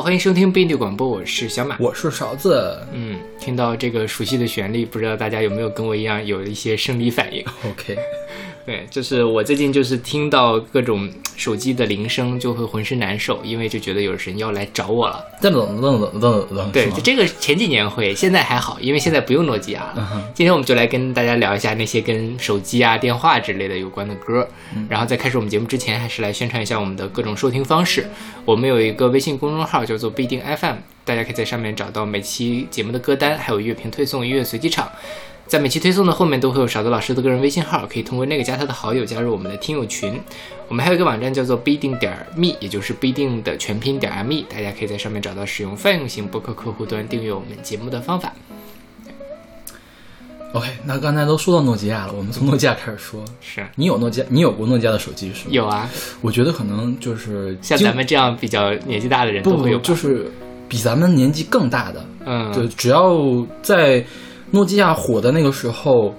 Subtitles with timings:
[0.00, 2.80] 欢迎收听并蒂广播，我是小马，我是勺子。
[2.92, 7.98] 嗯，听到这个熟悉的旋律，不知道大家有没有跟我一样有一些生理反应？OK。
[8.68, 15.24] 对，就是我最近就是听到各种手机的铃声就会浑身难受，因为就觉得有人要来找我了。
[15.40, 16.70] 噔噔噔噔噔噔。
[16.70, 20.30] 对，就这个前几年会，现在还好，因为现在不用诺基亚了。
[20.34, 24.46] 今天我们就来跟大家聊一下那些跟手机啊、电话之类的有关的歌。
[24.86, 28.06] 然后在开始我们节目之前，还是来宣传一下我们的各种收听方式。
[28.44, 30.76] 我们有一个微信公众号叫做必定 FM，
[31.06, 34.86] 大家可以在上面找到每期节目的歌单，还有乐评推送、音乐随机场。
[35.48, 40.20] 在每期推送的后面都会有勺子老师的个人微信号，可以通过那个加他的好友，加入我们的听友群。
[40.68, 48.30] 我们还有一个网站叫做必定点 me，也就是必定的全拼点 me，大家可以在上面找到使用泛用型博客客户端订阅我们节目的方法。
[50.52, 53.24] OK，那刚才都说到诺基亚了，我们从诺基亚开始说。
[53.40, 55.50] 是你有诺基亚，你有过诺基亚的手机是吗？
[55.50, 55.88] 有啊。
[56.20, 60.30] 我觉得可能就是像咱们这样比较年纪大的人都会有，就是
[60.68, 63.18] 比咱们年纪更大的，嗯，对，只要
[63.62, 64.04] 在。
[64.50, 66.14] 诺基亚火的那个时候，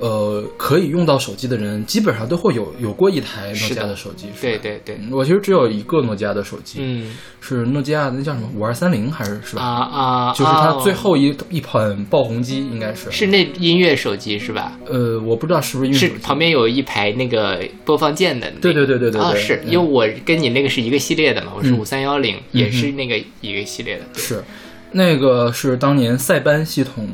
[0.00, 4.26] 呃，可以用到手机的人基本上都会有有过一台诺基亚的手机。
[4.40, 9.62] 对对对，我其实只有一个诺基亚的手机，嗯，是诺基亚那叫什么五二三零还是是吧？
[9.62, 14.78] 啊啊，就是它最后一一款爆红机，应该是是那音乐手机是吧？
[14.86, 18.50] 呃，我不知道是不是音乐手机，旁边有一排那个播放键的。
[18.60, 24.02] 对对对对对，啊，是因为我跟你那个是一个系列的嘛，我是五三幺零，也是那个一个系列的。
[24.14, 24.42] 是，
[24.92, 27.08] 那个是当年塞班系统。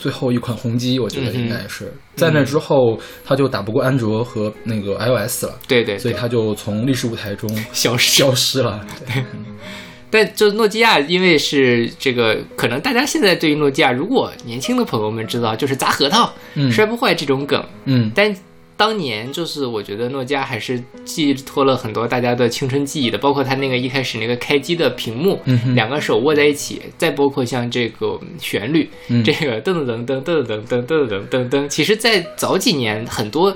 [0.00, 5.58] 最后一款宏基，我觉得应该是在那之后，他就打不过安卓和那个 iOS 了。
[5.66, 8.84] 对对，所以他就从历史舞台中消失消失了。
[9.06, 9.24] 对，
[10.10, 16.32] 但就诺基亚，因为是这个，可能大家现在对于诺基亚，如果年轻的朋友们知道，就是砸核桃
[16.70, 17.64] 摔不坏这种梗。
[17.84, 18.34] 嗯，但。
[18.78, 25.42] 当年就是我觉得诺基亚还是寄托了很多大家的青春记忆的，包括它那个一开始那个开机的屏幕，
[25.74, 28.88] 两个手握在一起，再包括像这个旋律，
[29.24, 33.54] 这个噔噔噔噔噔噔噔噔噔噔噔，其实，在早几年很多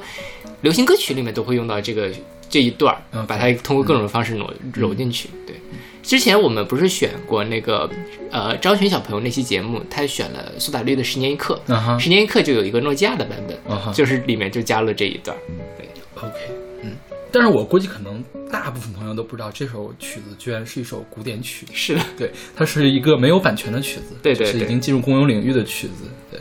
[0.62, 2.11] 流行歌曲里面都会用到这个
[2.50, 5.55] 这一段儿，把它通过各种方式挪揉进去，对。
[6.03, 7.89] 之前我们不是选过那个
[8.31, 11.59] 呃张悬小朋友那期节目，他选了苏打绿的《十年一刻》，
[11.99, 15.37] 十年一刻就有一个诺基亚的版本，就是里面就加了这一段。
[15.79, 16.35] 对，OK，
[16.83, 16.97] 嗯，
[17.31, 21.67] 但是我估计可能大部分朋友都不知道这首曲子居然是一首古典曲。
[21.73, 26.05] 是的，对，它是一个没有版权的曲子，对对，是已经进入公有领域的曲子。
[26.31, 26.41] 对，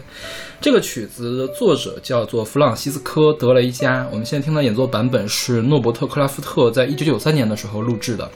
[0.59, 8.29] 这个曲子的作者叫做弗朗西斯科·德雷加，我们现在听到演奏版本是诺伯特·克拉夫特在一九九三年的时候录制的。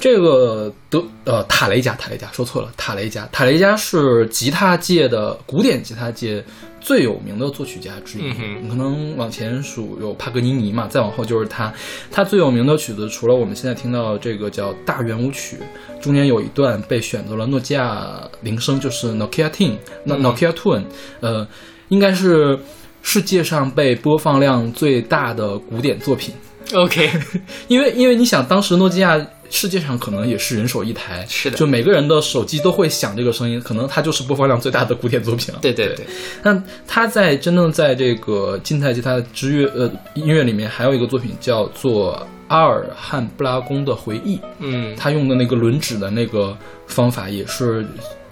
[0.00, 6.42] 这个德呃塔雷加塔雷加说错了塔雷加塔雷加是吉他界的古典吉他界
[6.80, 8.32] 最有名的作曲家之一，
[8.66, 11.70] 可能往前数有帕格尼尼嘛，再往后就是他。
[12.10, 15.58] 他最有名的曲子除了我们现在听到这个叫大圆舞曲，
[16.00, 20.84] 中间有一段被选择了诺基亚铃声，就是 Nokia Tune，那 Nokia Tune，
[21.20, 21.46] 呃，
[21.88, 22.58] 应该是
[23.02, 26.34] 世界上被播放量最大的古典作品。
[26.72, 27.10] OK，
[27.68, 29.20] 因为因为你想当时诺基亚。
[29.50, 35.58] 世界上可能也是人手一台，是的，就每个人的手机都会响这个声音，可能它就是播放量最大的古典作品了。
[35.60, 36.06] 对对对。
[36.42, 42.14] 那他在真正在这个静态吉他之乐呃音乐里面，还有一个作品叫做
[42.46, 44.36] 《阿尔汉布拉宫的回忆》。
[44.60, 46.56] 嗯，他用的那个轮指的那个
[46.86, 47.84] 方法，也是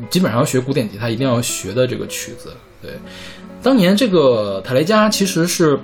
[0.09, 2.53] 基本上学古典吉他一定要学的这个曲子。
[2.81, 2.93] 对，
[3.61, 5.77] 当年这个塔雷加其实是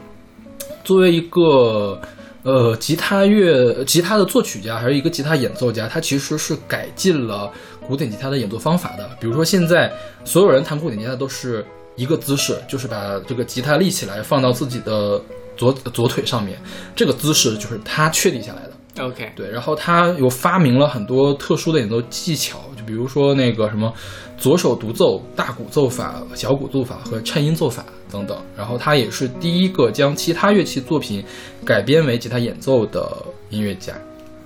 [0.85, 2.01] 作为一个。
[2.45, 7.51] 呃，吉他乐，吉他的作曲家还是一个吉他演奏家，他其实是改进了
[7.87, 9.09] 古典吉他的演奏方法的。
[9.19, 9.91] 比如说，现在
[10.27, 11.65] 所有人弹古典吉他都是
[11.97, 15.19] 一个姿势，就是把这个吉他立起来，放到自己的
[15.57, 16.59] 左左腿上面，
[16.95, 18.73] 这个姿势就是他确立下来的。
[19.03, 23.91] OK，对，然后他又发明了很多特殊的演奏技巧，就比如说那个什么
[24.37, 27.85] 左手独奏、大鼓奏法、小鼓奏法和颤音奏法。
[28.15, 31.25] 等等，然后他也是第一个将其他乐器作品
[31.65, 33.05] 改编为吉他演奏的
[33.51, 33.93] 音乐家。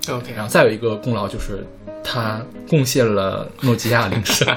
[0.09, 1.63] OK，然后再有一个功劳就是
[2.03, 4.47] 他贡献了诺基亚铃声。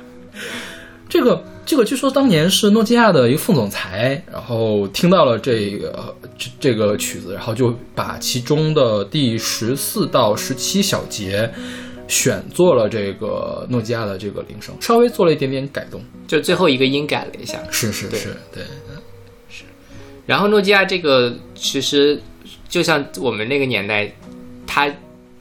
[1.08, 11.50] 这个这个据说当年是诺基亚的一个副总裁，然后听到了这个这这个曲子，然后就把其中的第十四到十七小节。
[12.10, 17.58] 选做了这个诺基亚的这个铃声，稍微做了一点点改动，就最后一个音改了一下。
[17.70, 18.64] 是是是，对，
[19.48, 19.64] 是。
[20.26, 22.20] 然后诺基亚这个其实
[22.68, 24.12] 就像我们那个年代，
[24.66, 24.92] 它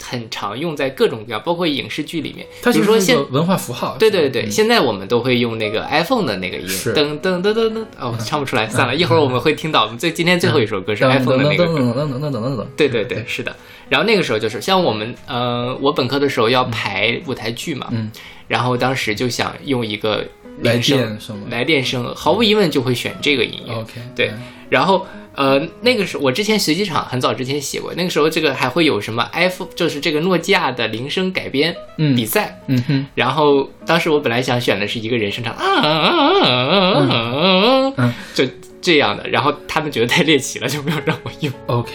[0.10, 2.46] 很常用在各种各样，包括影视剧里面。
[2.64, 3.96] 它比如说现文化符号。
[4.00, 7.86] 对对对，现在我们都会用那个 iPhone 的那个音，噔噔噔噔噔。
[8.00, 9.84] 哦， 唱不出来，算了一会儿我们会听到。
[9.84, 11.66] 我们最今天最后一首歌是 iPhone 的那个。
[11.66, 12.66] 噔噔噔噔噔噔噔。
[12.76, 13.56] 对对对，是的。
[13.88, 18.12] 然后那个时候就是像我们，呃，我本科的时候要排舞台剧嘛，嗯，
[18.48, 20.26] 然后当时就想用一个
[20.62, 20.84] 来电
[21.20, 23.74] 声，来电声，毫无疑问就会选这个音乐。
[23.76, 24.32] OK，对，
[24.70, 25.06] 然后。
[25.40, 38.44] 呃，那个时候我之前随机场很早之前写过，那个时候这个还会有什么 iPhone，就是这个诺基亚的铃声改编比赛，嗯哼，然后当时我本来想选的是一个人声唱啊啊啊啊啊，就
[38.82, 41.54] 这样的，然后他们觉得太猎奇了，就没有让我用。
[41.68, 41.90] OK，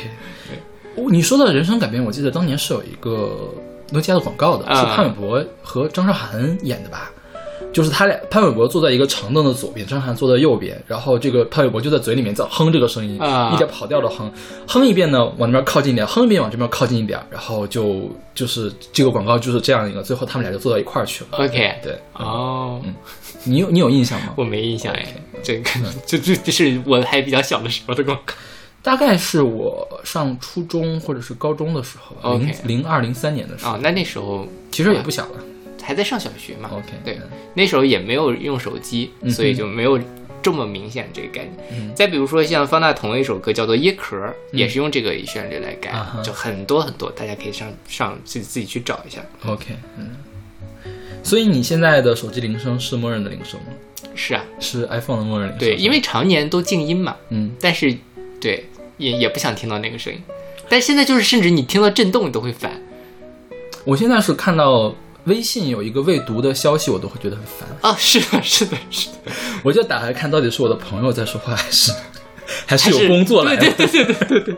[1.10, 3.54] 你说的人声改编，我记得当年是有一个
[3.90, 7.12] 诺基亚的广告的，是潘玮柏和张韶涵演的吧？
[7.74, 13.52] 就是他俩，潘玮柏坐在一个长凳的左边，张韶涵坐在右边，然后这个潘玮柏就在嘴里面在哼这个声音，啊。
[13.52, 14.32] 一点跑调的哼，
[14.68, 21.38] 哼一遍呢往那边靠近一点，哼一遍往这边靠近一点，然后就就是这个广告就是这样一个，最后他们俩就坐到一块儿去了。
[21.38, 22.94] OK，对，哦，嗯，
[23.42, 24.34] 你有你有印象吗？
[24.36, 25.06] 我没印象哎，
[25.42, 25.70] 这个
[26.06, 28.34] 就这这是我还比较小的时候的广告，
[28.82, 35.30] 大概是我上初中或者是高中的时候，零零二零三年的时候，那那时候其实也不小了。
[35.84, 37.20] 还在上小学嘛？OK，对，
[37.52, 40.00] 那时候也没有用手机，所以就没有
[40.42, 41.94] 这么明显这个概念。
[41.94, 44.16] 再比如说像方大同的一首歌叫做《椰壳》，
[44.52, 49.20] 也是用这个旋律来改，就很多很多，大家可以上上自己自己去找一下。
[49.46, 49.66] OK，
[49.98, 50.10] 嗯。
[51.22, 53.66] 所以你现在的手机铃声是默认的铃声吗？
[54.14, 55.68] 是啊，是 iPhone 的默认铃声。
[55.68, 57.16] 对，因为常年都静音嘛。
[57.30, 57.52] 嗯。
[57.60, 57.96] 但是，
[58.40, 58.64] 对，
[58.98, 60.20] 也也不想听到那个声音。
[60.68, 62.82] 但现在就是，甚至你听到震动你都会烦。
[63.84, 64.94] 我现在是看到。
[65.24, 67.96] 微信有一个未读的消息，我都会觉得很烦啊！
[67.98, 69.32] 是的，是的，是的，
[69.62, 71.92] 我就打开看到底是我的朋友在说话，还是
[72.66, 73.56] 还是有工作来？
[73.56, 74.56] 对对对对对对对，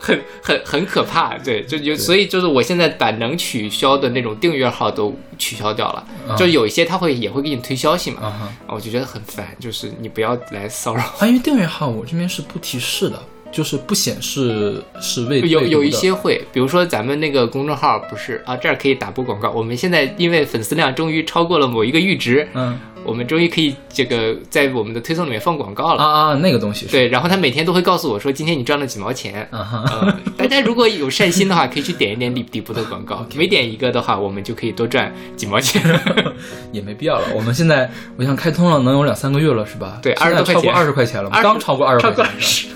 [0.00, 1.38] 很很很可怕。
[1.38, 6.04] 对，就就所以就是我现在把能取消的那种订阅号都取消掉了，
[6.36, 11.14] 就有一些他会也会给你推消息嘛，啊我就觉得很烦，就是你不要来骚扰。
[11.18, 13.22] 关于订阅号，我这边是不提示的。
[13.50, 19.50] 就是不显示是未有有一些会，比如说咱们那个公众号不是啊，这儿可以打播广告。
[19.50, 26.02] 我们现在因为粉丝量终于超过了某一个阈值，嗯，我们终于可以这个在我们的推送里面放广告了。
[26.02, 29.48] 啊啊，那个东西对，然后他每天都会告诉我说今天你赚了几毛钱。
[29.50, 35.82] 啊，大家如果有善心的话，可以去点一点底底部的广告， 每点一个的话，我们就可以多赚几毛钱，
[36.70, 37.28] 也没必要了。
[37.34, 39.98] 我们现在我想开通了能有两三个月了是吧？
[40.02, 42.70] 对，二十超过二十块钱了，刚超过二十块钱。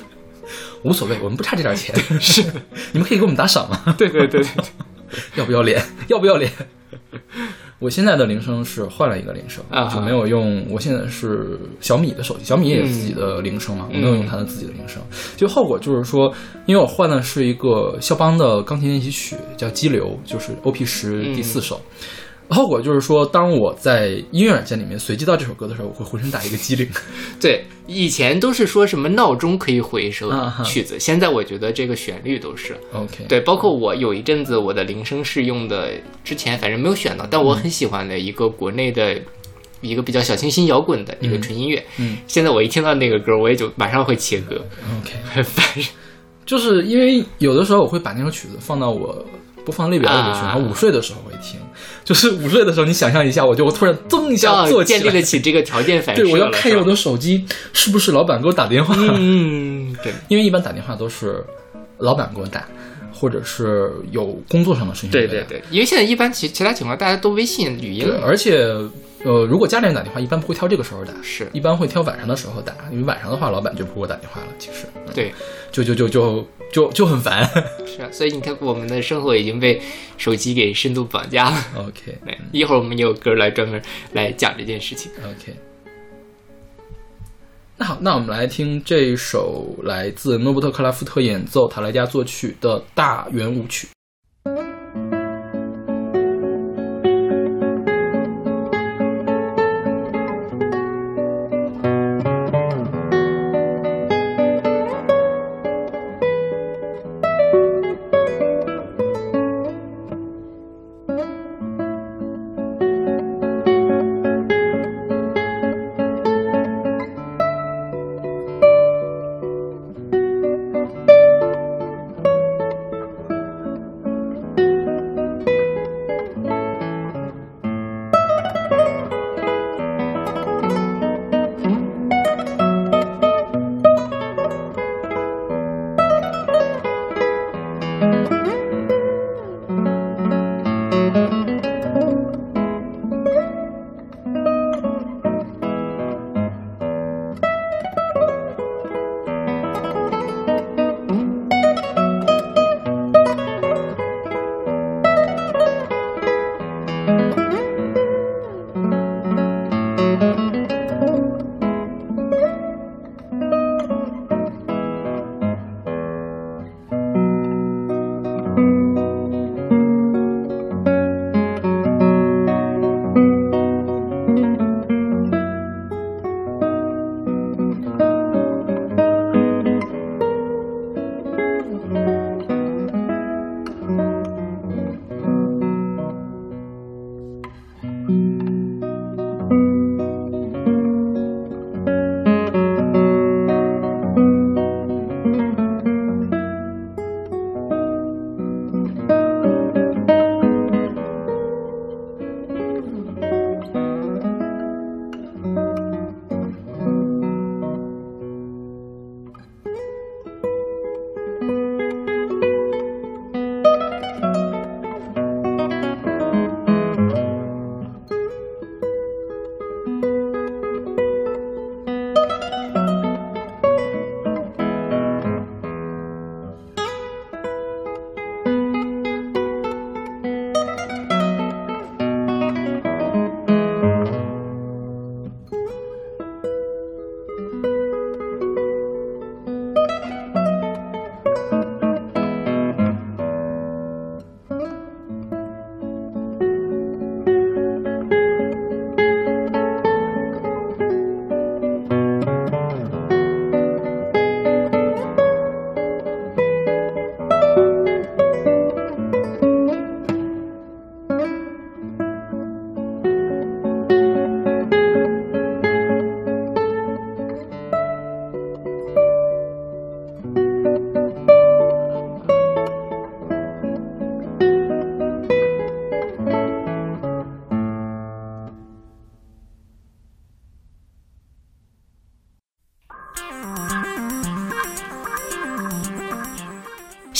[0.82, 1.94] 无所谓，我们不差这点钱。
[2.20, 2.43] 是，
[2.93, 3.94] 你们可以给我们打赏吗？
[3.99, 4.64] 对对对对，
[5.37, 5.82] 要不要脸？
[6.08, 6.50] 要不要脸？
[7.79, 10.64] 我现在的铃声是换了一个铃声，啊就没有用。
[10.70, 15.02] 我现在是小米的手机，小米也有自己的铃声嘛，我没有用它的自己的铃声。
[15.37, 16.32] 就后果就是说，
[16.67, 21.81] 因为我换的是一个肖邦的钢琴练习曲，叫《激流》，就是 O P 十第四首。
[22.55, 26.89] 后果就是说，当我在音乐软件里面随机到这首歌的时候，我会浑身打一个激灵。
[27.41, 30.31] 对，以前都是说什么闹钟可以回收
[30.65, 33.25] 曲子，现在我觉得这个旋律都是 OK。
[33.29, 35.93] 对，包括我有一阵子我的铃声是用的，
[36.25, 39.17] 之前反正没有选到，但我很喜欢的一个国内的
[39.81, 41.85] 一个比较小清新摇滚的一个纯音乐。
[41.99, 44.57] 嗯，现在我一听到那个歌，我也就马上会切歌。
[45.01, 45.87] OK，很烦人，
[46.45, 49.25] 就是因为有的时候我会把那首曲子放到我。
[49.65, 51.61] 播放列表里面去，然后午睡的时候会听。
[52.05, 56.23] 就是午睡的时候，你想象一下，我就突然噔一下坐起来，建立得起这个条件反射。
[56.23, 58.94] 对，我要看一下我的手机是不是老板给我打电话。
[58.99, 61.44] 嗯，对，因为一般打电话都是
[61.99, 62.67] 老板给我打，
[63.22, 65.10] 或者是有工作上的事情。
[65.12, 68.67] 对对对，因为现在一般其其他情况大家都微信语音，而且
[69.24, 74.48] 呃，如果家里人打电话，一般不会挑这个时候打，是一般会挑晚上的时候打，因为晚上的话，老板就不给我打电话了。
[74.58, 75.32] 其实，对，
[75.70, 76.44] 就就就就。
[76.72, 77.44] 就就很烦，
[77.84, 79.79] 是啊，所以你看，我们的生活已经被
[80.17, 81.56] 手机给深度绑架了。
[81.76, 82.17] OK，
[82.50, 83.79] 一会儿我们有歌来专门
[84.14, 85.12] 来讲这件事情。
[85.19, 85.55] OK，
[87.79, 93.88] 那好，那我们来听这首来自诺伯特·克拉夫特演奏、塔莱加作曲的大圆舞曲。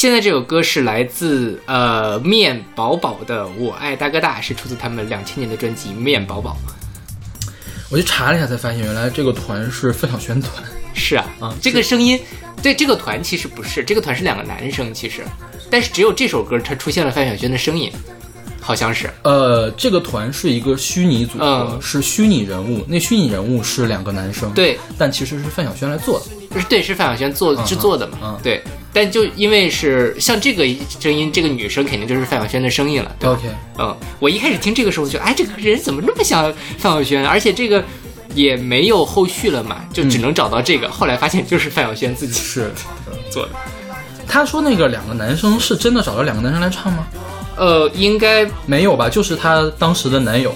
[0.03, 6.57] 现在这首歌是来自呃面宝宝的《我爱大哥大》，是出自他们两千年的专辑《面宝宝》。
[7.89, 10.61] 我去查了一下，才发现原来这个团是范晓萱团。
[10.93, 12.19] 是啊，啊，这个声音，
[12.61, 15.23] 对这个团其实不是，这个团是两个男生，其实，
[15.71, 17.89] 但是只有这首歌它出现了范晓萱的声音，
[18.61, 19.09] 好像是。
[19.23, 24.53] 呃，这个团是一个虚拟组合，是虚拟人物，那虚拟人物是两个男生。
[24.53, 26.61] 对，但其实是范晓萱来做的。
[26.61, 28.19] 是对，是范晓萱做制作的嘛？
[28.21, 28.61] 嗯，对。
[28.93, 30.65] 但就因为是像这个
[31.01, 33.17] 声音，这个女生肯定就是范晓萱的声音了。
[33.19, 33.43] 对 OK，
[33.79, 37.27] 嗯，我一开始听这个时候就，哎，这个人怎么那么像范晓萱？
[37.27, 37.85] 而且这个。
[38.35, 40.91] 也没有后续了嘛，就只能找到这个。
[40.91, 42.73] 后来发现就是范晓萱自己是
[43.31, 43.51] 做的。
[44.27, 47.07] 他说那个两个男生是真的找了两个男生来唱吗？
[47.59, 50.55] 呃，应该没有吧，就是他当时的男友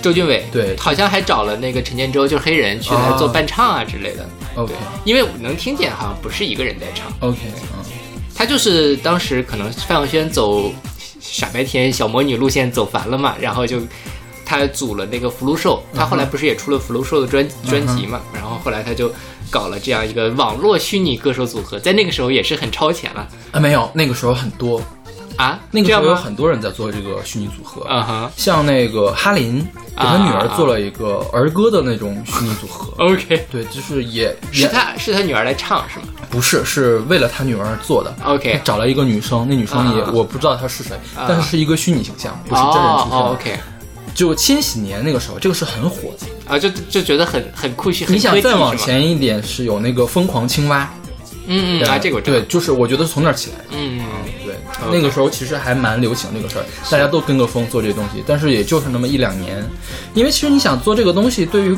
[0.00, 4.26] 周俊伟，对，好像还找了那个陈建州，就是黑人去来做伴唱啊之类的。
[4.54, 4.72] OK，
[5.04, 7.12] 因为能听见好像不是一个人在唱。
[7.20, 7.38] OK，
[7.76, 7.77] 嗯，
[8.38, 10.72] 他就是当时可能范晓萱走
[11.20, 13.82] 傻白甜小魔女路线走烦了嘛，然后就。
[14.50, 18.18] 他组了那个福禄寿，他后来不是也出了福禄寿的专专辑嘛？
[18.32, 19.12] 然后后来他就
[19.50, 23.60] 搞了这样一个网络虚拟歌手组合，在那个时候也是很超前了啊！
[23.60, 24.80] 没有，那个时候很多
[25.38, 29.60] 啊，那个时候有很多人在做这个虚拟组合啊哈，像那个哈林
[29.96, 32.92] 给他女儿做了一个儿歌的那种虚拟组合。
[33.02, 36.06] OK，对，就是也是他是他女儿来唱是吗？
[36.28, 38.14] 不是，是为了他女儿做的。
[38.24, 43.18] OK，找了一个女生，那女生也我不知道她是谁，但是是一个虚拟形象，不是真人出现。
[43.18, 43.60] OK。
[44.14, 48.10] 就千禧年那个时候，这个是很火的啊，就就觉得很很酷炫。
[48.10, 50.92] 你想再往前一点，是有那个疯狂青蛙，
[51.48, 53.64] 嗯嗯啊，这个对，就是我觉得是从那儿起来的。
[53.72, 54.06] 嗯嗯，
[54.44, 54.54] 对，
[54.92, 59.64] 那个时候其实还蛮流行这个事儿，大家都跟个风做这些东西，但是也就是那么一两年，
[60.14, 61.76] 因为其实你想做这个东西，对于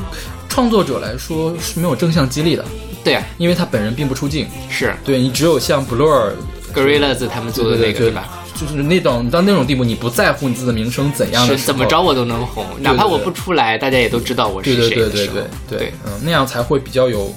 [0.48, 2.64] 创作者来说是没有正向激励的。
[3.02, 4.46] 对啊，因为他本人并不出镜。
[4.68, 6.32] 是对你只有像 Blur、
[6.74, 8.28] Gorillaz 他们做的那个，对吧？
[8.60, 14.80] 就是那种到那种地步，你不在乎你自己的名声怎样的，怎么着我都能红，哪怕我不出来，大家也都知道我是谁。
[14.80, 17.34] 对对对对对对，嗯，那样才会比较有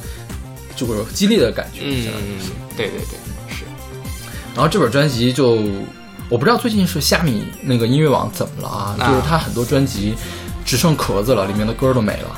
[0.76, 1.82] 就是激励的感觉。
[1.84, 2.40] 嗯嗯，
[2.76, 3.64] 对对对，是。
[4.54, 5.60] 然后这本专辑就
[6.30, 8.96] 我不知道最近是虾米那个音乐网怎么了啊？
[9.00, 10.14] 就是它很多专辑
[10.66, 12.30] 只剩壳子了，里面的歌都没了。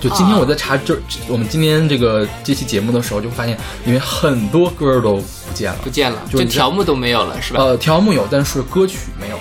[0.00, 0.94] 就今天我在查就
[1.28, 7.62] 我们今天这个这期节目的时候，就发现里面很多歌都不见了，不见了，就条目都没有了，是吧？
[7.62, 9.38] 呃，条目有，但是歌曲没有，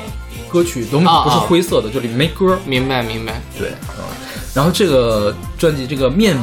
[0.50, 2.58] 歌曲都不是灰色的，就里面没歌。
[2.66, 3.42] 明白，明白。
[3.60, 4.06] 对，嗯。
[4.54, 6.38] 然后这个专辑，这个面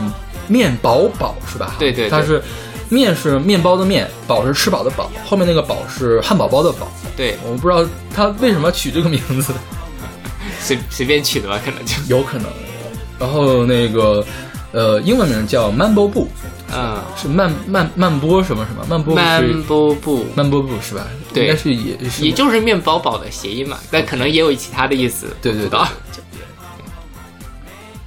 [0.51, 1.77] 面宝宝是吧？
[1.79, 2.43] 对对，它是
[2.89, 6.91] 面是面包的面，宝是吃饱的饱，后面那个宝是汉堡包的宝。
[7.17, 9.53] 对，我不知道他为什么取这个名字，
[10.61, 12.47] 随随便取的吧，可能就有可能。
[13.19, 14.25] 然后那个，
[14.73, 16.27] 呃，英文名叫曼波布，
[16.75, 21.07] 嗯，是曼曼曼波什么什么曼波曼波布曼波布是吧？
[21.33, 25.29] 对，应该是也也就是面包宝的谐音嘛，但可能也有其他的意思。
[25.41, 25.79] 对对对。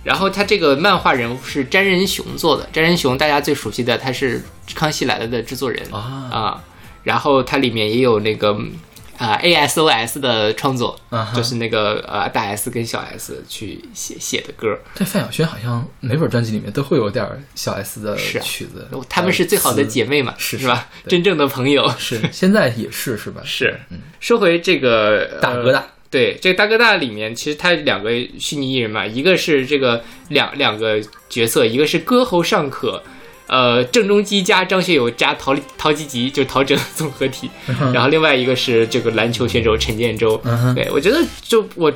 [0.04, 4.40] 然后他这个漫画人物是詹仁雄做的，詹仁雄大家最熟悉的，他是
[4.76, 6.64] 《康熙来了》的制作人啊啊，
[7.04, 8.58] 然后它里面也有那个。
[9.16, 11.00] 啊，A S O S 的创作，
[11.36, 14.78] 就是那个呃大 S 跟小 S 去写写的歌。
[14.96, 20.90] 但，范晓萱好像每本专辑里面都会有点小 S 的曲子，他们是最好的姐妹嘛，是是吧？
[21.08, 23.42] 真正的朋友是，现在也是是吧？
[23.46, 23.80] 是。
[24.20, 33.02] 说回这个大哥大，对，这个大哥大里面其实他两个虚拟艺人嘛，一个是这个两两个角色，一个是歌喉尚可。
[33.48, 37.50] 呃，郑中基加张学友加陶陶吉吉，就陶喆综合体。
[37.92, 40.40] 然后另外一个是这个篮球选手陈建州。
[40.76, 41.92] 对我觉得，就我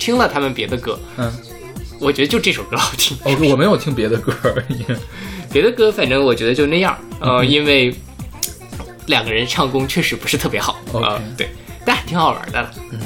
[0.00, 1.32] 听了他们别的歌，嗯，
[2.00, 3.16] 我觉得就这首歌好听。
[3.24, 4.84] 哦，我没有听别的歌而已，
[5.52, 6.98] 别的歌反正我觉得就那样。
[7.20, 7.94] 呃，因为
[9.06, 11.22] 两个人唱功确实不是特别好啊。
[11.36, 11.48] 对，
[11.84, 12.70] 但挺好玩的。
[12.92, 13.00] 嗯，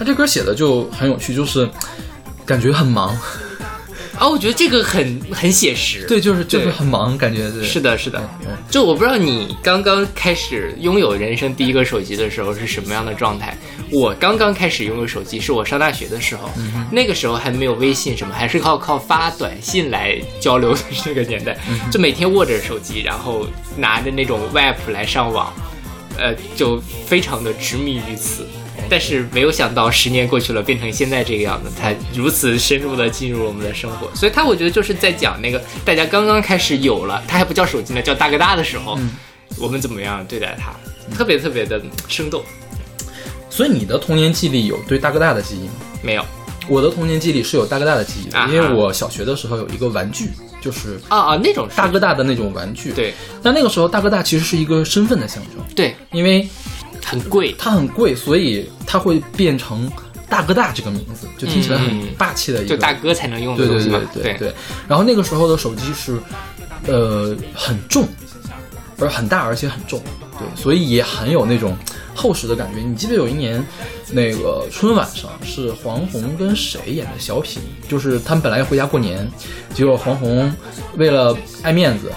[0.00, 1.68] 他这歌写的就很有趣，就是
[2.46, 3.14] 感觉很忙。
[4.18, 8.26] 啊，我觉得这个很很写实，对，就是就是很忙，感觉是的，是的。
[8.70, 13.54] 就我不知道你刚刚开始拥有人生第一个手机的时候是什么样的状态。
[13.92, 16.48] 我刚刚开始拥有手机是我上大学的时候，
[16.90, 21.58] 那个时候还没有微信什么，还是靠靠发短信来交流的这个年代，
[21.92, 25.52] 就每天握着手机，然后拿着那种 web 来上网，
[26.16, 28.46] 呃，就非常的执迷于此。
[28.88, 34.10] 但是没有想到，十年过去了，变成现在这个样子，它如此深入的进入了我们的生活。
[34.14, 38.98] 所以，他我觉得就是在讲那个大家刚刚开始有了，他还不叫手机呢，叫大哥大的时候，
[39.58, 40.72] 我们怎么样对待它，
[41.16, 42.42] 特别特别的生动。
[43.48, 45.72] 所以，你的童年记忆里有对大哥大的记忆吗？
[46.02, 46.24] 没有，
[46.68, 50.30] 我的童年记忆里是有大哥大的记忆的，因为我小学的时候有一个玩具，
[50.60, 52.92] 就是啊啊那种大哥大的那种玩具。
[52.92, 55.74] 对，但那个时候大哥大其实是一个身份的象征。
[55.76, 56.48] 对，因为。
[57.04, 59.90] 很贵，它很贵，所以它会变成
[60.28, 64.00] 大哥大这个名字，就听起来很霸气的一个，就大哥才能用的东西嘛。
[64.12, 64.54] 对对对。
[64.88, 66.18] 然后那个时候的手机是，
[66.86, 68.06] 呃，很重，
[68.98, 70.00] 而很大，而且很重，
[70.38, 71.76] 对，所以也很有那种
[72.14, 72.80] 厚实的感觉。
[72.80, 73.64] 你记得有一年，
[74.12, 79.28] 那个春晚上是黄宏跟谁演的小品，就是他们本来要回家过年，
[79.74, 80.54] 结果黄宏
[80.96, 82.12] 为了爱面子，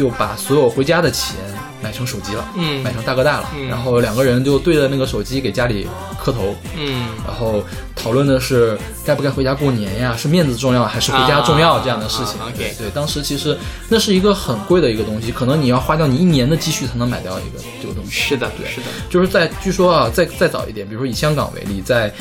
[0.00, 1.36] 就把所有回家的钱。
[1.82, 5.88] 买成手机了，嗯，买成大哥大了，然后两个人就对着那个手机给家里
[6.22, 7.64] 磕头，嗯，然后
[7.96, 12.34] 讨论的是该不该回家过年呀，是面子重要还是回家重要这样的事情。
[12.54, 13.56] 对对，当时其实
[13.88, 18.10] 那是一个很贵的一个东西，可能你要花掉你一年的积蓄才能买掉一个这个东西。
[18.10, 22.12] 是的，对，是的，就是在据说啊，再再早一点，比如说以香港为例，在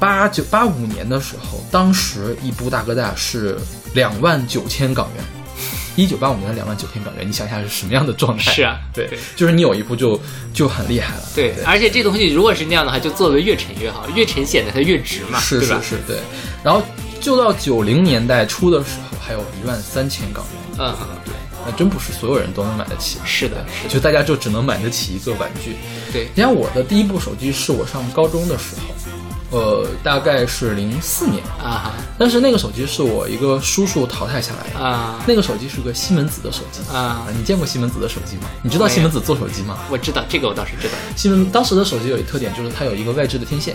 [0.00, 3.56] 八九八五年的时候，当时一部大哥大是
[3.94, 5.24] 两万九千港元。
[6.00, 8.52] 一九八五年的两万九千港元，你想一下是什么样的状态？
[8.52, 10.20] 是啊，对，就是你有一部就
[10.54, 11.22] 就很厉害了。
[11.34, 16.16] 对，而且这东西如果是那样的话，就做的越沉越好，越沉显得它越值嘛，是是是，对。
[16.64, 16.82] 然后
[17.20, 20.78] 就到九零年代初的时候，还有一万三千港元。
[20.78, 21.34] 嗯，对，
[21.66, 23.18] 那真不是所有人都能买得起。
[23.24, 25.76] 是的，是就大家就只能买得起一个玩具。
[26.12, 28.94] 对，你像我的第一部手机是我上高中的时候。
[29.50, 35.22] 呃，大概是零四年啊，但是那个手机是我一个叔叔淘汰下来的啊。
[35.26, 37.26] 那个手机是个西门子的手机啊。
[37.36, 38.42] 你见过西门子的手机吗？
[38.62, 39.78] 你知道西门子做手机吗？
[39.90, 40.94] 我知道这个，我倒是知道。
[41.16, 43.74] 西门当时的手机有一特点，就是它有一个外置的天线。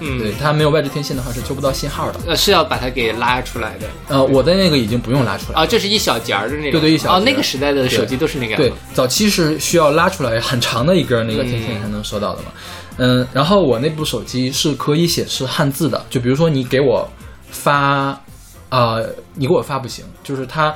[0.00, 2.18] 嗯，对，它没有外置天线的话是收不到信号的。
[2.26, 3.86] 呃，是要把它给拉出来的。
[4.08, 6.72] 呃，我的那个已经不用拉出来啊，就是一小节儿的那种。
[6.72, 7.16] 对对，一小。
[7.16, 8.56] 哦，那个时代的手机都是那个。
[8.56, 12.48] 对，早期是需要拉出来很长的一根那个天线才能收到的嘛。
[12.54, 12.83] 嗯，
[13.32, 17.08] 然后我那部手机是可以显示汉字的，就比如说你给我
[17.50, 18.20] 发，
[18.68, 18.98] 啊，
[19.34, 20.74] 你给我发不行，就是它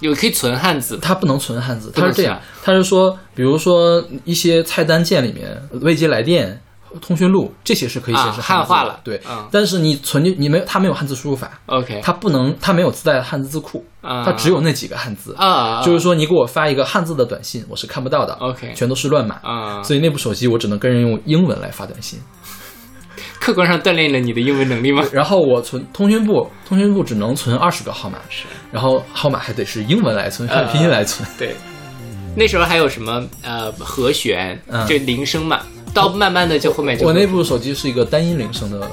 [0.00, 6.60] 有可以存汉字，它不能存汉字，它是这样，它是说，比如说一些菜单键里面未接来电。
[7.00, 9.20] 通讯录这些是可以显示汉化了，对，
[9.50, 15.34] 但是你存进你没有，它没有汉字输入法，OK，它不能，它没有自带的汉字字库，它只有那几个汉字。
[15.38, 22.18] 啊，就是说你给我发一个汉字的短信，我是看不到的，OK，全都是乱码啊，所以那部手机我只能跟人用英文来发短信，
[23.40, 25.04] 客观上锻炼了你的英文能力吗？
[25.12, 31.54] 然后我存通讯部，通讯部只能存二十个号码，是，然后号码还得是英文来存，汉语拼音来存，对，
[32.36, 35.60] 那时候还有什么呃和弦，就铃声嘛。
[35.94, 38.88] 到慢慢的就后面就我那部手机是一个单音铃声的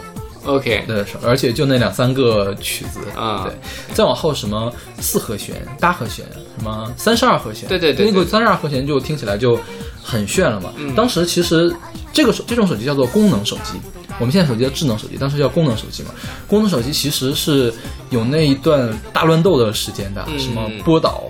[0.45, 3.53] ，OK，对，而且就那两三个曲子啊，对，
[3.93, 6.25] 再往后什么四和弦、八和弦，
[6.57, 9.59] 什么三十二和弦，对对对，那个三十二和弦就听起来就
[10.01, 10.71] 很炫了嘛。
[10.77, 11.75] 嗯，当时其实
[12.13, 13.73] 这个手这种手机叫做功能手机，
[14.19, 16.09] 我们现在手机叫智能手机，当时叫功能手机嘛。
[16.47, 17.73] 功能手机其实是
[18.09, 21.23] 有那一段大乱斗的时间的，什么波导，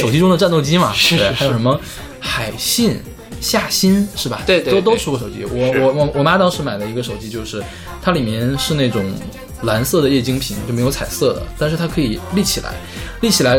[0.00, 1.80] 手机中的战斗机嘛，是，还有什么
[2.20, 3.00] 海信。
[3.42, 4.40] 夏新是吧？
[4.46, 5.44] 对对，都都出过手机。
[5.44, 7.62] 我我我我妈当时买的一个手机，就是
[8.00, 9.04] 它里面是那种
[9.62, 12.72] 蓝色的液晶屏，就没有彩色的，但是它可以立起来，
[13.20, 13.58] 立起来，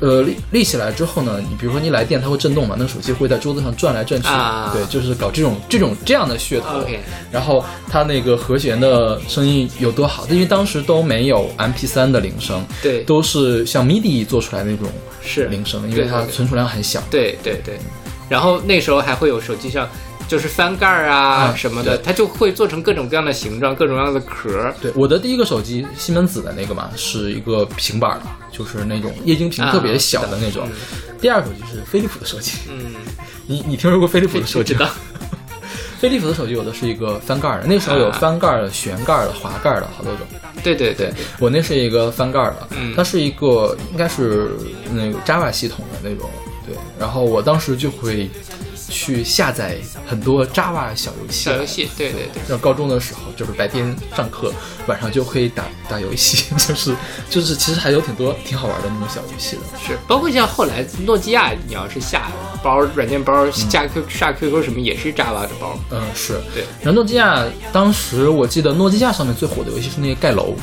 [0.00, 4.26] 呃，立立起来之后呢，你比如说你来电，它会震动嘛，那手机会在桌子上转来转去。
[4.28, 6.84] 啊，对，就是搞这种这种这样的噱头。
[7.30, 10.26] 然后它那个和弦的声音有多好？
[10.28, 14.86] 因为当时都没有 MP3 的铃声，对，都是像 MIDI 做出来那种
[15.22, 17.00] 是铃声，因为它存储量很小。
[17.10, 17.78] 对对对。
[18.32, 19.86] 然后那时候还会有手机上
[20.26, 24.72] 就是翻盖儿啊什么的，它就会做成各种各样的形状，各种各样的壳。
[24.80, 30.66] 对，我的第一个手机西门子的那个嘛，是一个平板的，就是那种液晶屏特别小的那种。
[31.20, 32.52] 第二个手机是飞利浦的手机。
[32.70, 32.94] 嗯，
[33.46, 34.72] 你你听说过飞利浦的手机？
[34.72, 34.88] 知道。
[36.00, 40.26] 飞利浦的手机有的是一个翻盖的，那时候有翻盖的、旋盖的、滑盖的好多种。
[40.62, 44.52] 对对对，我那是一个翻盖的，它是一个应该是
[44.90, 46.30] 那个 Java 系统的那种。
[46.98, 48.28] 然后我当时就会
[48.92, 49.76] 去下载
[50.06, 51.44] 很多 Java 小游戏。
[51.44, 52.42] 小游戏，对对对。
[52.46, 54.52] 像高中的时候，就是白天上课，
[54.86, 56.94] 晚上就可以打打游戏，就 是
[57.30, 59.62] 就是，其实还有挺多挺好玩的那种小游戏的。
[59.84, 62.30] 是，包括像后来诺基亚，你要是下
[62.62, 65.78] 包软件包下 Q 下 QQ 什么，也是 Java 的包。
[65.90, 66.64] 嗯，是对。
[66.82, 70.54] 然后诺基亚当时我记得诺基亚上面最火的游戏是那个盖楼。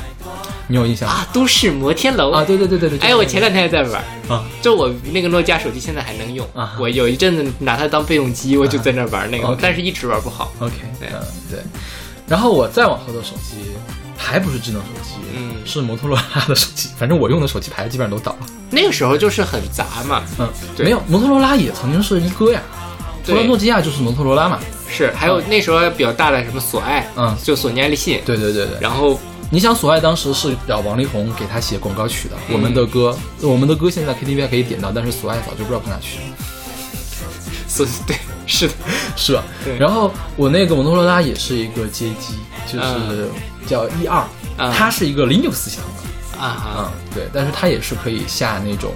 [0.72, 1.28] 你有印象啊？
[1.34, 2.46] 都市摩天楼啊！
[2.46, 3.00] 对对对对对！
[3.00, 6.78] 哎，我前两天还在玩啊，就我那个诺基亚手机现在还能用啊。
[6.80, 10.52] 我有一阵子拿它当备用机，我就在那玩那个，但是一直玩不好。
[10.60, 11.10] OK，对
[11.50, 11.60] 对。
[12.28, 13.72] 然后我再往后的手机
[14.16, 16.90] 还不是智能手机，嗯，是摩托罗拉的手机。
[16.98, 18.48] 反正我用的手机牌基本上都倒了。
[18.70, 22.62] 那个时候就是很杂嘛，嗯，没有摩托罗拉也曾经是一哥呀。
[23.26, 24.60] 除了诺基亚就是摩托罗拉嘛。
[24.88, 28.22] 是，还有那时候比较大的什么索爱，嗯，就索尼爱立信。
[28.26, 28.78] 对对对对。
[28.80, 29.20] 然后。
[29.52, 36.24] 你想，索爱当时是找王力宏给他写广告曲的，我们的歌，我们的歌现在 KTV 还可以点到，但是索爱早就不知道跑哪去了。
[37.70, 38.74] 索 对，是的，
[39.16, 39.44] 是吧？
[39.64, 39.78] 对。
[39.78, 42.34] 然后我那个摩托罗拉也是一个街机，
[42.68, 43.30] 就是
[43.66, 44.22] 叫一二、
[44.58, 46.70] 嗯它是一个 Linux 系统的，啊哈。
[46.80, 48.92] 嗯，对，但是它也是可以下那种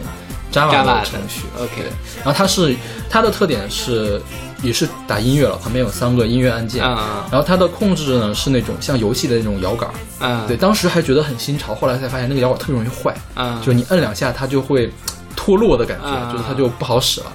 [0.52, 1.44] Java 的的程序。
[1.58, 1.86] OK 对，
[2.18, 2.76] 然后它是
[3.10, 4.22] 它的特点是
[4.62, 6.84] 也是打音乐了，旁边有三个音乐按键。
[6.84, 6.98] 嗯
[7.32, 14.92] 然后它的控制呢是那种像游戏的那种摇杆，嗯，对，当时还觉得很新潮，后来才发现那个摇杆特别容易坏，嗯，就是你摁两下它就会
[15.36, 16.30] 脱落的感觉，啊。
[16.32, 17.32] 就是它就不好使了。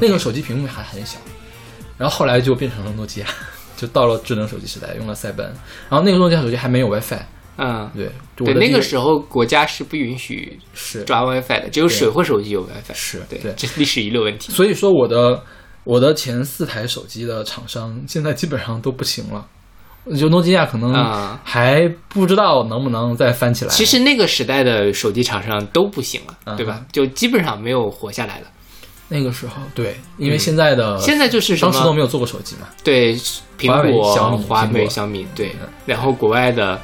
[0.00, 1.18] 那个手机屏幕还很小，
[1.96, 3.26] 然后后来就变成了诺基亚，
[3.76, 5.46] 就到了智能手机时代，用了塞班。
[5.88, 7.18] 然后那个诺基亚手机还没有 WiFi，
[7.56, 12.94] 嗯，对，对，那个时候国家是不允许是抓 WiFi 的，只有水货手机有 WiFi。
[12.94, 14.52] 是对，对这历史遗留问题。
[14.52, 15.42] 所以说我的
[15.84, 19.46] 我的前四台手机的厂商现在基本上都不行了，
[20.16, 23.70] 就诺基亚可能啊还不知道能不能再翻起来。
[23.70, 26.84] 其实那个时代的手机厂商都不行了，嗯对吧？
[26.92, 28.46] 就基本上没有活下来了。
[29.12, 31.56] 那个时候对，因为现在的、现在就是？
[31.58, 33.16] 当时都没有做过手机嘛，对，
[33.58, 36.80] 苹果、小米华为、小米，对嗯，然后国外的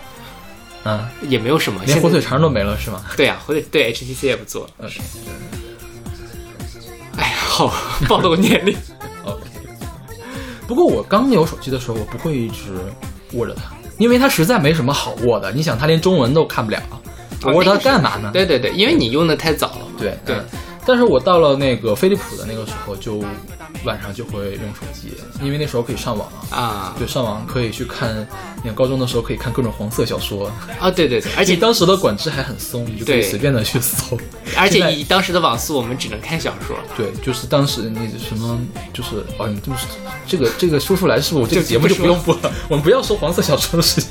[0.85, 4.69] 嗯，也没有什么，连火腿肠都没了是吗对啊，火腿对 HTC 也不做。
[4.83, 4.95] ？OK
[7.17, 7.73] 哎呀，好
[8.09, 8.77] 暴露年龄。
[9.25, 9.41] OK。
[10.67, 12.75] 不过我刚有手机的时候，我不会一直
[13.35, 15.51] 握着它，因为它实在没什么好握的。
[15.53, 16.83] 你想，它连中文都看不了，
[17.45, 18.31] 我握着它干嘛呢？
[18.33, 19.93] 对对对，因为你用的太早了嘛。
[19.99, 20.45] 对对嗯
[20.87, 23.23] 但是我到了那个飞利浦的那个时候，就
[23.85, 26.57] 晚上就会用手机，因为那时候可以上网啊。
[26.57, 34.17] 啊对，上网可以去看，你看高中的时候可以看各种黄色小说，啊，对对对，而而且且当时的管制还很松，你就可以随便的去搜。
[34.57, 36.77] 而且以当时的网速，我们只能看小说。
[36.97, 38.59] 对，就是当时那什么，
[38.93, 39.89] 就是哦，你这么说
[40.27, 42.53] 这个这个说出来，是不是我这个节目就不不用播了？
[42.69, 44.11] 我们不要说黄色小说的事情。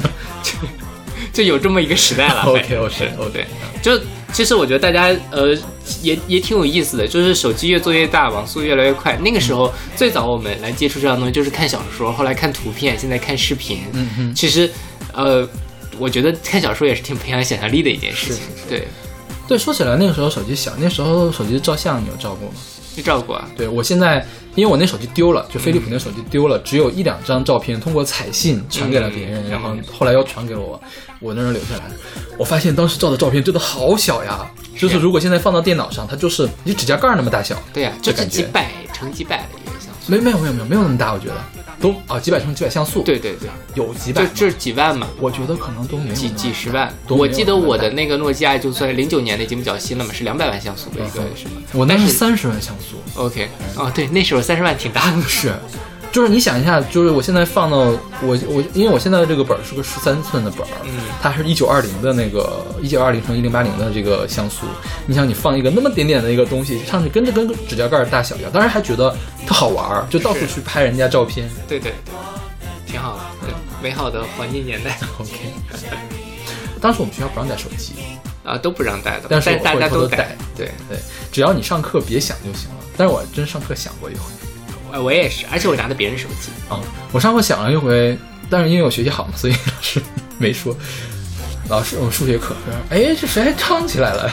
[1.36, 2.44] 就有这么一个时代了。
[2.46, 3.46] OK，OK，是 OK 对，
[3.82, 5.54] 就其实我觉得大家呃
[6.02, 9.18] 也也挺有意思的，就是手机越做越大，网速越来越快。
[9.18, 13.82] 那个时候最早我们来接触这样的东西就是看小说，后来看图片，现在看视频。
[13.92, 14.72] 嗯哼，其实
[15.14, 15.48] 呃，
[16.00, 18.44] 我觉得看小说也是挺培养想象力的一件事情。
[18.70, 18.88] 对，
[19.48, 22.56] 对，说起来那个时候手机小，那时候手机照相你有照过吗？
[22.96, 23.48] 你照顾啊？
[23.58, 30.82] 对我现在，因为我那手机丢了，就飞利浦那手机丢了，只有一两张照片通过彩信传给了别人，嗯然后后来又传给了我，
[31.20, 31.84] 我那儿留下来。
[32.38, 37.62] 我发现当时照的照片真的好小呀，就是如果现在放到电脑上，它就是你指甲盖儿那么大小。
[37.74, 39.48] 对呀、就感觉几百乘几百。
[40.08, 41.36] 没没有没有没有没有那么大，我觉得
[41.80, 45.08] 都啊几百乘几百像素，，对对对，有几百吗，就就是几万嘛。
[45.20, 55.54] 我觉得可能都没有几几十万，我记得我的那个诺基亚就算零九年的已经比较新了嘛，是两百万像素的一个嗯什么我那是是三十万像素，？OK，哦对，那时候三十万挺大的，是，
[56.16, 57.78] 就是你想一下，就是我现在放到
[58.22, 64.66] 我我，因为我现在的这个本儿是个十三寸的本儿，嗯，它是一九二零的那个一九二零乘一零八零的这个像素，
[65.06, 69.14] 你想你放一个那么点点的一个东西上去，跟着跟指甲盖儿大小一样，当然还觉得
[69.46, 71.50] 它好玩儿，就到处去拍人家照片。
[71.68, 72.14] 对对对，
[72.88, 74.98] 挺好的，对，美好的黄金年代。
[75.20, 75.32] OK，
[76.80, 77.92] 当时我们学校不让带手机，
[78.46, 80.98] 啊都不让带的，但是大家都带，对，对，
[81.30, 82.76] 只要你上课别想就行了。
[82.96, 84.22] 但是我真上课想过一回
[84.96, 86.80] 呃我也是，而且我拿的别人手机，啊、
[87.12, 88.18] 我上课想了一回，
[88.50, 90.02] 但是因为我学习好嘛，所以老师
[90.38, 90.74] 没说。
[91.68, 94.32] 老师，我数学课说，哎，这谁还唱起来了？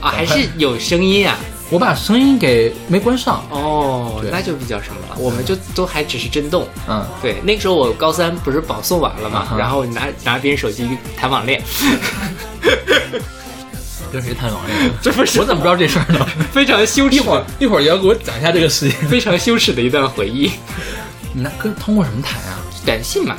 [0.00, 1.34] 啊还是有声音啊，
[1.70, 3.42] 我把声音给没关上。
[3.50, 6.68] 哦那就比较什么了，我们就都还只是震动。
[6.86, 11.62] 嗯，对，那个时候我高三不是保送完了嘛然后拿拿别人手机谈网恋，
[14.12, 14.90] 跟谁谈网恋？
[15.02, 16.26] 这不是我怎么不知道这事儿呢？
[16.52, 19.08] 非常羞耻一会儿一会儿也要给我讲一下这个事情。
[19.08, 20.50] 非常羞耻的一段回忆。
[21.32, 22.58] 你 那跟通过什么谈啊？
[22.84, 23.36] 短信嘛，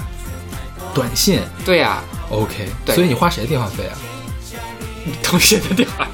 [0.94, 1.40] 短信。
[1.66, 3.98] 对呀、OK，对所以你花谁的电话费啊？
[5.24, 6.08] 同学的电话。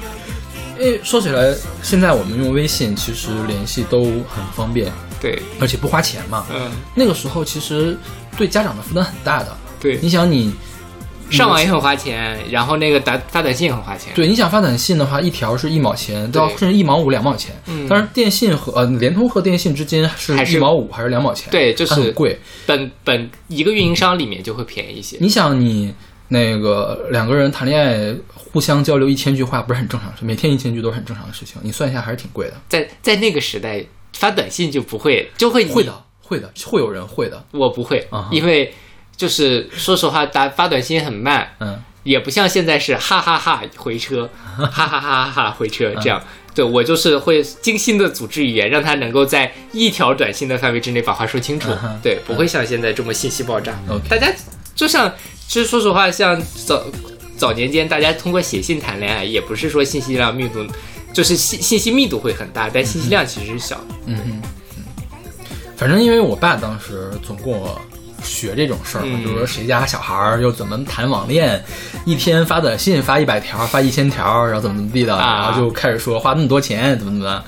[0.78, 6.46] 因为说起来，现在我们用微信其实联系都很方便，对，而且不花钱嘛。
[6.54, 7.98] 嗯，那个时候其实
[8.36, 9.56] 对家长的负担很大的。
[9.80, 10.54] 对你，想你
[11.30, 14.12] 上网也很花钱，然后那个打发短信也很花钱。
[14.14, 17.54] 对，你想发短信的话，一条是一毛钱，到甚至一毛五、两毛钱。
[17.66, 21.50] 嗯但是，电信和呃联通和电信之间是一毛五还是两毛钱？
[21.50, 22.38] 对就是很贵。
[22.66, 25.16] 本本一个运营商里面就会便宜一些。
[25.20, 25.92] 你想你
[26.28, 30.24] 那个两个人谈恋爱，互相交流一千句话，不是很正常的事？
[30.24, 31.60] 每天一千句都是很正常的事情。
[31.62, 32.54] 你算一下，还是挺贵的。
[32.68, 37.44] 在在那个时代发短信就不会，就会会，的，会的，会有人会的。
[37.52, 38.72] 我不会啊哈，因为
[39.16, 46.22] 就是说实话，打发短信很慢，嗯，也不像现在是哈哈哈回车，哈哈哈哈哈回车嗯这样。
[46.54, 52.00] 对我就是会精心的组织语言，让他能够在一条短信的范围之内把话说清楚嗯。
[52.02, 53.74] 对，不会像现在这么信息爆炸。
[54.08, 54.32] 大家
[54.74, 55.12] 就像，
[55.46, 56.82] 其实说实话，像早
[57.36, 60.66] 早年间大家通过写信谈恋爱，也不是说信息量密度，
[61.12, 63.94] 就是信信息密度会很大，但信息量其实是小的。
[64.06, 64.42] 嗯哼，
[65.76, 67.78] 反正因为我爸当时总跟我
[68.26, 71.64] 学这种事儿，就是说谁家小孩儿又怎么谈网恋，
[72.04, 77.44] 一天发短信发一百条，发一千条，然后怎么怎么地的，然后就开始说花那么多钱，怎么怎么，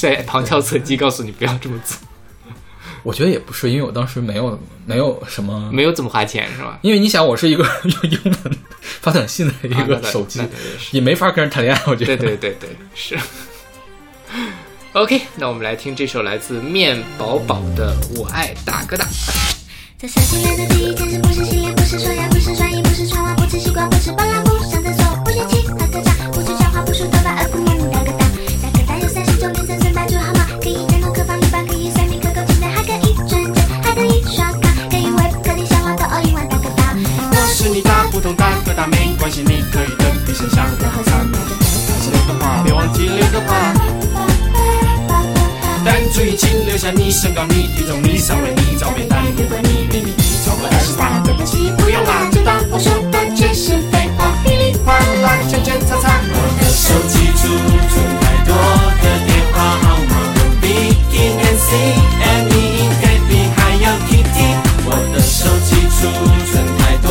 [0.00, 1.98] 在旁敲侧击告诉你不要这么做。
[3.02, 6.78] 我觉得也不是，因为我当时没有没有什么，没有怎么花钱是吧？
[6.82, 8.34] 因为你想，我是一个 用英文
[9.00, 10.40] 发短信的一个手机，
[10.90, 11.82] 也没法跟人谈恋爱。
[11.86, 13.18] 我觉得，对对对对，是。
[14.92, 19.04] OK，那我们来听这首来自面宝宝的《我爱大哥大》。
[20.00, 28.24] 在上新来的第一天，是不是洗脸，不是刷牙，不是穿衣，不是穿袜，不吃西瓜，不吃芭乐，不上厕所，不学习，大哥大，不去讲话，不梳头发，而不摸你大哥大。
[28.62, 36.96] 大哥大有三十九年三三八九号码，可以联络客房，旅伴，可以三米可购进来，还可以转账，还可以刷卡，可以为客厅消化到二一万大哥大。
[36.96, 41.36] 若是你大不懂大哥大没关系，你可以等比剩下的好三秒。
[41.44, 43.52] 还是那个话，别忘记留个话。
[45.84, 46.36] 但注意，
[46.70, 49.04] 留下你身高、你体重、你稍微、你照片。
[49.10, 50.14] 但如果你秘密
[50.46, 54.30] 超过二十三，对不起，不用啦，就当我说的只是废话。
[54.44, 56.22] 噼里啪啦，圈圈叉叉。
[56.30, 57.48] 我的手机储
[57.90, 58.54] 存太多
[59.02, 60.14] 的电话号码
[60.62, 61.74] ，B、E、N、C、
[62.22, 64.54] M、E、K、B，还有 T、T。
[64.86, 66.06] 我的手机储
[66.52, 67.10] 存太多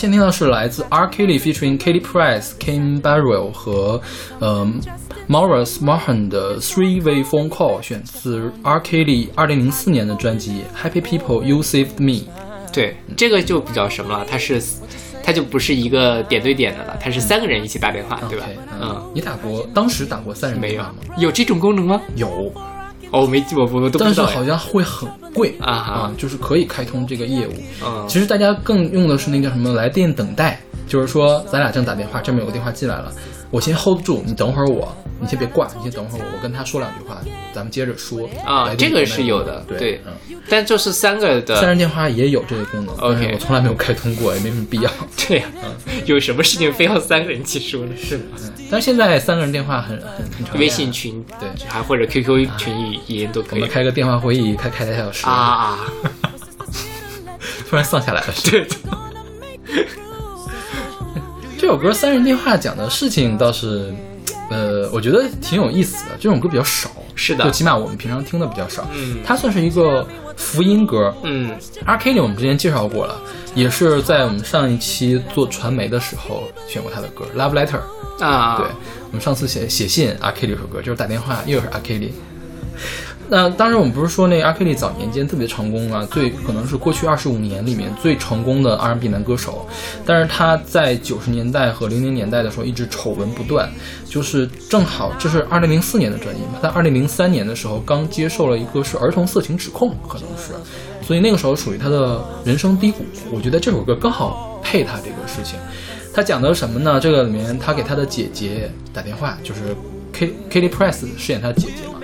[0.00, 1.06] 先听到是来自 R.
[1.10, 4.00] Kelly featuring Kelly Price、Kim Barrell 和
[4.38, 4.66] 呃
[5.28, 8.80] Maurice Mahan 的 Three Way Phone Call，选自 R.
[8.80, 12.22] Kelly 二零零四年的专辑 Happy People You Saved Me。
[12.72, 14.62] 对，这个就比较什么了，它是
[15.22, 18.46] 它就不是一个点对点的了，它是三个人一起打电话，对吧？
[18.80, 20.94] 嗯，你打过，当时打过三人没有吗？
[21.18, 22.00] 有这种功能吗？
[22.16, 22.50] 有。
[23.10, 24.04] 哦，没记我我都不知道。
[24.04, 27.52] 但是好像会很贵啊啊，就是可以开通这个业务。
[27.84, 33.12] 嗯，其实大家更用的是那个什么来电等待，就是说咱俩正打电话，这边有个电话进来了，
[33.50, 37.20] 我先 hold 住，你等会儿我，你先别挂，你先等会儿我，我跟他说两句话，
[37.52, 38.28] 咱们接着说。
[38.44, 40.12] 啊，这个是有的，对，嗯。
[40.48, 44.90] 但就是三个的三人电话也有这个功能，OK，我从来没有开通过，也没什么必要。
[45.28, 45.46] 对呀，
[46.06, 47.92] 有什么事情非要三个人一起说呢？
[47.96, 48.24] 是的，
[48.70, 53.60] 但是现在三个人电话很很很常微信群对，还或者 QQ 群语音都可以。
[53.60, 55.78] 我们开个电话会议，开开俩小时啊啊。
[57.68, 58.34] 突然丧下来了。
[58.50, 58.66] 对。
[61.56, 63.94] 这首歌《三人电话》讲的事情倒是，
[64.50, 66.16] 呃，我觉得挺有意思的。
[66.18, 68.86] 这种歌比较少，是的，就起码我们平常听的比较少。
[68.92, 71.14] 嗯，它算是一个福音歌。
[71.22, 73.20] 嗯，R Kelly 我们之前介绍过了，
[73.54, 77.80] 也是在我们上一期做传媒的时候选过他的歌《Love Letter》
[78.24, 78.58] 啊。
[78.58, 78.66] 对，
[79.08, 82.10] 我们上次写写信，R Kelly 这首歌就是打电话，又是 R Kelly。
[83.30, 89.68] 那当然，我们不是说那阿 Kelly 早年间特别成功啊，最可能是过去二十五年里面最成功的 R&B 男歌手。
[90.04, 93.70] 但是他在九十年代和零零年代的时候一直丑闻不断，
[94.04, 100.52] 就是正好这是二零零四年的专辑嘛，在二零零三年的时候刚接受了一个是儿童色情指控，可能是，
[101.06, 103.04] 所以那个时候属于他的人生低谷。
[103.30, 105.56] 我觉得这首歌刚好配他这个事情。
[106.12, 106.98] 他讲的什么呢？
[106.98, 109.76] 这个里面他给他的姐姐打电话，就是
[110.12, 111.99] K Kelly Price 饰演他姐姐嘛。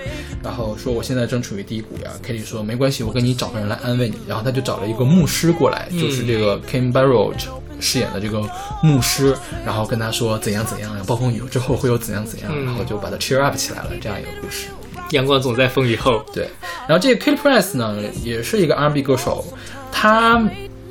[0.47, 4.15] 然后说我现在正处于低谷呀，Kelly 说没关系，我给你找个人来安慰你。
[4.25, 7.33] 然后他就找了一个牧师过来，就是这个 Kim Barrow
[7.81, 8.41] 饰演的这个
[8.81, 14.67] 牧师，然后跟他说怎样怎样，暴风雨之后会有怎样怎样，然后就把他 cheer up 起来了，这样一个故事。
[15.11, 16.23] 阳光总在风雨后。
[16.33, 16.47] 对，
[16.87, 19.45] 然后这个 Kelly Price 呢，也是一个 R&B 歌手，
[19.91, 20.41] 他，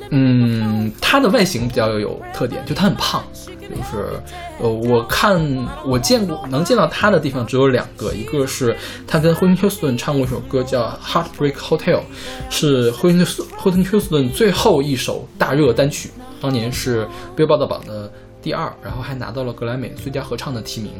[0.09, 3.23] 嗯，他的外形比较有特点，就他很胖。
[3.69, 4.07] 就是，
[4.61, 5.37] 呃，我看
[5.85, 8.73] 我见过能见到他的地方只有两个，一个是
[9.05, 11.99] 他跟惠特尼休斯顿唱过一首歌叫《Heartbreak Hotel》，
[12.49, 13.25] 是惠特尼
[13.57, 18.09] 惠特尼休斯顿最后一首大热单曲，当年是 Billboard 榜的
[18.41, 20.93] 第二，然后还拿到了格莱美最佳合唱的提名。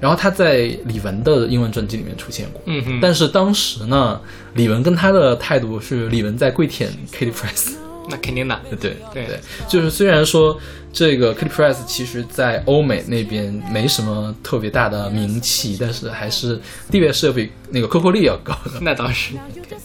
[0.00, 3.00] 然后他在李玟的英文专辑里面出现过，嗯哼。
[3.02, 4.20] 但是当时呢，
[4.54, 7.72] 李玟跟他的态度是李玟在跪舔 Katy Price。
[8.08, 10.58] 那肯定的， 对对对，就是虽然说
[10.92, 18.72] 这个 Katy Price 其实在欧美那边没什么特别大的名气，但是还是地位是要比那个 Coco Lee 要高的。
[18.80, 19.34] 那倒是。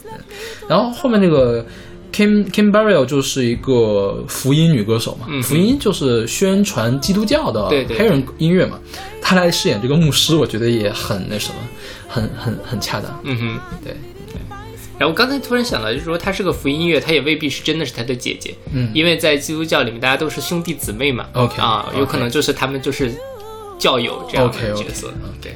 [0.68, 1.66] 然后后面那个
[2.12, 8.80] Kim Kim Barrel 就是一个福音女歌手嘛，福音就是宣传基督教的黑人音乐嘛，
[9.22, 11.56] 她来饰演这个牧师，我觉得也很那什么，
[12.08, 13.18] 很很很恰当。
[13.24, 13.96] 嗯哼，对。
[15.00, 23.14] 然后我刚才突然想到，就是说她是个福音音乐，她也未必是真的是她的姐姐，嗯，因为在基督教里面大家都是兄弟姊妹嘛，OK 啊，有可能就是他们就是
[23.78, 25.56] 教友这样的角色，OK。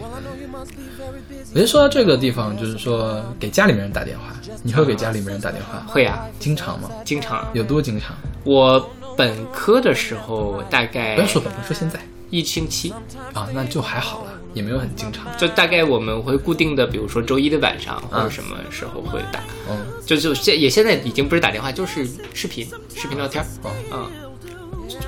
[1.53, 4.33] 我就说到这个地方，就是说给家里面人打电话，
[4.63, 5.85] 你会给家里面人打电话？
[5.85, 6.89] 会啊，经常吗？
[7.03, 7.45] 经常。
[7.53, 8.15] 有多经常？
[8.45, 12.93] 我本科的时候大概不要说本科，说现在一星期
[13.33, 14.31] 啊，那就还好了。
[14.53, 19.39] 也没有很经常，就大概我们会固定的，比如说周一的晚上或者什么时候会打，
[19.69, 23.45] 嗯，就就现也现在已经不是打电话，就是视频视频聊天，
[23.91, 24.11] 嗯，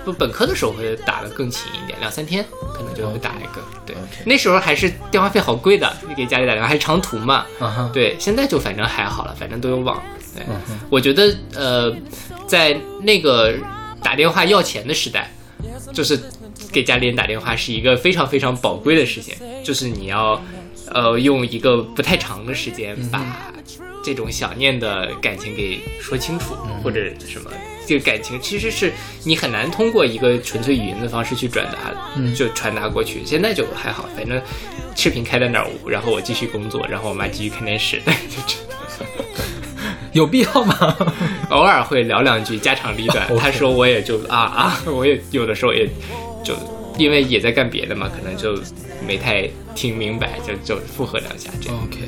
[0.05, 7.45] 不本科的时候会打的更勤一点，两三天可能就会打一个，对，那时候还是电话费好贵的，你给家里打电话还是长途嘛，
[7.91, 10.01] 对，现在就反正还好了，反正都有网，
[10.35, 10.45] 对，
[10.89, 11.93] 我觉得呃，
[12.47, 13.53] 在那个
[14.01, 15.29] 打电话要钱的时代，
[15.91, 16.17] 就是。
[16.73, 20.41] 给家里人打电话是一个非常非常宝贵的事情，就是你要，
[20.91, 23.53] 呃，用一个不太长的时间把
[24.03, 27.51] 这种想念的感情给说清楚，或者什么，
[27.87, 28.91] 这个感情其实是
[29.23, 31.93] 你很难通过一个纯粹语音的方式去转达，
[32.35, 33.21] 就传达过去。
[33.23, 34.41] 现在就还好，反正
[34.95, 38.01] 视频开在那儿，然后我继续工作，然后我妈继续看电视，
[40.11, 40.97] 就 有必要吗？
[41.49, 45.87] 偶尔会聊两句家长里短， 他说我也就啊啊，我也有的时候也。
[46.43, 46.53] 就
[46.97, 48.55] 因为也在干别的嘛，可能就
[49.07, 51.79] 没太听明白，就就附和两下这样。
[51.83, 51.99] OK，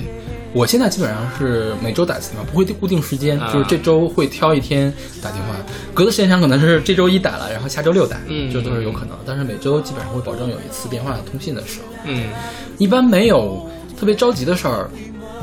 [0.53, 5.55] 我现在基本上是每周打一次电话，不会固定时间，就是这周会挑一天打电话，
[5.93, 9.17] 隔的时间长可能是这周一打了，然后下周六打，嗯，这都是有可能。
[9.25, 12.29] 但是每周基本上会保证有一次电话通信的时候，嗯，
[12.77, 13.67] 一般没有
[13.99, 14.89] 特别着急的事儿，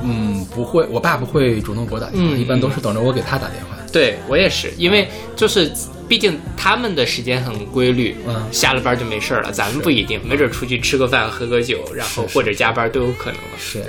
[0.04, 3.71] 嗯，不会，我爸不会主动给我打电话，一般都是等着我给他打电话。
[3.92, 5.70] 对我也是，因为就是。
[6.08, 9.50] 毕竟他们的时间很规律，嗯，下了班就没事了。
[9.50, 13.58] 咱们不一定，没准出去吃个饭、喝个酒，然后或者加班都有可能了。
[13.58, 13.82] 是，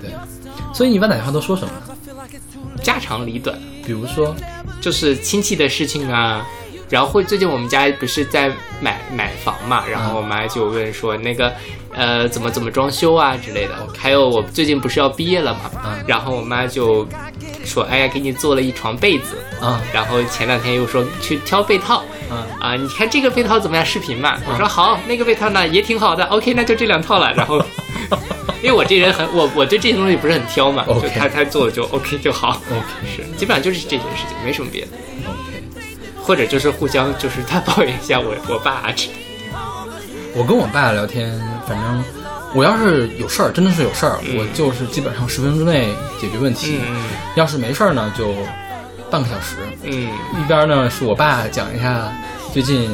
[0.00, 0.10] 对。
[0.72, 1.72] 所以你一般打电话都说什么？
[2.82, 4.34] 家长里短，比如说，
[4.80, 6.48] 就是亲戚的事情啊。
[6.90, 11.52] 然后会最近我们家不是在买买房嘛，然后我妈就问说那个，
[11.94, 13.74] 呃，怎么怎么装修啊之类的。
[13.96, 15.70] 还有我最近不是要毕业了嘛，
[16.06, 17.08] 然后我妈就
[17.64, 19.80] 说，哎呀，给你做了一床被子啊。
[19.92, 22.02] 然后前两天又说去挑被套，
[22.60, 23.86] 啊，你看这个被套怎么样？
[23.86, 24.36] 视频嘛。
[24.50, 26.24] 我说好，那个被套呢也挺好的。
[26.24, 27.32] OK，那就这两套了。
[27.34, 27.64] 然后，
[28.62, 32.60] 因为我这人很我我对这些东西不是很挑嘛，就他他做就 OK 就好。
[32.70, 34.88] OK，是基本上就是这些事情，没什么别的。
[36.22, 38.84] 或者就是互相，就是他抱怨一下我我爸。
[40.34, 42.04] 我跟我爸聊天，反正
[42.54, 45.88] 我要是有事儿，真的是有事儿，我就是基本上十分钟之内
[46.20, 46.80] 解决问题。
[47.34, 48.34] 要是没事儿呢，就
[49.10, 49.56] 半个小时。
[49.82, 50.08] 嗯，
[50.38, 52.12] 一边呢是我爸讲一下
[52.52, 52.90] 最近。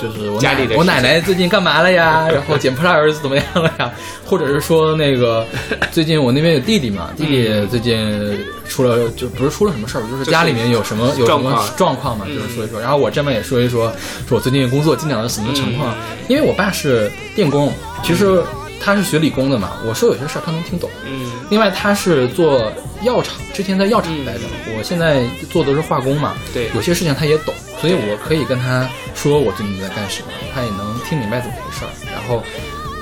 [0.00, 2.28] 就是我家里我奶奶最近干嘛了呀？
[2.32, 3.90] 然后捡破烂儿子怎么样了呀？
[4.24, 5.46] 或者是说那个
[5.90, 8.38] 最近我那边有弟弟嘛，弟弟最近
[8.68, 12.80] 出了就不是出了什么事儿，就是家里面有什么有什么状况嘛，就是说一说。
[12.80, 13.92] 然后我这边也说一说，
[14.28, 15.94] 说我最近工作进展了什么情况。
[16.28, 17.72] 因为我爸是电工，
[18.02, 18.42] 其实
[18.80, 20.88] 他是学理工的嘛，我说有些事儿他能听懂。
[21.06, 21.30] 嗯。
[21.50, 22.72] 另外他是做
[23.02, 24.40] 药厂，之前在药厂待着，
[24.76, 27.54] 我现在做的是化工嘛，对，有些事情他也懂。
[27.80, 31.90] 所以我可以跟他说我最近在干什么，他也能听明白怎么回事儿。
[32.12, 32.42] 然后，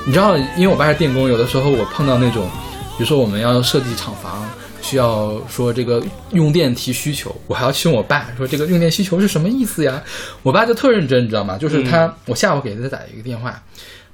[0.05, 2.47] 你知道，因为我爸是电工，有的时候我碰到那种，
[2.95, 4.47] 比如说我们要设计厂房，
[4.79, 9.99] 需要说这个用电提需求，我还要去问我爸说这个用电需求是什么意思呀？
[10.43, 11.57] 我爸就特认真，你知道吗？
[11.57, 13.59] 就是他，我下午给他打一个电话，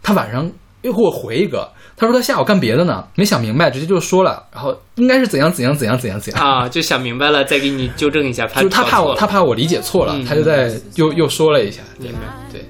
[0.01, 0.49] 他晚上
[0.83, 1.67] 又给我回一个。
[1.97, 8.47] 他说他下午干别的呢，没想明白，直接就说了，然后应该是怎样怎样怎样怎样怎样啊，就想明白了再给你纠正一下。
[8.47, 11.81] 就他怕我，他怕我理解错了，他就在又又说了一下。
[11.99, 12.19] 明白，
[12.51, 12.61] 对，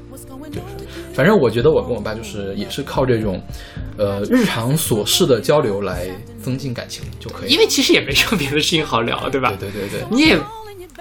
[0.49, 3.41] 就是，反正我觉得我跟我爸就是也是靠这种，
[3.97, 6.07] 呃，日常琐事的交流来
[6.41, 7.49] 增进感情就可以。
[7.51, 9.53] 因为其实也没什么别的事情好聊，对吧？
[9.59, 10.37] 对对对对，你也。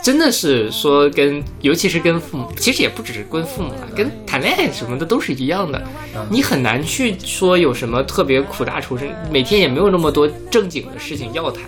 [0.03, 5.83] 真的是说跟，尤其是跟父母，其实也不只是跟父母了，跟谈恋爱什么的都是一样的。
[6.31, 11.63] 你很难去说有什么特别苦大仇深，每天也没有那么多正经的事情要谈。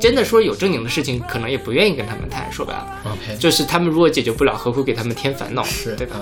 [0.00, 2.50] 真的说有正经的事情，可能也不愿意跟他们谈。
[2.52, 5.62] 说白了，OK，就是他们如果解决不了，何苦给他们添烦恼？
[5.64, 6.16] 是对吧？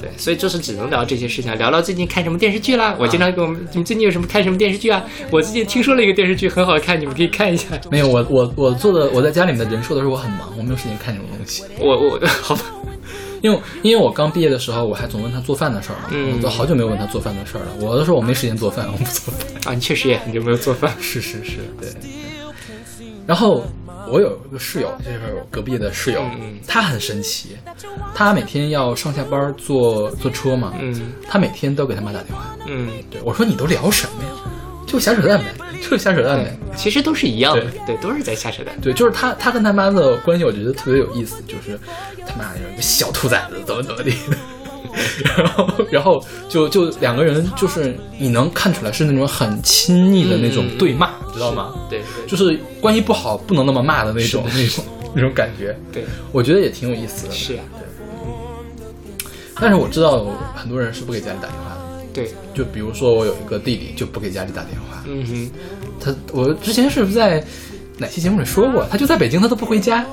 [0.00, 2.94] 对，所以就是只能聊这些事情，聊聊最近看什么电视剧啦。
[2.98, 5.02] 我经常跟我们，你们最近有什么看什么电视剧啊？
[5.30, 7.66] 我最近听说了一个电视剧很好看，你们可以看一下。
[7.90, 11.64] 没有，我我我做的我在家里面的人设都是我很忙，我没有时间看这种东西。
[11.78, 12.62] 我我 好吧，
[13.40, 16.08] 因为因为我刚毕业的时候，我还总问他做饭的事儿嘛。
[16.10, 17.68] 嗯，我都好久没有问他做饭的事儿了。
[17.80, 19.74] 我都说我没时间做饭，我不做饭啊。
[19.74, 20.92] 你确实也很久没有做饭。
[21.00, 21.88] 是是是，对。
[23.28, 23.62] 然后。
[24.10, 26.24] 我有一个室友，就是隔壁的室友，
[26.66, 27.58] 他很神奇，
[28.14, 34.30] 他每天要上下班坐坐车嘛，嗯，他每天都给他妈打电话，嗯，对我说你都聊什么呀？
[34.86, 35.52] 就瞎扯淡呗，
[35.82, 41.78] 就是瞎扯淡呗，其实都是一样的，对，都是在瞎扯淡，对，就是他他跟他妈的关系，我觉得特别有意思，就是
[42.26, 44.14] 他妈有一个小兔崽子，怎么怎么地。
[45.36, 51.74] 然后，然后就就两个人，就是你能看出来是那种很亲昵的那种对骂，知道吗？
[51.88, 54.84] 对，就是关系不好不能那么骂的那种那种
[55.14, 55.76] 那种感觉。
[55.92, 57.32] 对，我觉得也挺有意思的。
[57.32, 59.24] 是啊，对。
[59.60, 62.04] 但是我知道很多人是不给家里打电话的。
[62.12, 65.04] 对，就比如说我有一个弟弟就不给家里打电话。
[65.06, 65.50] 嗯哼，
[66.00, 67.44] 他我之前是不是在
[67.96, 68.86] 哪期节目里说过？
[68.90, 70.04] 他就在北京，他都不回家。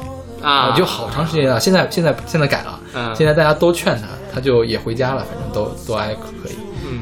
[0.45, 1.59] 啊，就好长时间了。
[1.59, 2.79] 现在现在现在改了，
[3.15, 6.55] 现在大家都劝他，他就也回家了，反正都都还可以。
[6.85, 6.99] 嗯，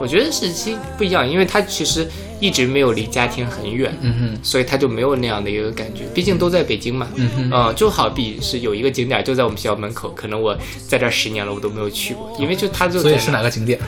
[0.00, 2.08] 我觉得是其实不一样，因为他其实
[2.38, 6.04] 一直没有离家庭很远，嗯哼，所以他就没有那样的一个感觉。
[6.14, 10.56] 毕竟都在北京嘛，嗯哼，啊，就好比是有一个景点就在我们学校门口，可能我
[10.88, 13.78] 在这十年了，我都没有去过，因为就他就所以是哪个景点？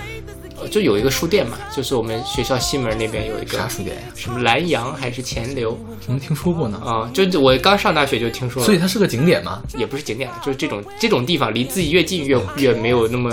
[0.68, 4.02] 就有一个书店嘛，就是我们学校西门那边有一个啥书店呀？
[4.14, 5.78] 什么蓝洋还是钱流？
[6.00, 6.80] 怎么听说过呢？
[6.84, 8.66] 啊，就我刚上大学就听说了。
[8.66, 9.62] 所以它是个景点吗？
[9.76, 13.32] 也不是景点，就是这种这种地方离自己越近越越没有那么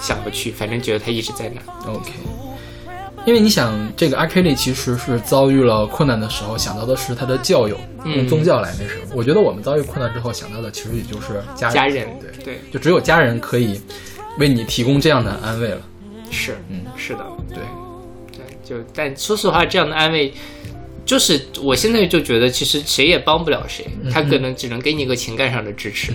[0.00, 1.90] 想不去，反正觉得它一直在那。
[1.90, 2.10] OK，
[3.26, 9.06] 因为你想，这个阿 K 里其实是遭遇了困难的时候，想到的是他的教友，用宗教来那什么。
[9.14, 13.80] 我觉得我们遭遇困难之后想到的其实也就是家家人，对对，就只有家人可以
[14.38, 15.80] 为你提供这样的安慰了。
[16.30, 17.58] 是，嗯，是的，对，
[18.32, 20.32] 对，就但说实话，这样的安慰，
[21.04, 26.12] 就是我现在就觉得，其实谁也帮不了谁，他可能只能给你一个情感上的支持。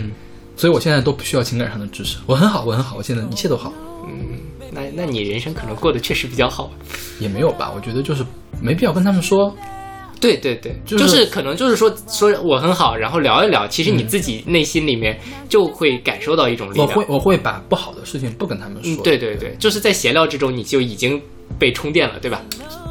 [0.57, 3.73] 所以我现在都不需要情感上的支持，我很好，我很好，我现在一切都好。
[4.05, 4.37] 嗯，
[4.71, 6.69] 那那你人生可能过得确实比较好，
[7.19, 7.71] 也没有吧？
[7.75, 8.23] 我觉得就是
[8.61, 9.55] 没必要跟他们说。
[10.21, 15.19] 对对对，就是可能就是说说我很好，然后聊一聊，其实你自己内心里面
[15.49, 16.87] 就会感受到一种力量。
[16.87, 19.03] 我会我会把不好的事情不跟他们说。
[19.03, 21.19] 对对对，就是在闲聊之中你就已经
[21.57, 22.39] 被充电了，对吧？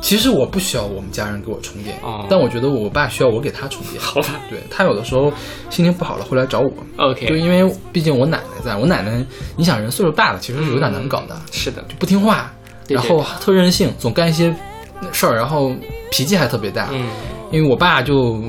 [0.03, 1.95] 其实我不需要我们家人给我充电，
[2.29, 4.01] 但我觉得我爸需要我给他充电。
[4.03, 5.31] 好吧，对他有的时候
[5.69, 6.73] 心情不好了会来找我。
[6.97, 9.25] OK，就因为毕竟我奶奶在，我奶奶
[9.57, 11.39] 你想人岁数大了其实是有点难搞的。
[11.53, 12.51] 是的，就不听话，
[12.89, 14.55] 然后特任性，总干一些
[15.13, 15.73] 事儿，然后
[16.11, 16.89] 脾气还特别大。
[16.93, 17.07] 嗯。
[17.53, 18.41] 因为我爸就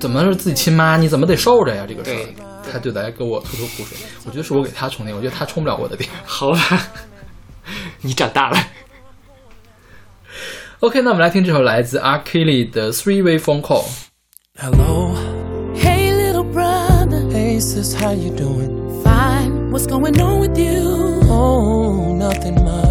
[0.00, 1.84] 怎么是自己亲妈，你怎么得受着呀？
[1.86, 2.26] 这个事儿，
[2.72, 3.98] 他就来给我吐吐苦水。
[4.24, 6.08] 我觉得是我给他充电，我觉得他充不了我的电。
[6.24, 6.58] 好吧，
[8.00, 8.58] 你长大了。
[10.80, 13.84] OK，那我们来听这首来自 R Kelly 的 Three Way Phone Call。
[14.58, 15.14] Hello,
[15.74, 19.02] hey little brother, hey sis, how you doing?
[19.02, 21.20] Fine, what's going on with you?
[21.28, 22.85] Oh, nothing much.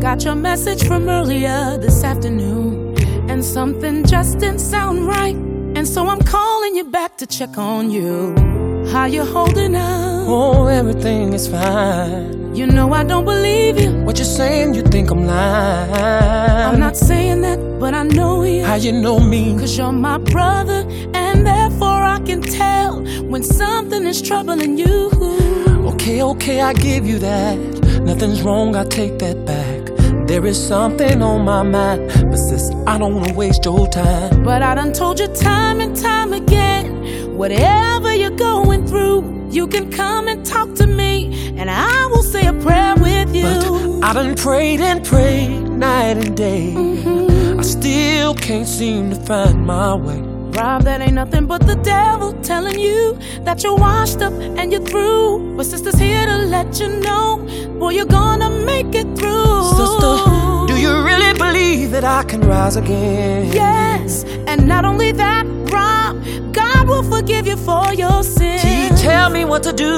[0.00, 2.96] Got your message from earlier this afternoon.
[3.28, 5.36] And something just didn't sound right.
[5.36, 8.34] And so I'm calling you back to check on you.
[8.90, 10.26] How you holding up?
[10.26, 12.54] Oh, everything is fine.
[12.56, 13.92] You know I don't believe you.
[14.02, 14.72] What you're saying?
[14.72, 15.92] You think I'm lying?
[15.92, 18.64] I'm not saying that, but I know you.
[18.64, 19.56] How you know me?
[19.58, 20.82] Cause you're my brother,
[21.12, 25.10] and therefore I can tell when something is troubling you.
[25.92, 27.58] Okay, okay, I give you that.
[28.02, 29.79] Nothing's wrong, I take that back.
[30.30, 34.44] There is something on my mind, but sis, I don't wanna waste your time.
[34.44, 39.90] But I done told you time and time again, whatever you're going through, you can
[39.90, 43.42] come and talk to me, and I will say a prayer with you.
[43.42, 46.74] But I done prayed and prayed night and day.
[46.76, 47.58] Mm-hmm.
[47.58, 50.29] I still can't seem to find my way.
[50.60, 54.84] Rob, that ain't nothing but the devil telling you that you're washed up and you're
[54.84, 55.56] through.
[55.56, 57.38] But sister's here to let you know,
[57.78, 59.62] boy, you're gonna make it through.
[59.80, 60.12] Sister,
[60.70, 63.50] do you really believe that I can rise again?
[63.54, 68.60] Yes, and not only that, Rob, God will forgive you for your sins.
[68.60, 69.94] He tell me what to do.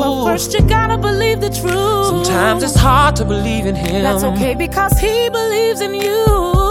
[0.00, 2.06] Well, first you gotta believe the truth.
[2.12, 4.02] Sometimes it's hard to believe in Him.
[4.02, 6.61] That's okay because He believes in you.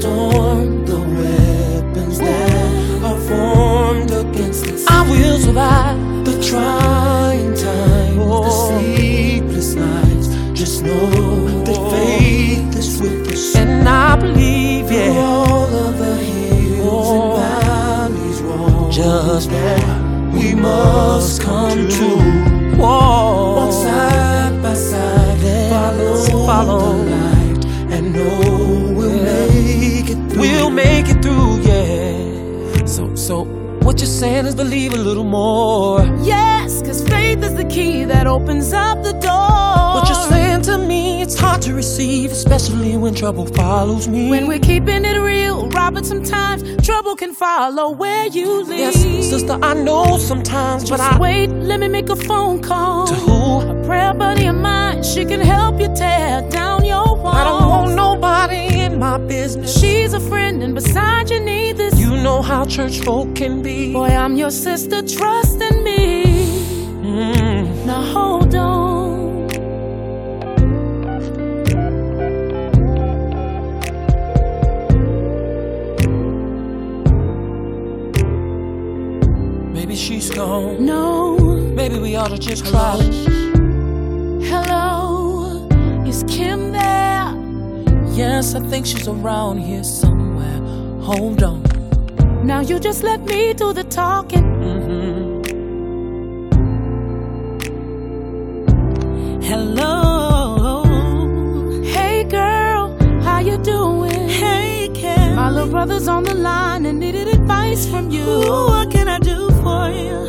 [0.00, 4.84] Storm, the weapons that are formed against us.
[4.88, 8.44] I will survive The trying times, Oh.
[8.44, 10.26] the sleepless nights.
[10.58, 11.10] Just know
[11.66, 11.90] that oh.
[11.90, 13.54] faith is with us.
[13.56, 15.20] and I believe, Through yeah.
[15.20, 17.36] all of the hills Oh.
[17.36, 18.90] and valleys roll.
[18.90, 19.84] Just that
[20.32, 22.08] we must come to.
[22.80, 23.56] Whoa.
[23.56, 26.14] Walk side by side, follow,
[26.46, 26.80] follow.
[26.80, 28.49] the light, and know
[30.40, 32.86] We'll make it through, yeah.
[32.86, 33.44] So, so
[33.84, 36.02] what you're saying is believe a little more.
[36.22, 39.94] Yes, cause faith is the key that opens up the door.
[39.94, 44.30] What you're saying to me, it's hard to receive, especially when trouble follows me.
[44.30, 48.78] When we're keeping it real, Robert, sometimes trouble can follow where you live.
[48.78, 53.06] yes, sister, I know sometimes, but I wait, let me make a phone call.
[53.08, 53.60] to who?
[53.60, 57.36] A prayer buddy of mine, she can help you tear down your walls.
[57.36, 59.78] I don't want nobody in my business.
[59.80, 61.98] She's a friend, and besides, you need this.
[61.98, 63.92] You know how church folk can be.
[63.92, 66.24] Boy, I'm your sister, trust in me.
[67.02, 67.86] Mm.
[67.86, 68.90] Now hold on.
[79.72, 80.84] Maybe she's gone.
[80.84, 81.36] No,
[81.80, 82.96] Maybe we ought to just try.
[84.50, 85.66] hello,
[86.06, 86.99] is Kim there?
[88.20, 90.60] Yes, I think she's around here somewhere.
[91.08, 91.62] Hold on.
[92.44, 94.44] Now you just let me do the talking.
[94.44, 95.40] Mm-hmm.
[99.40, 100.82] Hello.
[101.82, 104.28] Hey girl, how you doing?
[104.28, 105.36] Hey Kim.
[105.36, 108.26] My little brother's on the line and needed advice from you.
[108.26, 110.20] what can I do for you?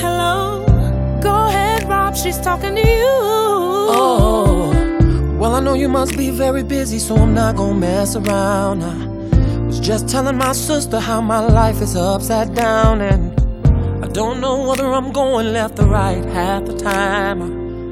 [0.00, 0.66] Hello.
[1.22, 2.16] Go ahead, Rob.
[2.16, 3.14] She's talking to you.
[3.98, 4.35] Oh,
[5.46, 8.82] well, I know you must be very busy, so I'm not gonna mess around.
[8.82, 13.22] I was just telling my sister how my life is upside down, and
[14.04, 17.38] I don't know whether I'm going left or right half the time.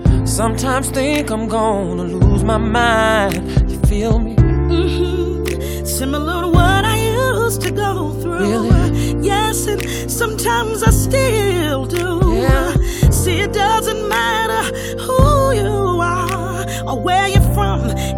[0.05, 3.71] I sometimes think I'm gonna lose my mind.
[3.71, 4.35] You feel me?
[4.35, 5.85] Mm-hmm.
[5.85, 8.49] Similar to what I used to go through.
[8.49, 9.25] Really?
[9.25, 9.81] Yes, and
[10.11, 12.35] sometimes I still do.
[12.35, 12.75] Yeah.
[13.11, 14.63] See, it doesn't matter
[15.07, 16.45] who you are
[16.89, 17.44] or where you're from.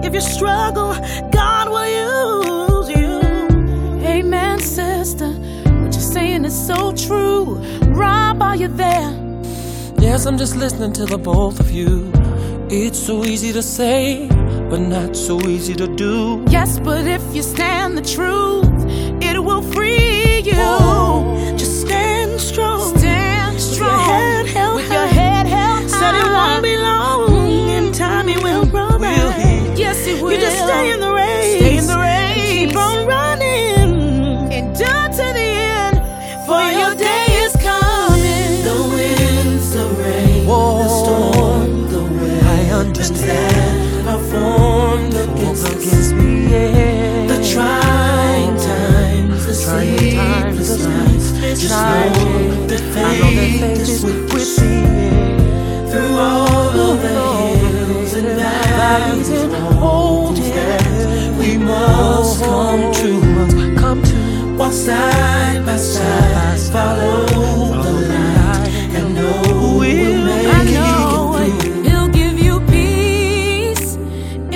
[0.06, 0.94] If you struggle,
[1.32, 3.20] God will use you.
[4.06, 5.30] Amen, sister.
[5.30, 7.56] What you're saying is so true.
[7.88, 9.10] Rob, are you there?
[9.98, 12.12] Yes, I'm just listening to the both of you.
[12.70, 14.28] It's so easy to say,
[14.70, 16.44] but not so easy to do.
[16.50, 18.86] Yes, but if you stand the truth,
[19.20, 20.52] it will free you.
[20.54, 21.35] Oh,
[51.58, 54.60] Just know that I know that faith faith is with us.
[54.60, 55.90] me.
[55.90, 59.52] Through all of the hills and valleys and
[60.38, 63.76] that we must come to.
[63.80, 64.16] Come to
[64.70, 71.82] side by side, follow the light, and know we'll make it through.
[71.88, 73.94] He'll give you peace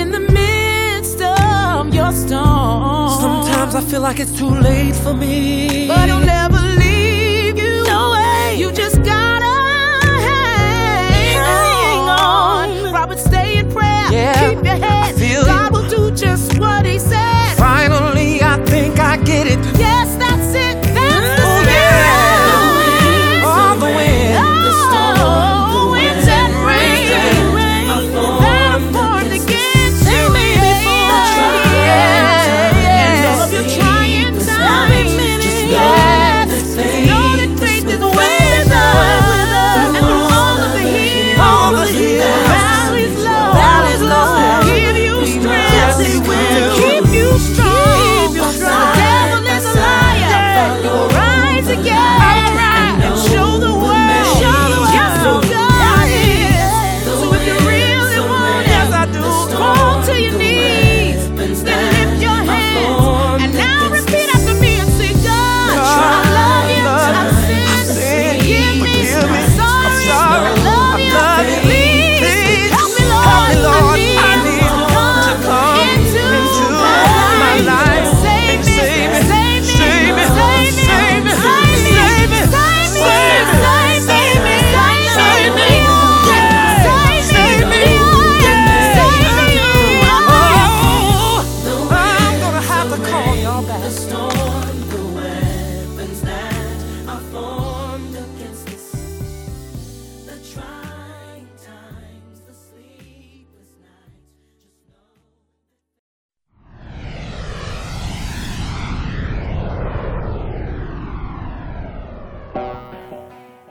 [0.00, 3.08] in the midst of your storm.
[3.20, 5.88] Sometimes I feel like it's too late for me.
[5.88, 6.10] But
[14.10, 15.14] Yeah, Keep your head.
[15.14, 15.80] I feel God you.
[15.80, 17.54] will do just what he said.
[17.56, 19.58] Finally, I think I get it.
[19.78, 20.16] Yes,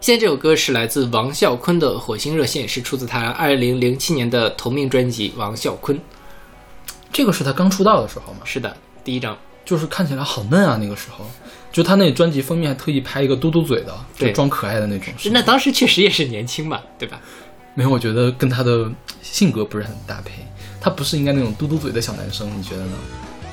[0.09, 5.95] 现在这首歌是来自王啸坤的《火星热线》，是出自他二零零七年的同名专辑《王啸坤》。
[7.13, 9.37] 这个是他刚出道的时候吗，是的，第一张。
[9.63, 11.23] 就是看起来好嫩啊，那个时候，
[11.71, 15.13] 就他那专辑封面还特意拍一个嘟嘟嘴的，就对装可爱的那种。
[15.15, 17.21] 是那当时确实也是年轻嘛，对吧？
[17.75, 18.91] 没有，我觉得跟他的
[19.21, 20.31] 性格不是很搭配。
[20.81, 22.93] 他不是应该那种嘟嘟嘴的小男生，你觉得呢？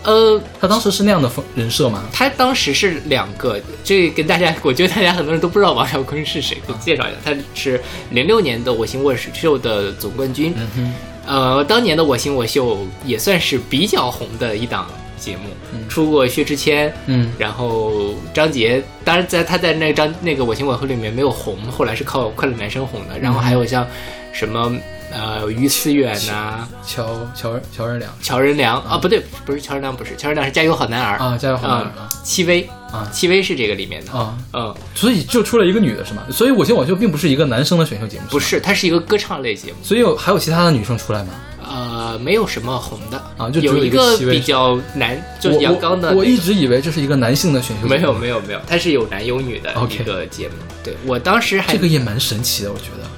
[0.07, 2.05] 呃，他当时是那样的风人设吗？
[2.13, 7.81] 他当时是两个，这跟大家，我觉得大家很多人都不知道王啸坤是谁，给介绍一下，他是
[8.11, 10.55] 零六年的《我行我秀》的总冠军。
[10.77, 10.95] 嗯
[11.27, 14.89] 呃，当年的《我行我秀》也算是比较红的一档
[15.19, 15.51] 节目，
[15.89, 23.19] 出过薛之谦，嗯然后张杰，当然在他在那张那个《我行我秀》里面没有红，后来是靠《快乐男生》红的。
[23.19, 23.85] 然后还有像
[24.33, 24.73] 什么
[25.17, 36.23] 呃于思远呐、乔乔乔任梁乔任梁啊，不对，不是乔任梁，不是乔任梁是《加油好男儿》啊，加油好男儿啊啊，戚薇啊戚薇是这个里面的啊，嗯，所以就出了一个女的是吗？
[36.31, 41.31] 所以我型我秀并不是一个男生的选秀节目，不是，它是一个歌唱类节目，所以有还有其他的女生出来吗？
[41.69, 50.55] 呃，没有什么红的啊就有有一个比较男，就是我阳刚的、我我一直以为这是一个男性的选秀，没有没有没有，它是有男有女的一个节目。
[50.85, 53.09] 对我当时还这个也蛮神奇的，我觉得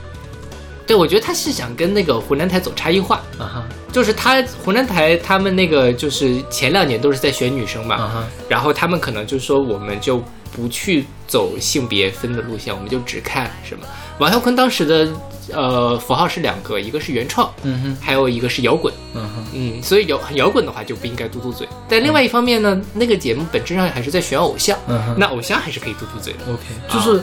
[0.88, 13.86] 对我觉得他是想跟那个湖南台走差异化，啊哈就是他湖南台他们那个就是前两年都是在选女生嘛，然后他们可能就说我们就不去走性别分的路线，我们就只看什么。
[14.18, 15.08] 王啸坤当时的
[15.52, 18.92] 呃符号是两个，一个是原创，嗯哼还有一个是摇滚。
[19.14, 21.68] 嗯哼嗯，所以摇摇滚的话就不应该嘟嘟嘴。
[21.88, 24.76] 但另外一方面呢，那个节目本质上还是在选偶像，
[25.16, 26.40] 那偶像还是可以嘟嘟嘴的。
[26.52, 27.22] OK，就是、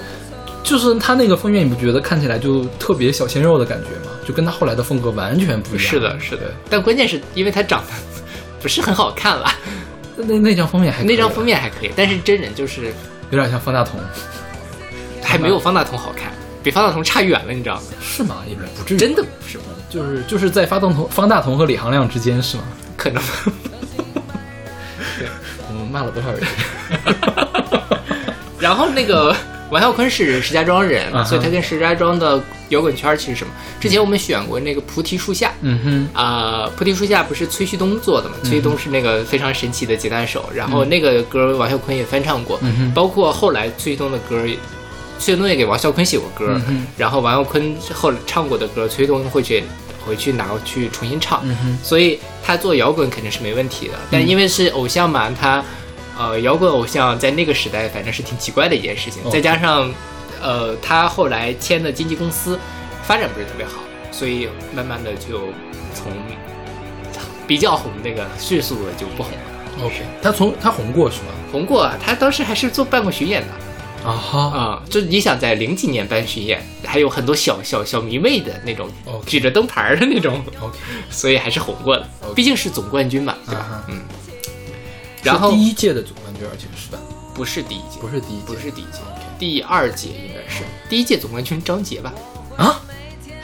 [0.65, 4.11] 就是他那个封面，你不觉得看起来就特别小鲜肉的感觉吗？
[4.27, 5.87] 就跟他后来的风格完全不一样。
[5.87, 6.51] 是的，是的。
[6.69, 7.93] 但关键是因为他长得
[8.61, 9.49] 不是很好看了，
[10.17, 12.91] 那那张封面还可以那张封面还可以，但是真人就是
[13.29, 13.99] 有点像方大同，
[15.23, 16.31] 还没有方大同好看，
[16.63, 17.81] 比方大同差远了，你知道吗？
[18.01, 18.37] 是吗？
[18.49, 19.65] 也不至于，真的不是吗？
[19.87, 22.63] 就是就是在方大同方大同和李行亮之间是吗？
[22.97, 23.21] 可能。
[25.19, 25.27] 对
[25.69, 26.41] 我们骂了多少人？
[28.59, 29.35] 然后那个
[29.71, 33.51] 王啸坤是石家庄人，所以他跟石家庄的摇滚圈其实什么？
[33.79, 38.35] 之前我们选过那个菩提树下，嗯哼，啊、菩提树下不是崔旭东做的嘛？
[38.43, 42.59] 崔旭东是那个非常神奇的吉他手，然后那个歌王啸坤也翻唱过，
[42.93, 44.43] 包括后来崔旭东的歌，
[45.17, 49.63] 崔旭东也给王啸坤写过歌，嗯然后王啸坤后来唱过的歌，崔旭东会去
[50.05, 51.43] 回去拿去重新唱，
[51.83, 53.93] 所以他做摇滚肯定是没问题的。
[54.11, 55.63] 但因为是偶像嘛，他
[56.17, 59.91] 呃摇滚偶像在那个时代反正是挺奇怪的一件事情，哦再加上
[60.41, 62.59] 呃他后来签的经纪公司
[63.03, 63.73] 发展不是特别好，
[64.11, 65.49] 所以慢慢的就
[65.93, 66.11] 从
[67.47, 69.85] 比较红那个迅速的就不红了。
[69.85, 71.27] OK，他从他红过是吗？
[71.51, 78.89] 红过啊，他当时还是做办过巡演的啊哈，啊、就你想在零几年办巡演，还有很多小小小迷妹的那种
[79.25, 80.41] 举着灯牌儿的那种
[81.09, 83.83] 所以还是红过的 OK 毕竟是总冠军嘛，对吧？
[83.89, 83.99] 嗯。
[85.25, 86.99] 然后是第一届的总冠军，而且是吧？
[87.33, 88.99] 不是第一届，不是第一届，不是第一届，
[89.37, 92.13] 第二届应该是第一届总冠军张杰吧？
[92.57, 92.81] 啊？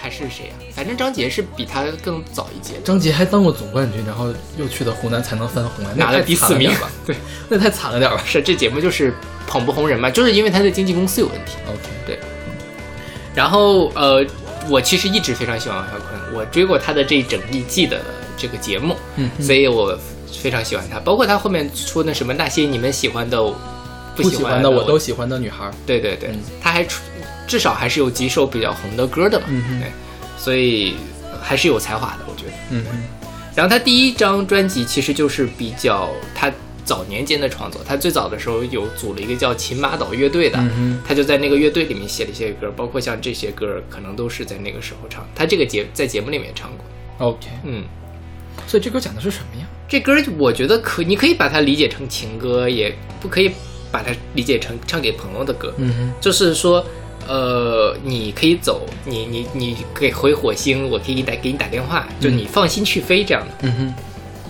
[0.04, 2.82] 还是谁呀、反正张杰是比他更早一届的。
[2.82, 6.90] 张杰还当过总冠军，然后又去的湖南才能翻红，那拿了太第四名吧？
[7.06, 7.16] 对，
[7.50, 9.14] 那太惨了点吧是这节目就是
[9.46, 11.52] 捧不红人嘛，就是因为他的经纪公司有问题。
[11.68, 12.20] ？OK，对
[13.36, 14.26] 然后呃，
[14.70, 18.02] 我其实一直非常喜欢王啸坤，我追过他的这一整一季的
[18.36, 19.96] 这个节目，嗯所以我
[20.40, 21.00] 非常喜欢他。
[21.00, 23.42] 包括他后面出的什么那些你们喜欢的、
[24.16, 26.40] 不喜欢的我都喜欢的女孩儿，对对对，嗯。
[26.62, 27.02] 他还出
[27.48, 29.80] 至少还是有几首比较红的歌的嘛，嗯哼。
[29.80, 29.92] 对，
[30.38, 30.96] 所以
[31.32, 32.54] 呃还是有才华的，我觉得。
[32.70, 32.98] 嗯哼，
[33.56, 36.52] 然后他第一张专辑其实就是比较他
[36.86, 47.84] 早年间的创作，他最早的时候有组了一个叫秦马岛乐队的，嗯他就在那个乐队里面写了一些歌，包括像这些歌可能都是在那个时候唱，他这个节在节目里面唱过，，OK，嗯。
[48.68, 49.61] 所以这歌讲的是什么呀？
[49.92, 53.52] 这歌我觉得可，你可以把它理解成情歌，也不可以
[53.92, 55.74] 把它理解成唱给朋友的歌。
[55.76, 56.82] 嗯哼，就是说，
[57.28, 63.68] 呃，你可以走，你你你可以回火星，我可以打给你打电话，就你放心去飞这样的。
[63.68, 63.94] 嗯哼，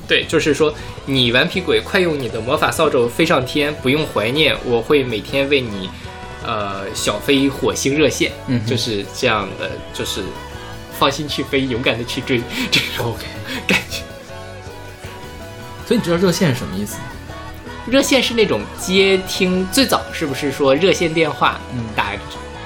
[0.07, 0.71] 对，就是说，
[1.07, 5.89] 你顽皮鬼，快用你的魔法扫帚飞上天，不用怀念，我会每天为你，
[6.45, 10.21] 呃，小飞火星热线，嗯就是这样的，就是
[10.99, 12.39] 放心去飞，勇敢的去追
[12.69, 13.15] 这种
[13.65, 14.03] 感觉。
[15.85, 17.03] 所以你知道热线是什么意思吗？
[17.87, 22.11] 热线是那种接听，最早是不是说热线电话，嗯打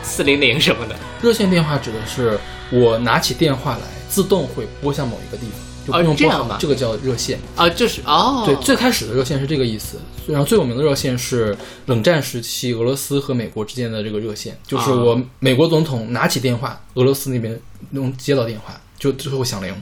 [0.03, 0.95] 四零零什么的？
[1.21, 2.37] 热线电话指的是
[2.69, 7.39] 我拿起电话来，自动会拨向某一个地方，就用拨号，这样吗这个叫热线。
[7.55, 9.97] 啊，就是哦，对，最开始的热线是这个意思。
[10.27, 17.57] 然后最有名的热线是冷战时期俄罗斯和美国之间的这个热线，就是啊我美国总统拿起电话，俄罗斯那边
[17.91, 19.73] 能接到电话，就最后响铃，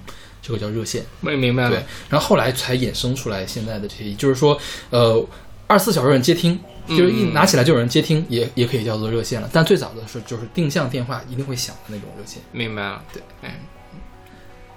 [0.44, 1.04] 这个叫热线。
[1.22, 1.72] 我明白了。
[1.72, 4.56] 对，，然后后来才衍生出来现在的这些，就是说，
[4.92, 5.26] 呃，
[5.66, 7.34] 二十四小时有人接听，就是一嗯。
[7.34, 9.50] 拿起来就有人接听，也也可以叫做热线了。
[9.52, 12.44] 但最早的是就是定向电话一定会响的那种热线。
[12.52, 13.50] 明白了，对，嗯，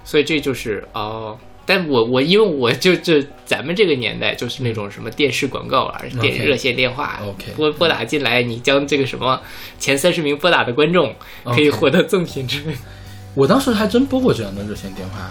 [0.04, 1.36] 所以这就是哦。
[1.68, 9.42] 但我我因为我就就咱们这个年代就是那种什么电视广告啊，电热线电话 OK 拨拨打进来，你将这个什么
[9.76, 11.12] 前三十名拨打的观众
[11.42, 12.78] 可以获得赠品之类的。
[13.34, 15.28] 我当时还真拨过这样的热线电话，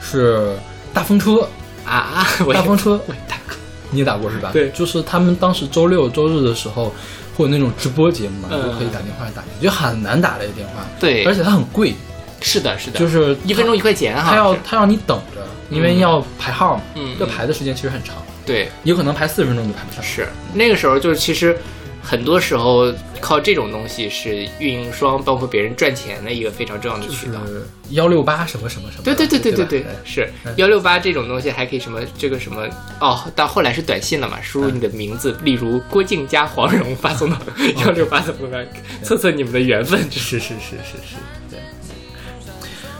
[0.00, 0.56] 是
[0.92, 1.48] 大风车，
[1.84, 2.26] 啊啊！
[2.46, 3.56] 我大风车，我也打过
[3.90, 4.50] 你也打过是吧？
[4.52, 4.70] 对。
[4.70, 6.94] 就是他们当时周六周日的时候
[7.36, 8.62] 会有那种直播节目嘛，嗯。
[8.62, 11.24] 就可以打电话打，就很难打这个电话，对。
[11.24, 11.94] 而且它很贵，
[12.40, 15.98] 是的，是的，就是一分钟一块钱哈，是他要他让你等着，因为嗯。
[15.98, 17.16] 要排号嘛，嗯。
[17.18, 20.02] 要排的时间其实很长，对，有可能排四十分钟都排不上。
[20.02, 20.28] 是。
[20.54, 21.56] 那个时候就是其实
[22.02, 27.34] 很多时候靠这种东西是运营商包括别人赚钱的一个非常重要的渠道。
[27.46, 32.66] 是幺六八什么什么什么，对对对对对对是嗯幺六八这种东西还可以什么这个什么
[33.00, 37.36] 哦，到后来是短信了嘛，输入你的名字，例如郭靖加黄蓉，发送到
[37.84, 38.66] 幺六八怎么办？
[39.02, 41.16] 测测你们的缘分，是是是是是是，
[41.50, 41.58] 对。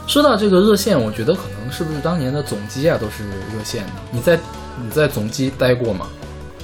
[0.07, 3.23] 说到这个热线，我觉得可能是不是当年的总机啊都是
[3.55, 3.91] 热线的？
[4.11, 4.37] 你在
[4.83, 6.09] 你在总机待过吗？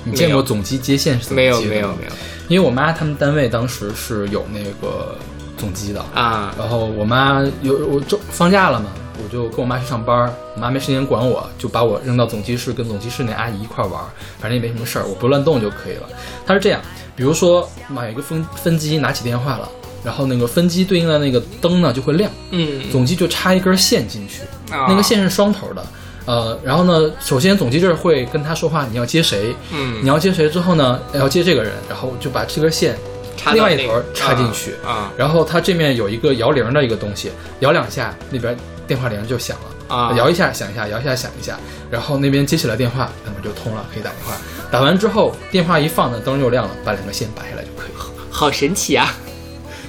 [0.04, 1.74] 你见过总机接线是怎么没有接的吗？
[1.74, 2.12] 没有没有。
[2.48, 5.18] 因为我妈他们单位当时是有那个
[5.58, 8.92] 总机的，啊，然后我妈有我周放假了嘛，
[9.22, 14.02] 我就跟我妈去上班，我妈没时间管我，就把我扔到总机室，跟总机室那阿姨一块玩，
[14.40, 16.04] 反正也没什么事儿，我不乱动就可以了。
[16.46, 16.80] 她是这样，
[17.18, 19.70] 比如说买一个分分机拿起电话了，
[20.06, 24.44] 然后那个分机对应的那个灯呢就会亮，嗯，总机就插一根线进去，
[24.74, 24.86] 啊。
[24.88, 25.86] 那个线是双头的。
[26.28, 29.56] 呃，然后呢，首先总机这儿会跟他说话，你要接谁？
[29.72, 32.96] 嗯你要接谁之后呢，要接这个人，然后就把这根线
[33.38, 38.56] 插另外一头插进去啊然后它这面有一个摇铃的一个东西，摇两下，那边
[38.86, 39.96] 电话铃就响了。
[39.96, 41.58] 啊，摇一下响一下，摇一下响一下，
[41.90, 44.36] 然后那边接起来电话，那么就通了，可以打电话。
[44.70, 48.06] 打完之后，电话一放呢，灯就亮了，把两个线拔下来就可以了。
[48.30, 49.16] 好神奇啊！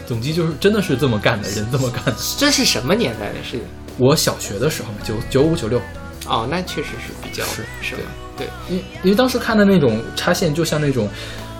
[0.07, 2.15] 总机就是真的是这么干的，人这么干的。
[2.39, 3.63] 这是什么年代的事情？
[3.97, 5.81] 我小学的时候嘛，九九五九六，
[6.29, 8.03] 哦，那确实是比较是是吧？
[8.37, 11.09] 对，因因为当时看的那种插线，就像那种，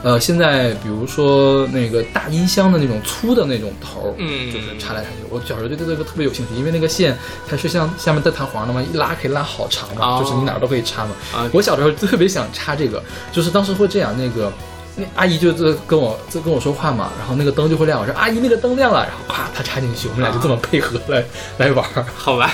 [0.05, 5.17] 呃，现在比如说那个大音箱的那种粗的那种头儿，嗯就是插来插去。
[5.29, 11.11] 我小时候对这个特别有兴趣，因为那个线它是像下面带弹簧的嘛，一拉可以拉好长嘛，哦就是你哪儿都可以插嘛。
[11.35, 13.03] 啊我小时候特别想插这个，
[13.33, 14.53] 就是当时会这样，那个
[14.95, 21.25] 那阿姨就在跟我在跟我说话嘛，然后那个灯就会亮，我说阿姨那个灯亮了，然后啪她插进去，我们俩就这么配合来、
[21.57, 22.07] 来玩儿。
[22.15, 22.53] 好吧。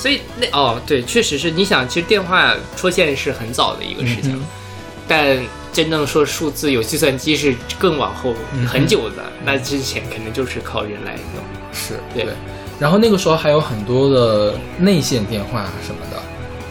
[0.00, 1.50] 所以那哦，对，确实是。
[1.50, 4.42] 你想，其实电话出现是很早的一个事情，嗯
[5.06, 5.36] 但
[5.72, 9.24] 真正说数字有计算机是更往后嗯很久的。
[9.44, 11.44] 那之前肯定就是靠人来弄。
[11.72, 12.26] 是对
[12.78, 16.16] 然后那个时候还有很多的内线电话什么的，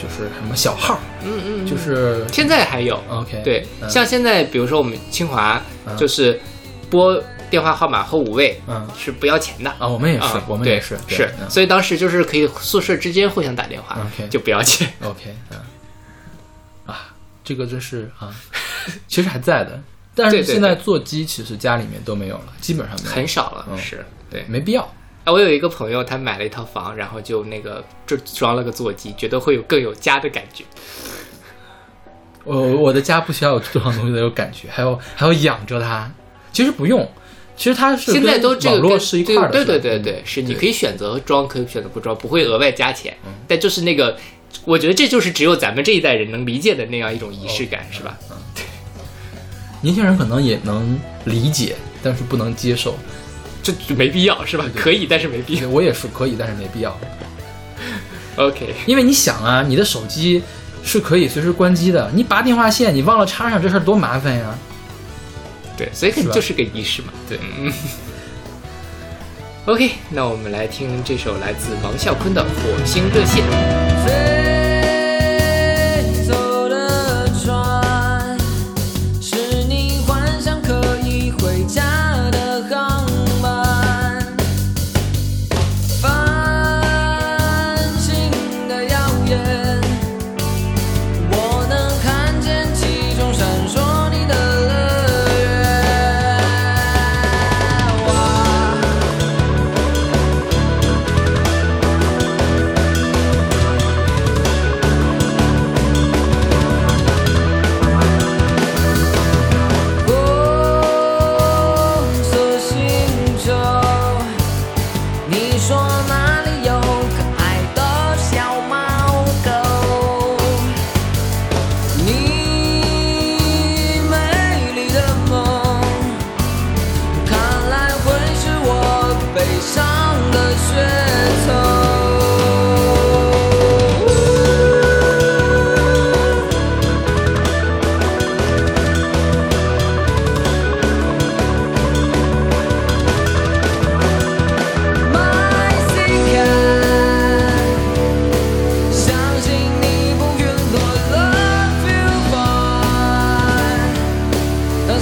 [0.02, 3.00] 就是什么小号，嗯嗯，就是现在还有。
[3.10, 6.40] OK，对，嗯像现在比如说我们清华嗯就是
[6.90, 9.70] 拨电话号码后五位嗯是不要钱的。
[9.80, 14.92] 啊，我们也是我们也是对是，嗯所以当时就是可以宿舍之间互相打电话 OK 就不要钱。
[15.04, 15.58] OK，嗯，
[16.86, 18.34] 啊，这个真是啊，
[19.08, 19.82] 其实还在的，
[20.16, 24.46] 但是现在座机其实家里面都没有了，基本上没有很少了，嗯是对。
[24.48, 24.82] 没必要。
[25.26, 30.64] 啊，我有一个朋友，他买了一套房，然后就那个就装了个座机，觉得会有更有家的感觉。
[32.46, 36.10] 我我的家不需要有这种东西的有感觉，还有还要养着它，
[36.54, 37.08] 其实不用，
[37.60, 43.14] 其实它是现在都这个跟网络是一块儿的，对对对对对，是你可以选择装，可以选择不装，不会额外加钱。
[43.26, 44.16] 嗯但就是那个，
[44.64, 48.18] 我觉得这就是只有咱们这一代人能理解的那样一种仪式感，是吧？
[49.82, 52.98] 年轻人可能也能理解，但是不能接受。
[53.62, 54.66] 这就没必要，是吧？
[54.74, 55.68] 可以，但是没必要。
[55.68, 56.98] 我也是可以，但是没必要
[58.38, 60.42] ，OK，因为你想啊，你的手机
[60.82, 64.58] 是可以随时关机的，你拔电话线，你忘了插上，这事儿多麻烦呀。
[65.80, 67.14] 对，所以肯定就是个仪式嘛。
[67.30, 67.72] 对嗯。
[69.66, 73.44] OK，那我们来听这首来自王啸坤的《火星热线》。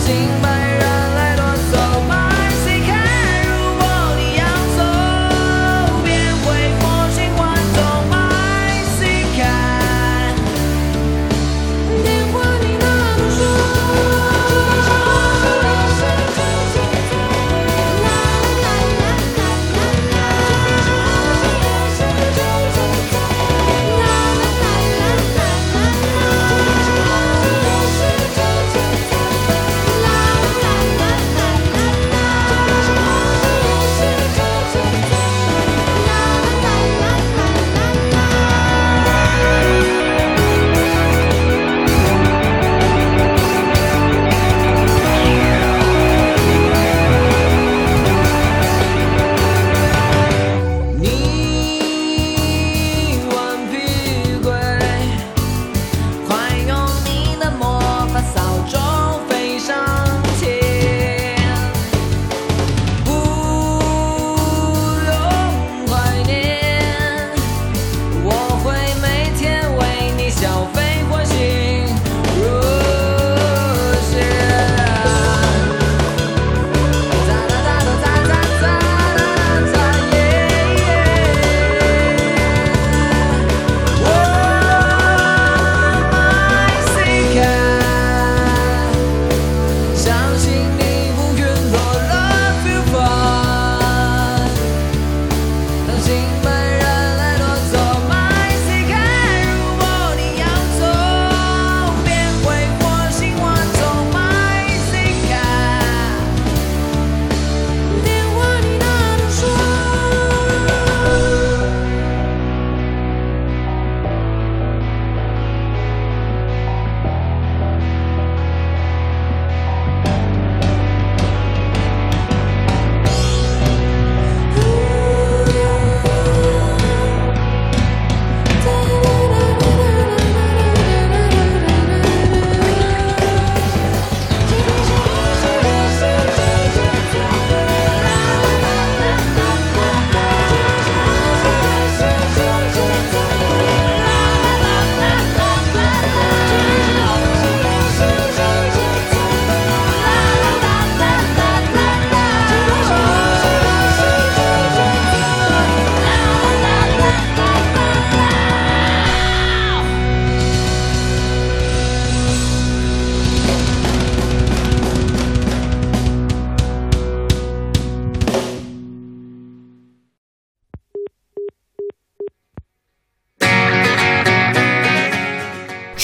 [0.07, 0.66] sing my.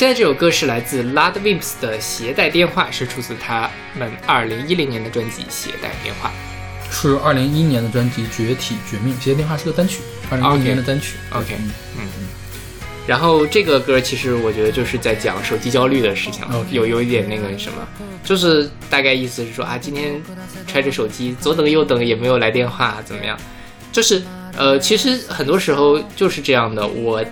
[0.04, 6.30] 现在这首歌是来自 Lad Wimps 的《携带电话》，是出自他们二零一零年的专辑《携带电话》。
[6.94, 11.16] 是二零一一年的专辑《绝体绝命》，携带电话是个单曲，二零一一年的单曲。
[11.32, 12.28] OK，嗯嗯嗯。
[13.08, 17.88] 然后这个歌其实我觉得就是在讲手机焦虑的事情有有一点那个什么，
[18.26, 20.22] 就是大概意思是说啊，今天
[20.68, 23.40] 揣着手机左等右等也没有来电话，怎么样？
[23.94, 24.22] 就是
[24.58, 27.24] 呃，其实很多时候就是这样的，我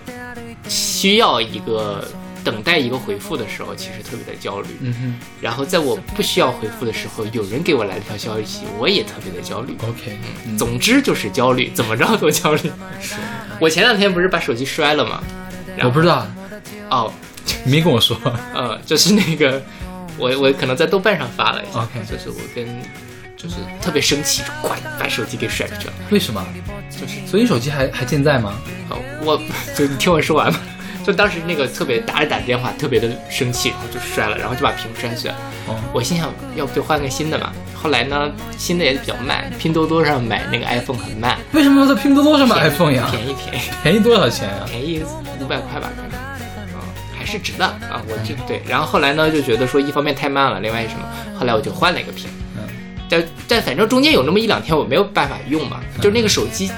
[0.70, 2.08] 需要一个
[2.44, 4.68] 等待一个回复的时候，其实特别的焦虑。
[4.82, 9.76] 嗯哼然后在我不需要回复的时候，有人给我来了条消息，我也特别的焦虑。
[9.88, 12.72] ，OK，嗯总之就是焦虑，怎么着都焦虑。
[13.00, 13.16] 是，
[13.60, 15.24] 我前两天不是把手机摔了吗？
[15.84, 16.28] 我不知道，
[16.90, 17.12] 哦，
[17.64, 18.18] 你没跟我说。
[18.54, 19.62] 呃，就是那个，
[20.18, 22.68] 我我可能在豆瓣上发了一下 OK 就是我跟
[23.38, 25.94] 就是特别生气，快把手机给甩出去了。
[26.12, 26.46] 为什么？
[26.92, 28.54] 就是所以你手机还还健在吗？
[28.88, 29.42] 好，我
[29.76, 30.60] 就你听我说完吧。
[31.04, 35.38] 就当时那个特别打着打着电话，特别的生气，然后就摔了，然后就把屏摔碎了。
[35.68, 37.54] 哦，我心想，要不就换个新的吧。
[37.74, 43.08] 后来呢，新的也比较慢，拼多多上买那个 iPhone 很慢，为什么要在拼多多上买 iPhone 呀？
[43.10, 43.68] 便宜便宜。
[43.82, 44.66] 便宜多少钱呀？
[44.68, 45.04] 便宜
[45.40, 46.20] 五百块吧，可能，
[46.80, 46.86] 啊、
[47.18, 48.62] 还是值的啊，我就对。
[48.68, 51.02] 然后后来呢，就觉得说一方面太慢了，另外什么，
[51.40, 52.62] 后来我就换了一个屏，嗯，
[53.10, 56.72] 但但反正中间有那么一两天我没有办法用嘛，就是那个手机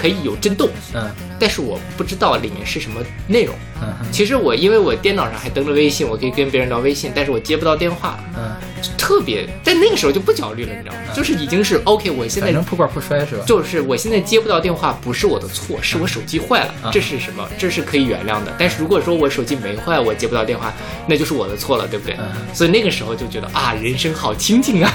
[0.00, 3.54] 可以有震动，嗯但是我不知道里面是什么内容。
[3.82, 11.00] 嗯哼其实我因为我电脑上还登了微信，我可以跟别人聊微信，但是我接不到电话，嗯，就特别，在那个时候就不焦虑了，你知道吗？
[11.14, 13.44] 就是已经是 OK，我现在能破罐破摔是吧？
[13.46, 17.48] 就是我现在接不到电话，不是我的错，是我手机坏了啊，这是什么？
[17.58, 18.54] 这是可以原谅的。
[18.58, 20.72] 但是如果说我手机没坏，我接不到电话，
[21.06, 22.54] 那就是我的错了，对不对嗯？
[22.54, 24.92] 所以那个时候就觉得啊，人生好清静啊，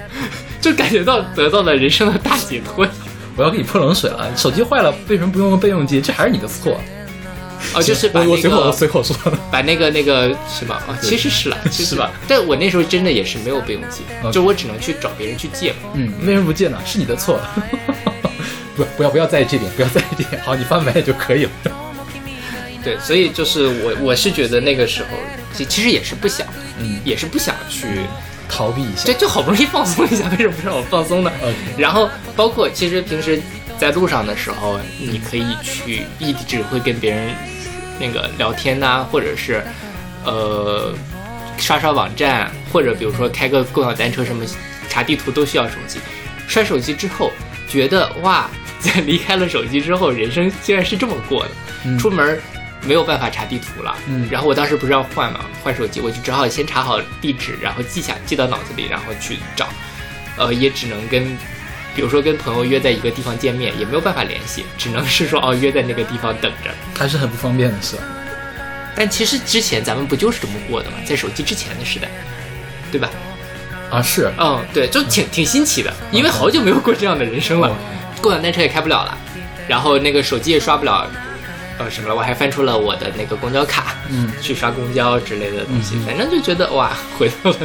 [0.62, 2.86] 就感觉到得到了人生的大解脱。
[3.36, 4.30] 我要给你泼冷水了。
[4.36, 6.00] 手机坏了，为什么不用个备用机？
[6.00, 6.80] 这还是你的错。
[7.74, 9.38] 哦，就是把那我我随口随口说的。
[9.50, 10.82] 把那个那个是吧？
[10.86, 12.10] 啊，其实是了， 其实是吧？
[12.28, 15.90] 但我那时候真的也是没有备用机，就我只能去找别人去借嘛。
[15.94, 16.78] 嗯，为什么不借呢？
[16.84, 17.40] 是你的错。
[18.76, 20.42] 不，不要不要在意这点，不要在意这点。
[20.42, 21.50] 好，你翻白眼就可以了。
[22.82, 25.08] 对，所以就是我我是觉得那个时候，
[25.54, 26.46] 其其实也是不想，
[26.78, 27.86] 嗯也是不想去。
[28.48, 29.14] 逃避一下这。
[29.14, 31.30] 就好不容易放松一下，为什么不让我放松呢
[31.76, 33.40] 然后包括其实平时
[33.78, 37.34] 在路上的时候，你可以去一直会跟别人
[37.98, 39.62] 那个聊天呐、或者是
[40.24, 40.94] 呃
[41.58, 44.44] 刷刷网站，或者比如说开个共享单车什么
[44.88, 45.98] 查地图都需要手机。
[46.46, 47.32] 摔手机之后，
[47.68, 51.50] 觉得哇，在离开了手机之后，人生竟然是这么过的。
[51.86, 52.40] 嗯出门
[52.86, 59.68] 没有办法查地图了，嗯然后我当时不是要换嘛，换手机，我就只好先查好地址，然后记下记到脑子里，然后去找，
[60.36, 61.24] 呃，也只能跟，
[61.94, 66.70] 比如说跟朋友约在一个地方见面，也没有办法联系，只能是说哦约在那个地方等着。
[66.98, 67.96] 还是很不方便的是？
[68.96, 70.96] 但其实之前咱们不就是这么过的吗？
[71.04, 72.08] 在手机之前的时代，
[72.92, 73.10] 对吧？
[73.90, 74.32] 啊，是。
[74.38, 77.76] 嗯，对，就挺挺新奇的，因为好久没有过这样的人生了，
[78.22, 79.18] 共享单车也开不了了，
[79.66, 81.10] 然后那个手机也刷不了，
[81.78, 87.56] 呃什么了，我还翻出了我的那个公交卡，嗯，去刷公交之类的东西，嗯反正就觉得哇，回到了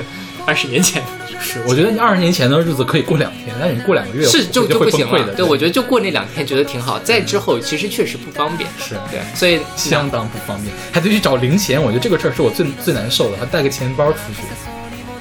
[0.45, 1.03] 二十年前，
[1.39, 5.34] 是，我觉得你二十年前的日子可以过两天，但是你过两个月是就就不行了。
[5.36, 11.82] 对，我觉得就过那两天觉得挺好，再之后其实确实不方便，是对，所以 相当不方便，还得去找零钱。
[11.82, 14.41] 我觉得这个事儿是我最最难受的，还带个钱包出去，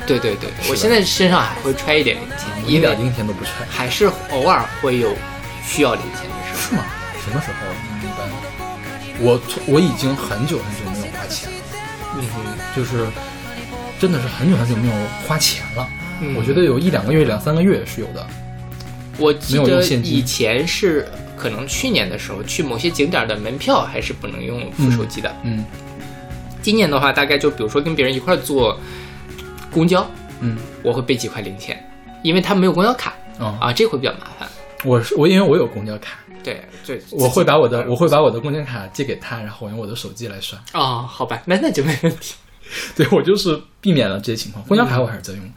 [0.06, 3.50] 对对对，我现在身上还会揣一点零钱，一点零钱都不揣。
[3.68, 5.14] 还是偶尔会有
[5.66, 6.70] 需要零钱的时候。
[6.70, 6.84] 是吗？
[7.22, 7.87] 什么时候？
[9.20, 11.56] 我从我已经很久很久没有花钱了，
[12.16, 13.06] 嗯哼，就是
[13.98, 14.94] 真的是很久很久没有
[15.26, 15.88] 花钱了。
[16.20, 18.26] 嗯我觉得有一两个月、两三个月是有的。
[19.18, 25.34] 我记得以前是可能去年的时候去某些景点的门票还是不能用付手机的。
[25.42, 25.64] 嗯
[26.60, 28.78] 今年的话，大概就比如说跟别人一块儿坐
[29.70, 30.08] 公交，
[30.40, 31.82] 嗯我会备几块零钱，
[32.22, 34.48] 因为他没有公交卡哦，啊，这会比较麻烦。
[34.84, 40.58] 我是我因为我有公交卡，对对，我会把我的我会把我的公交卡借给他，然后我用我的手机来刷。
[40.72, 42.34] 哦，好吧，那那就没问题。
[42.94, 44.64] 对我就是避免了这些情况。
[44.66, 45.52] 公交卡我还是在用。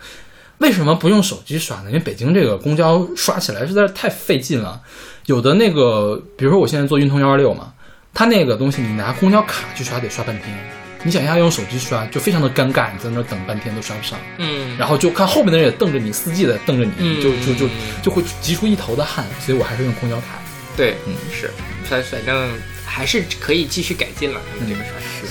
[0.60, 1.86] 为什么不用手机刷呢？
[1.88, 4.82] 因为北京这个公交刷起来实在是太费劲了。
[5.26, 7.74] 有的那个，比如说我现在坐运通幺二六嘛，
[8.14, 14.20] 它那个东西你拿公交卡去刷得刷半天，你想要用手机刷就非常的尴尬，你在那儿等半天都刷不上。
[14.38, 17.70] 嗯，然后就看后面的人也瞪着你，司机也在瞪着你，嗯就就就
[18.04, 20.40] 就会急出一头的汗，所以我还是用公交卡。
[20.78, 21.50] 对，嗯是，
[21.86, 22.50] 反反正
[22.86, 24.40] 还是可以继续改进了。
[24.52, 25.28] 他们这个刷卡是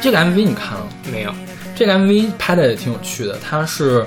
[0.00, 0.88] 这个 MV 你看了？
[1.12, 1.34] 没有，
[1.76, 4.04] 这个 MV 拍的也挺有趣的，它是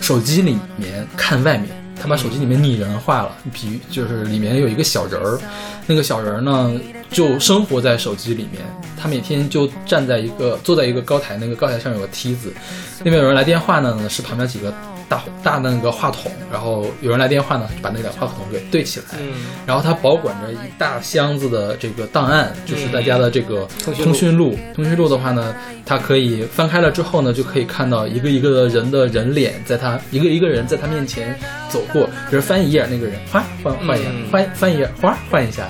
[0.00, 1.68] 手机里面看外面，
[2.00, 5.38] 他把手机里面拟人化了，比喻就是里面有一个小人儿，
[5.86, 6.72] 那个小人儿呢
[7.10, 8.62] 就生活在手机里面。
[9.00, 12.52] 他每天就站在一个坐在一个高台，那个高台上有个梯子，
[12.98, 14.74] 那边有人来电话呢，是旁边几个
[15.08, 19.34] 大大的那个话筒，然后有人来电话呢，就把那个话筒给对起来，嗯
[19.64, 24.58] 然后他保管着一大箱子的这个档案，就是大家的这个通讯录通讯录。
[24.74, 25.54] 通讯录的话呢，
[25.86, 31.38] 他可以翻开了之后呢，就可以看到一个一个的人的人脸，在他一个一个人在他面前
[31.70, 35.68] 走过，比如翻一页，那个人哗换换一下嗯，翻翻一页哗换一下，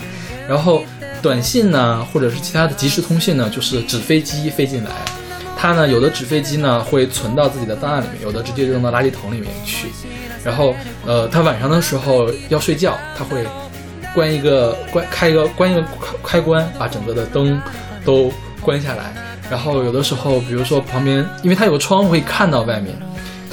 [0.48, 0.82] 然后
[1.22, 4.90] 短信呢，或者是其他的即时通信呢，就是纸飞机飞进来。
[5.56, 9.88] 它呢，有的纸飞机呢会存到自己的档案里面，有的直接扔到垃圾桶里面去。
[10.44, 10.74] 然后，
[11.04, 13.44] 呃，他晚上的时候要睡觉，他会
[14.14, 15.88] 关一个关开一个关一个开
[16.22, 17.60] 开关，把整个的灯
[18.04, 19.12] 都关下来。
[19.50, 22.94] 然后有的时候，比如说旁边，因为它有个窗户可以看到外面，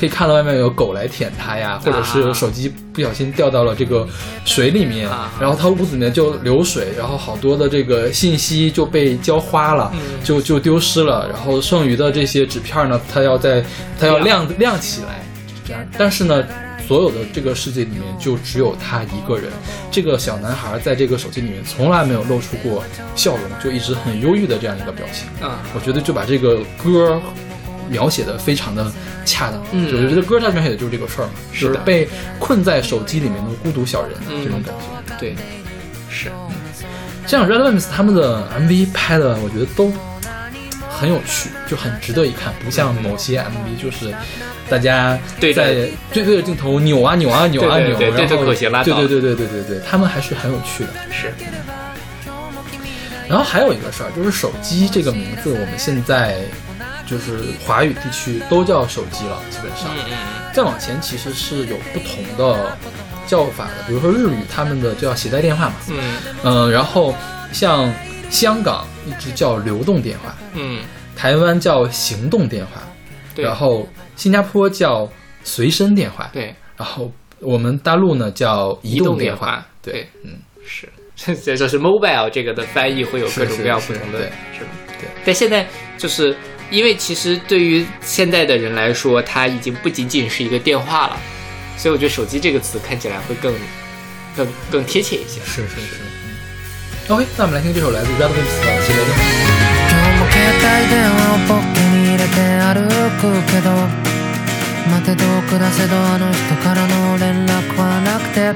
[0.06, 4.08] 可以看到外面有狗来舔它呀，或者是手机不小心掉到了这个
[4.46, 9.92] 水里面，啊然后它屋子里面就流水，然后好多的这个信息就被浇花了，
[10.24, 13.66] 就就丢失了，然后剩余的这些纸片呢，它要在
[14.00, 15.26] 它要亮亮起来，
[15.66, 16.46] 这样，但是呢。
[16.88, 19.50] 所有的这个世界里面，就只有他一个人。
[19.90, 22.84] 这个小男孩在这个手机里面从来没有露出过
[23.16, 25.28] 笑容，就一直很忧郁的这样一个表情。
[25.44, 27.20] 啊，我觉得就把这个歌
[27.90, 28.92] 描写的非常的
[29.26, 29.62] 恰当。
[29.72, 32.08] 嗯我觉得歌它描写的就是这个事儿嘛，是的就是被
[32.40, 35.16] 困在手机里面的孤独小人、嗯这种感觉。
[35.20, 35.36] 对，
[36.10, 36.32] 是，
[37.28, 39.92] 像 Red Wimps 他们的 MV 拍的，我觉得都
[40.90, 44.14] 很有趣，就很值得一看，不像某些 MV 就是。
[44.68, 45.76] 大家对在
[46.12, 50.90] 对对着镜头扭啊扭啊扭啊扭，对对对对然后对对对对对对对，他们还是很有趣的。
[51.12, 51.32] 是，
[53.30, 56.40] 然后还有一个事儿，就是手机这个名字，我们现在
[57.06, 59.90] 就是华语地区都叫手机了，基本上。
[59.96, 60.18] 嗯嗯
[60.56, 62.78] 再往前其实是有不同的
[63.28, 66.16] 叫法的，比如说日语他们的叫携带电话嘛，嗯。
[66.44, 67.14] 嗯、然后
[67.52, 67.94] 像
[68.30, 70.82] 香港一直叫流动电话，嗯，
[71.14, 72.82] 台湾叫行动电话，
[73.36, 75.06] 对，然后新加坡叫
[75.44, 76.56] 随身电话，对。
[76.78, 77.12] 然后
[77.42, 80.40] 我们大陆呢叫移移动电电话，对对，嗯。
[80.66, 80.88] 是，
[81.44, 84.32] 这就是 mobile 这个的翻译会有各种各样不同的，对。
[84.58, 84.70] 是吧？
[85.02, 85.10] 对。
[85.26, 85.68] 但现在
[85.98, 86.34] 就是
[86.71, 91.17] 因为其实对于现在的人来说，它已经不仅仅是一个电话了，
[91.77, 93.53] 所以我觉得手机这个词看起来会更
[94.37, 95.41] 更更贴切一些。
[95.45, 97.13] 是是是。
[97.13, 99.23] OK，那我们来听这首来自 Red Wimps 的《携带电话》。
[99.91, 102.87] 今日も携帯電話をポッケに入れて歩
[103.19, 103.69] くけど
[104.89, 108.55] 待てど暮らせどあの人からの連絡はなくて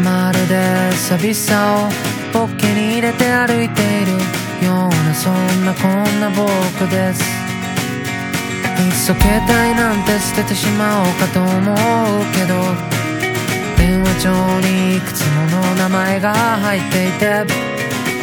[0.00, 1.88] まるで寂しさを
[2.32, 4.12] ポッケに入れて歩いている
[4.66, 7.22] ようなそんなこんな僕です。
[8.82, 11.76] いっそ携帯なんて捨ててしまおうかと思う
[12.32, 12.54] けど
[13.76, 17.44] 電話帳にいくつもの名前が入っていて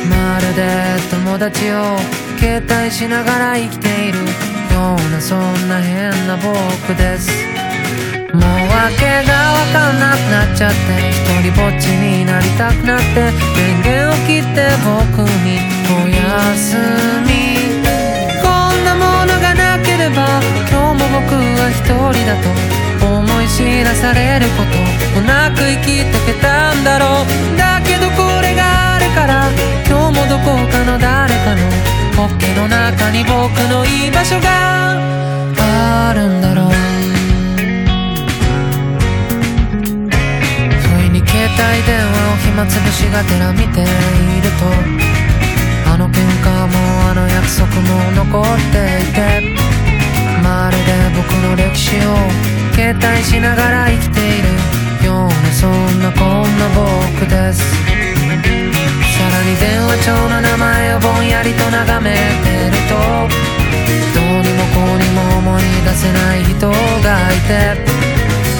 [0.09, 1.97] まるで友達を
[2.39, 7.59] 携帯しながら生きているようなそんな変な僕です。
[8.34, 10.77] もう訳がわかんなくなっちゃって
[11.10, 15.57] 一人ぼっちになりたくなって電源を切って僕に
[15.89, 16.77] おやす
[17.26, 17.81] み。
[18.43, 20.39] こんなものがなければ
[20.69, 22.53] 今日も僕は一人だと
[23.01, 24.77] 思い知らされること
[25.19, 27.57] もなく生きてけたんだろう。
[27.57, 29.49] だけどこれがあるから
[29.88, 31.65] 今日もどこかの誰かの
[32.15, 34.68] ポッケの中に僕の居場所が
[42.60, 43.88] 暇つぶしがてら見ている
[44.60, 44.68] と
[45.90, 46.76] あの喧嘩も
[47.07, 48.44] あの約束も残っ
[48.76, 49.56] ていて
[50.44, 52.19] まるで僕の歴史を
[52.76, 57.64] 携帯しながら生きているようなそんなこんな僕です。
[57.64, 57.72] さ
[59.23, 62.11] らに電話帳の名前をぼんやりと眺め
[62.44, 62.95] てると
[64.15, 67.80] どうにもこうにも思い出せない人がいて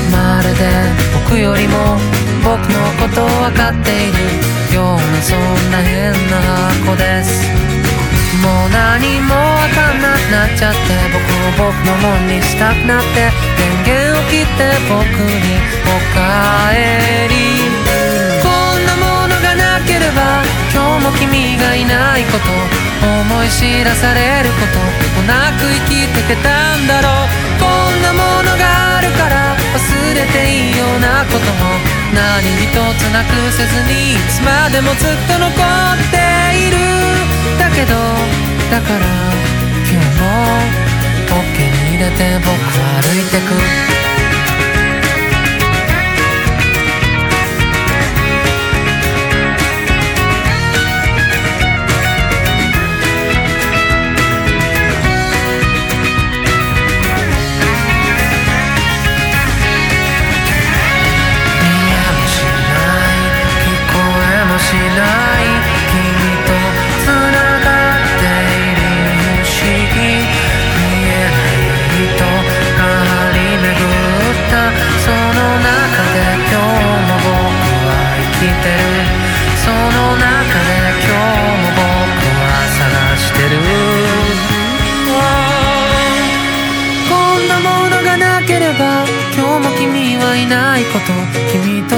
[0.10, 0.72] まるで
[1.28, 5.40] 僕よりも僕のことを分かっているようなそん
[5.72, 7.48] な変な子です。
[8.42, 10.80] もう何もわかんなくなっちゃって
[11.12, 11.20] 僕
[11.64, 17.36] を僕のもんにしたくなって電源を切って僕におかえり。
[18.42, 20.42] こんなものがなければ
[20.72, 22.48] 今日も君がいないこと。
[23.00, 24.80] 思い知らされること
[25.22, 27.30] もなく生きてけたんだろう。
[27.60, 35.54] こんなものがあるから忘れていいようなことも何一つなくせずにいつまでもずっと残っ
[36.12, 36.18] て
[36.58, 36.78] いる。
[37.60, 37.94] だけど
[38.72, 39.06] だから
[39.86, 40.24] 今日も
[41.28, 44.09] ポッケに入れて僕は歩いてく。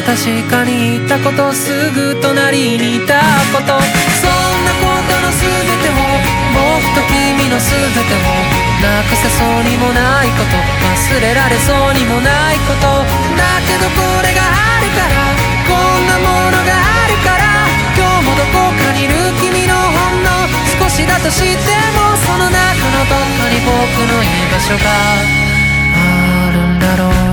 [0.02, 0.18] 確
[0.50, 3.22] かに言ったことすぐ隣にいた
[3.54, 3.80] こと
[4.20, 4.34] そん
[4.66, 5.48] なことの全
[5.80, 5.96] てを
[6.52, 10.58] 僕と君の全てをなくせそうにもないこと。
[10.58, 13.06] 忘れられそうにもないこと。
[13.38, 15.32] だけどこれがあるから
[15.70, 20.30] こんなものがあるから今日もどこかにいる君のほんの
[20.82, 22.60] 少しだとしてもその中
[22.92, 23.72] のどっかに僕
[24.12, 24.92] の居場所が
[25.96, 27.31] あるんだろう。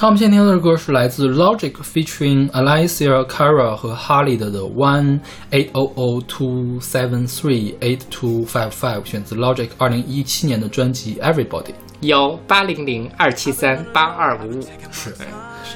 [0.00, 5.20] 他们现在听到的歌是来自 Logic featuring Alicia Cara 和 Harley 的 The One
[5.50, 11.74] Eight O O Two Seven Three Eight Two Five Five，选自 Logic 二零一七年的专辑 Everybody。
[12.00, 15.14] 幺八零零二七三八二五五，是，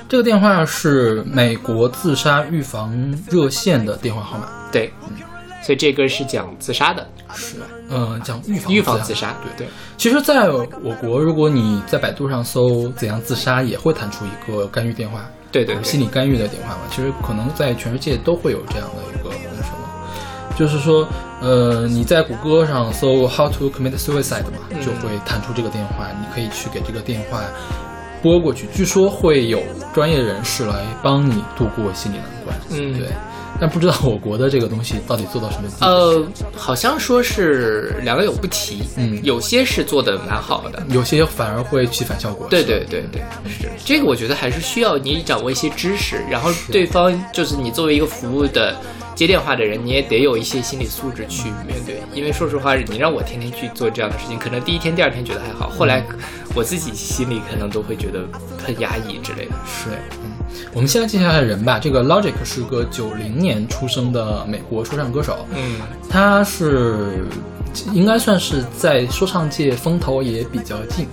[0.09, 2.97] 这个电话是美国自杀预防
[3.29, 4.49] 热线的电话号码。
[4.73, 4.91] 对，
[5.65, 7.57] 所以这歌是讲自杀的，是，
[7.89, 9.35] 嗯，讲预防预防自杀。
[9.43, 9.73] 对对。
[9.97, 10.67] 其实，在我
[11.01, 16.81] 国，如果你在百度上搜“怎样自杀”，也会弹出一个干预电话，对对，心理干预的电话嘛。
[16.91, 21.09] 其实，可能在全世界都会有这样的一个那什么，就是说，
[21.41, 27.43] 呃，你在谷歌上搜 “how to commit suicide” 嘛，就会弹出这个电话，你可以去给这个电话
[28.23, 28.67] 拨过去。
[28.75, 29.63] 据说会有
[29.95, 32.55] 专业人士来帮你度过心理难关。
[32.71, 33.09] 嗯，对。
[33.61, 35.85] 但不知道我国的这个东西到底做到什么地步？
[35.85, 36.27] 呃，
[36.57, 42.47] 好像说是良莠不齐，嗯，有些是做的蛮好的，有些反而会起反效果。
[42.49, 48.77] 对对对对，是这个，我觉得还是需要你掌握一些知识，然后对方就是你作为一个服务的
[49.15, 52.03] 接电话的人，你也得有一些心理素质去面对。
[52.13, 56.05] 因为说实话，你让我天天去做这样的事情，可能第一天、第二天觉得还好，后来
[56.55, 58.25] 我自己心里可能都会觉得
[58.59, 59.53] 很压抑之类的。
[59.65, 59.91] 是，
[60.23, 60.24] 嗯。
[60.73, 65.77] 我们先来介绍一下人吧，这个 Logic 是个九零年出生的美国说唱歌手，嗯，
[66.09, 67.25] 他是
[67.93, 71.07] 应该算是在说唱界风头也比较近，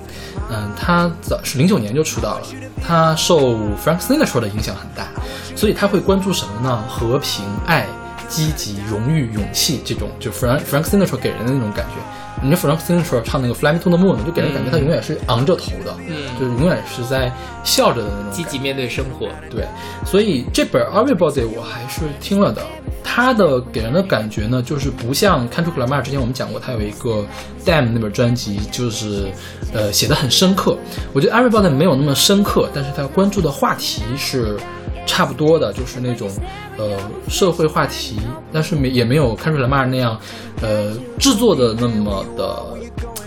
[0.49, 2.41] 嗯，他早是零九年就出道了，
[2.83, 5.07] 他受 Frank Sinatra 的影响很大，
[5.55, 6.83] 所以他会关注什么呢？
[6.87, 7.87] 和平、爱、
[8.27, 12.01] 积极、荣誉、勇气这种，就 Frank Frank Sinatra 给人的那种感觉。
[12.43, 17.31] 你看 Frank Sinatra 唱那个 Fly Me to the Moon，就给人感觉他永远是昂着头的，嗯，就是永远是在
[17.63, 19.27] 笑着的那种，积极面对生活。
[19.49, 19.67] 对，
[20.05, 22.61] 所以这本 Everybody 我还是听了的。
[23.03, 27.25] 他的给人的感觉呢，就是不像 Kendrick Lamar 之前我们讲过，他有一个
[27.65, 29.27] Damn 那本专辑，就是
[29.73, 30.77] 呃写的很深刻。
[31.11, 34.57] 我觉得 Everybody 没有那么深刻，但是他关注的话题是
[35.05, 36.29] 差不多的，就是那种
[36.77, 36.97] 呃
[37.27, 38.17] 社会话题，
[38.53, 40.17] 但是没也没有 Kendrick Lamar 那样
[40.61, 42.63] 呃制作的那么的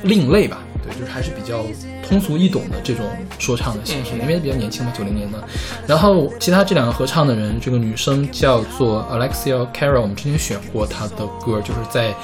[0.03, 0.59] 另类吧。
[0.83, 1.65] 对，就是还是比较
[2.07, 3.07] 通俗易懂的这种
[3.39, 5.43] 说唱的形式，因为比较年轻嘛，九零年的。
[5.87, 12.15] 然后其他这两个合唱的人，这个女生叫做 Alexia Cara，我们之前选过她的歌，就是在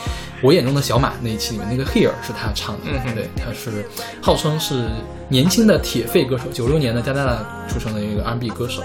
[0.42, 3.86] 我眼中的小马那一期里面，那个 Here 是他唱的，对，他是
[4.20, 4.88] 号称是
[5.28, 8.82] 年轻的铁肺歌手，九六年的加拿大出生的一个 R&B 歌手。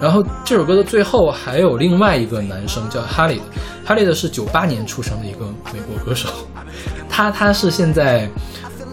[0.00, 3.44] 然后这首歌的最后还有另外一个男生叫哈利的，
[3.84, 6.28] 哈利的是九八年出生的一个美国歌手，
[7.08, 8.28] 他他是现在。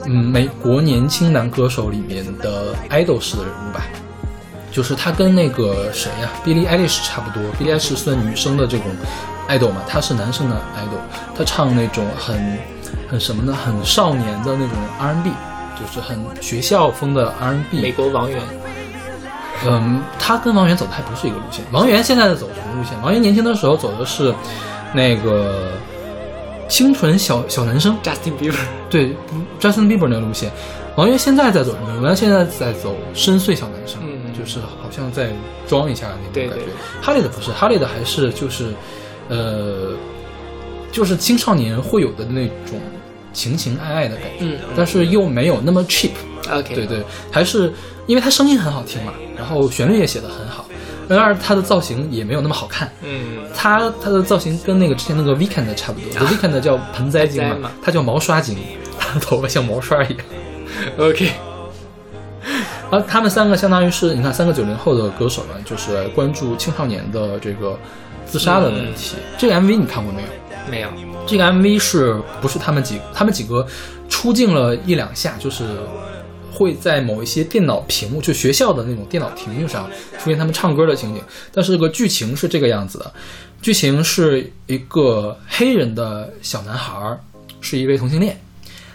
[0.09, 3.85] 嗯，美国年轻男歌手里面的 idol 式的人物吧，
[4.71, 7.43] 就是他跟那个谁呀，Billie Eilish 差不多。
[7.59, 8.85] Billie Eilish 算女生的这种
[9.49, 10.99] idol 嘛，他是男生的 idol，
[11.37, 12.57] 他唱那种很
[13.09, 15.31] 很什么呢，很少年的那种 R&B，
[15.79, 17.81] 就是很学校风的 R&B。
[17.81, 18.41] 美国王源，
[19.65, 21.65] 嗯，他跟王源走的还不是一个路线。
[21.71, 22.99] 王源现在的走什么路线？
[23.01, 24.33] 王源年轻的时候走的是
[24.93, 25.71] 那个。
[26.69, 28.59] 清纯小小男生，Justin Bieber，
[28.89, 29.15] 对
[29.57, 30.51] ，Justin Bieber 那个路线。
[30.97, 31.87] 王源现在在走什么？
[31.93, 35.29] 王源现在在走深邃小男生，嗯，就是好像在
[35.65, 36.65] 装一下那种感觉。
[37.01, 38.73] 哈利的不是，哈利的还是就是，
[39.29, 39.91] 呃，
[40.91, 42.79] 就是青少年会有的那种
[43.33, 46.11] 情情爱爱的感觉，嗯，但是又没有那么 cheap。
[46.49, 47.73] OK，对对，还是
[48.05, 50.65] 因为他声音很好听嘛，然后旋律也写得很好。
[51.09, 58.57] 然而他的造型也没有那么好看，嗯，他他的造型跟那个之前那个 Weekend 差不多，Weekend 叫盆栽精嘛，他叫毛刷精，
[58.99, 60.17] 他的头发像毛刷一样。
[60.99, 61.31] OK，
[62.91, 67.79] 而他们三个相当于是你看三个九零后的歌手们，就是关注青少年的这个
[68.29, 69.15] 自杀的问题。
[69.37, 70.27] 这个 MV 你看过没有？
[70.69, 70.89] 没有。
[71.25, 73.65] 这个 MV 是不是他们几他们几个
[74.07, 75.65] 出镜了一两下，就是
[76.51, 81.21] 会在某一些电脑屏幕，就学校的那种电脑屏幕上出现他们唱歌的情景。
[81.53, 83.11] 但是这个剧情是这个样子的，
[83.61, 87.19] 剧情是一个黑人的小男孩儿，
[87.59, 88.39] 是一位同性恋，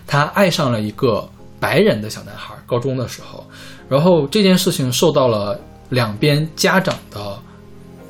[0.06, 1.28] 他爱上了一个
[1.60, 3.46] 白人的小男孩儿，高中的时候，
[3.88, 5.60] 然后这件事情受到了
[5.90, 7.38] 两边家长的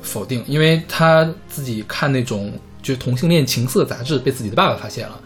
[0.03, 2.53] 否定，因为他自己看那种
[2.83, 5.19] 就是同性恋情色杂志，被自己的爸爸发现了。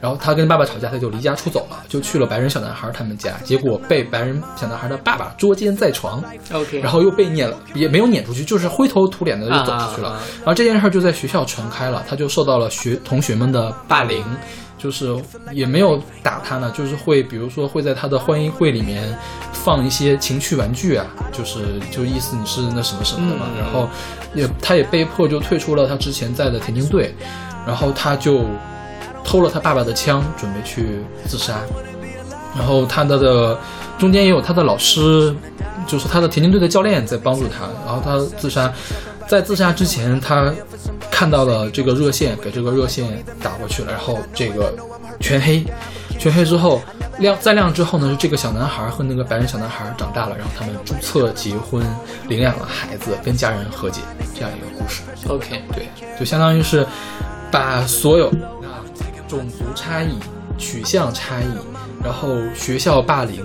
[0.00, 10.10] 然后他跟爸爸吵架，他就离家出走了，就去了白人小男孩他们家，结果被白人小男孩的爸爸捉奸在床，OK，然后又被撵了，也没有撵出去，就是灰头土脸的就走出去了。
[10.10, 14.22] 啊啊啊然后这件事儿就在学校传开了，他就受到了学同学们的霸凌，
[14.84, 15.16] 就是
[15.50, 19.16] 也没有打他呢，就是会比如说会在他的欢迎会里面
[19.50, 23.46] 放一些情趣玩具啊，就是就意思你是那什么什么的嘛。
[23.54, 23.88] 嗯然后
[24.34, 27.14] 也他也被迫就退出了他之前在的田径队，
[27.66, 28.44] 然后他就
[29.24, 31.62] 偷了他爸爸的枪，准备去自杀。
[32.54, 33.58] 然后他的的
[33.98, 35.34] 中间也有他的老师，
[35.86, 37.64] 就是他的田径队的教练在帮助他。
[37.86, 38.70] 然后他自杀，
[39.26, 40.52] 在自杀之前，他
[41.10, 43.90] 看到了这个热线，给这个热线打过去了。
[43.92, 44.74] 然后这个
[45.20, 45.64] 全黑，
[46.18, 46.80] 全黑之后
[47.18, 51.84] 亮再亮之后呢，是这个小男孩和那个白人小男孩长大了，然后他们注册结婚，
[52.28, 54.00] 领养了孩子，跟家人和解，
[54.34, 55.02] 这样一个故事。
[55.28, 55.88] OK，对，
[56.18, 56.86] 就相当于是
[57.50, 58.84] 把所有啊
[59.26, 60.18] 种族差异、
[60.58, 61.46] 取向差异，
[62.04, 63.42] 然后学校霸凌，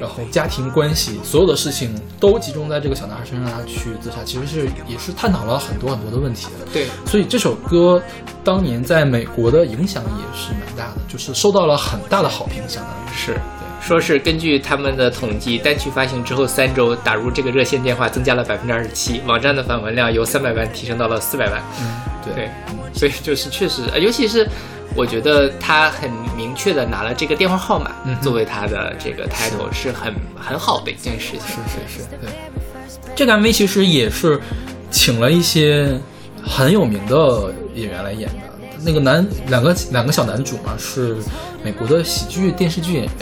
[0.00, 6.66] 然后家庭关系，所有的事情都集中在这个小男孩身上，让他去自杀，其实是也是探讨了很多很多的问题的。
[6.72, 8.02] 对，所以这首歌
[8.42, 13.36] 当年在美国的影响也是蛮大的，就是受到了很大的好评，相当于是。
[13.80, 21.62] 说是根据他们的统计，单曲发行之后三周，打入这个热线电话增加了百分之二十七，网站的访问量由三百万提升到了四百万。
[21.80, 21.86] 嗯，
[22.22, 22.50] 对对，
[22.92, 24.46] 所以就是确实，呃尤其是
[24.94, 31.40] 我觉得他很明确的拿了这个电话号码嗯作为他的这个 title，是很很好的一件事情。
[31.40, 32.30] 是是是，对。
[33.14, 34.40] 这个 MV 其实也是
[34.90, 35.98] 请了一些
[36.42, 38.34] 很有名的演员来演的。
[38.82, 41.16] 那个男两个两个小男主嘛，是
[41.62, 43.12] 美国的喜剧电视剧演员，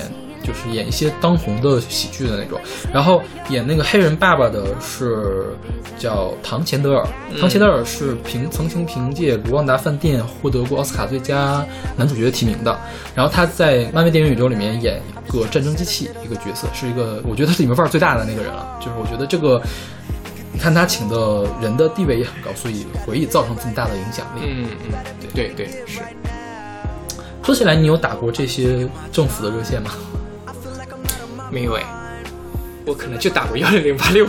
[0.48, 2.58] 就是演一些当红的喜剧的那种。
[2.92, 5.54] 然后演那个黑人爸爸的是
[5.98, 7.06] 叫唐钱德尔，
[7.38, 11.64] 唐钱德尔是凭曾经凭借《卢旺达饭店》获得过奥斯卡最佳
[11.96, 12.76] 男主角提名的。
[13.14, 18.78] 然后他在漫威电影宇宙里面演一个战争机器一个角色，是一个我觉得是里面腕儿最大的那个人了。
[18.80, 19.60] 就是我觉得这个，
[20.52, 24.40] 你看他请的人的地位也很高，所以回忆造成这么大的影响力。
[24.46, 24.94] 嗯嗯，
[25.34, 26.00] 对对对是。
[27.42, 29.90] 说起来，你有打过这些政府的热线吗？
[31.50, 31.82] 没有哎，
[32.84, 34.26] 我可能就打过幺零零八六，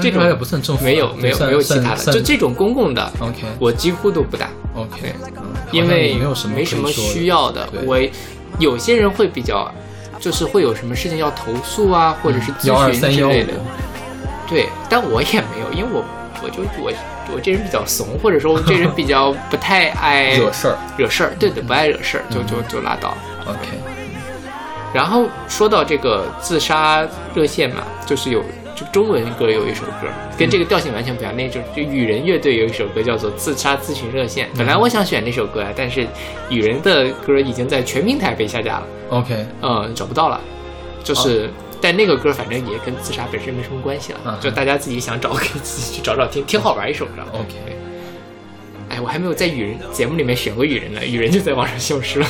[0.00, 5.14] 这种也不算没有没有没有其他的，就这种公共的，OK 我几乎都不打，OK，
[5.70, 7.68] 因为没有什么需要的。
[7.84, 7.98] 我
[8.58, 9.72] 有些人会比较，
[10.18, 13.52] 就是会有什么事情要投诉啊，或者是咨询之类的。
[14.48, 16.04] 对，但我也没有，因为我
[16.42, 16.92] 我就我
[17.34, 20.78] 我这人比较怂，或者说我这人比较不太爱惹事儿。
[20.96, 23.16] 惹事儿，对对，不爱惹事儿，就就就拉倒。
[23.46, 23.58] OK，
[24.98, 28.42] 然后说到这个自杀热线嘛，就是有
[28.74, 31.32] 就中文歌有一首歌，跟这个调性完全不一样。
[31.36, 36.04] 那就就雨人乐队有一首歌叫做《自杀咨询热线》，本来我想选那首歌啊，但是
[36.50, 40.40] 雨人的歌已经在全平台被下架了，OK，嗯，找不到了。
[41.04, 41.48] 就是，
[41.80, 47.22] 但那个歌反正也跟自杀本身没什么关系了，嗯就大家自己想找可以自己去找找听，挺好玩一首歌。
[47.32, 47.54] OK
[48.90, 52.26] 哎，我还没有在雨人节目里面选过雨人呢，雨人就在网上消失了。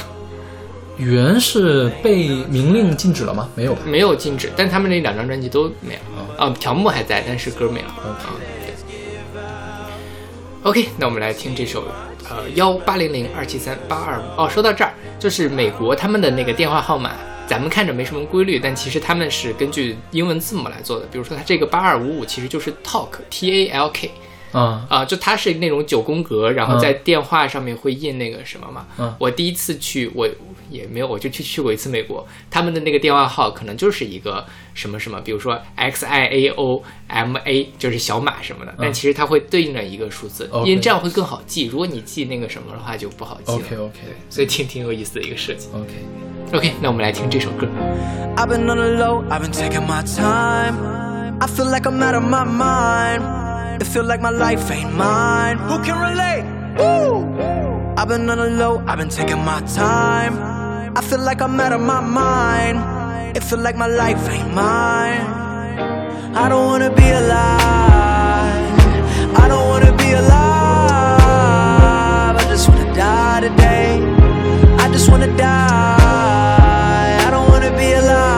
[0.99, 3.49] 语言是被明令禁止了吗？
[3.55, 6.01] 没有吧没有禁止，但他们那两张专辑都没了
[6.37, 7.95] 啊，条目还在，但是歌没了。
[10.65, 11.85] OK，那我们来听这首
[12.29, 14.49] 呃幺八零零二七三八二五哦。
[14.51, 17.13] 说到这儿，就是美国他们的那个电话号码，
[17.47, 21.07] 咱们看着没什么规律，但其实他们是根据英文字母来做的。
[21.13, 24.11] 比如说，它这个八二五五其实就是 talk T A L K
[24.51, 28.87] 啊啊、就它是那种九宫格，然后嗯在电话上面会印那个什么嘛。
[28.99, 30.27] 嗯我第一次去，我
[30.71, 41.67] 也没有，我就去去过一次美国，他们的那个电话号可能就是一个什么什么，比如说 X I A O M A，就是小马什么的，但其实它会对应着一个数字，嗯因为这样会更好记。
[41.67, 43.59] 如果你记那个什么的话，就不好记了。
[43.59, 43.99] OK OK
[44.31, 45.69] 所以挺挺有意思的一个设计。
[45.75, 47.67] OK，OK，那我们来听这首歌。
[48.37, 50.75] I've been on the low, I've been taking my time.
[51.41, 53.23] I feel like I'm out of my mind.
[53.81, 55.57] It feel like my life ain't mine.
[55.69, 56.45] Who can relate?
[56.77, 57.25] Woo!
[57.97, 60.58] I've been on the low, I've been taking my time.
[60.97, 63.37] I feel like I'm out of my mind.
[63.37, 65.21] It feel like my life ain't mine.
[66.35, 68.79] I don't wanna be alive.
[69.43, 70.37] I don't wanna be alive.
[72.37, 74.01] I just wanna die today.
[74.79, 77.19] I just wanna die.
[77.27, 78.38] I don't wanna be alive.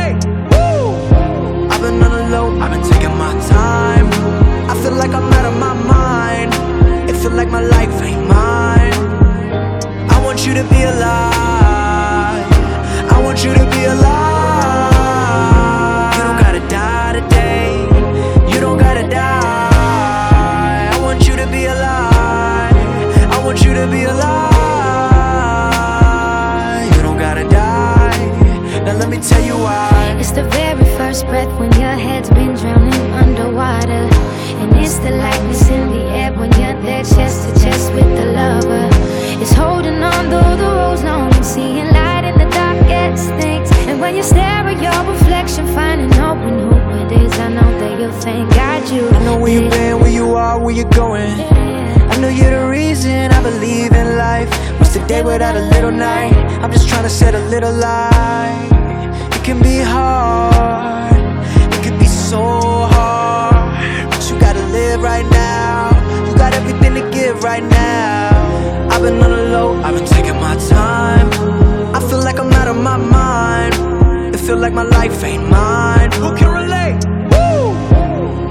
[2.71, 4.07] I've been taking my time.
[4.69, 7.09] I feel like I'm out of my mind.
[7.09, 8.93] It feel like my life ain't mine.
[10.09, 11.40] I want you to be alive.
[31.11, 34.07] First breath when your head's been drowning underwater.
[34.61, 38.27] And it's the lightness in the air when you're there chest to chest with the
[38.27, 38.87] lover.
[39.41, 43.69] It's holding on though the road's long and seeing light in the darkest things.
[43.89, 47.71] And when you stare at your reflection, finding out when who it is, I know
[47.79, 49.09] that you'll thank God you.
[49.09, 51.33] I know where you've been, where you are, where you're going.
[52.11, 54.49] I know you're the reason I believe in life.
[54.79, 56.33] What's the day without a little night?
[56.63, 58.70] I'm just trying to set a little light.
[59.51, 61.13] Can be hard,
[61.73, 62.39] it can be so
[62.95, 64.09] hard.
[64.09, 65.91] But you gotta live right now.
[66.25, 68.29] You got everything to give right now.
[68.89, 71.27] I've been on the low, I've been taking my time.
[71.93, 73.73] I feel like I'm out of my mind.
[74.33, 76.13] It feel like my life ain't mine.
[76.13, 77.03] Who can relate?
[77.31, 77.75] Woo!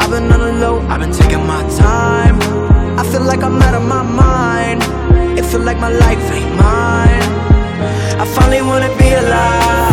[0.01, 2.37] I've been on the low, I've been taking my time.
[2.99, 4.83] I feel like I'm out of my mind.
[5.39, 7.25] It feel like my life ain't mine.
[8.21, 9.90] I finally wanna be alive.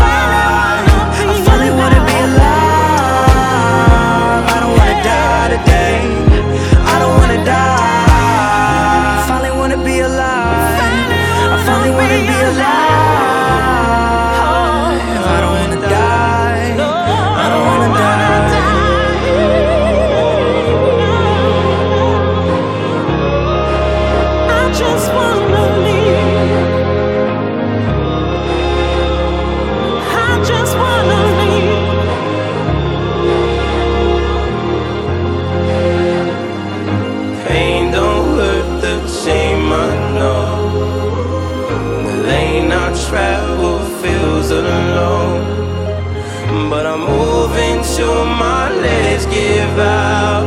[47.97, 50.45] Till my legs give out.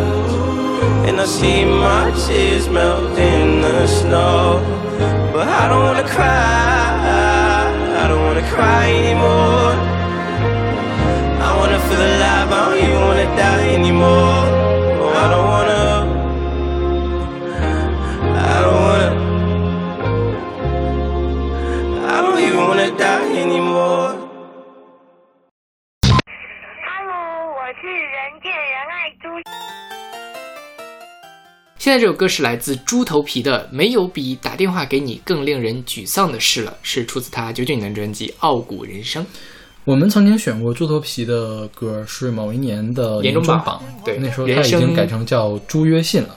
[1.09, 4.63] And I see my tears melt in the snow.
[5.33, 6.93] But I don't wanna cry,
[8.03, 9.75] I don't wanna cry anymore.
[11.47, 14.30] I wanna feel alive, I don't even wanna die anymore.
[31.91, 39.25] 现在这首歌是来自猪头皮的《没有比打电话给你更令人沮丧的事了》，是出自他九九年的专辑《傲骨人生》。
[39.85, 46.37] 我们曾经选过猪头皮的歌，是某一年的年终榜榜，对那时候他已经改成叫朱约信了。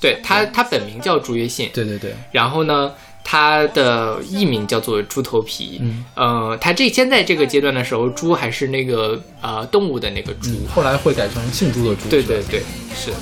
[0.00, 2.90] 对他，他本名叫朱约信，对对对，然后呢，
[3.22, 5.78] 他的艺名叫做猪头皮。
[5.80, 10.50] 嗯，呃，他这现在这个阶段的时候，猪还是那个呃动物的那个猪。
[10.74, 12.00] 后来会改成姓朱的朱。
[12.00, 12.62] 是吧对对对，
[12.92, 13.12] 是。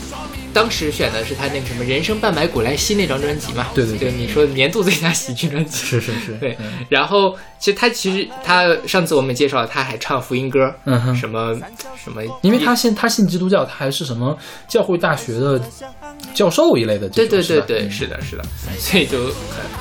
[0.52, 3.66] 当时选的是他那个什么《人生半百古来稀》那张专辑嘛？
[3.74, 4.10] 对对对。
[4.10, 5.76] 就你说年度最佳喜剧专辑。
[5.86, 11.14] 是是是，对嗯，然后其实他其实他上次我们介绍他还唱福音歌，嗯哼。
[11.14, 11.54] 什么
[12.02, 15.60] 什么，因为他信他信基督教，他还是什么教会大学的
[16.34, 18.44] 教授一类的对对对对，是的，是的，
[18.78, 19.34] 所以就很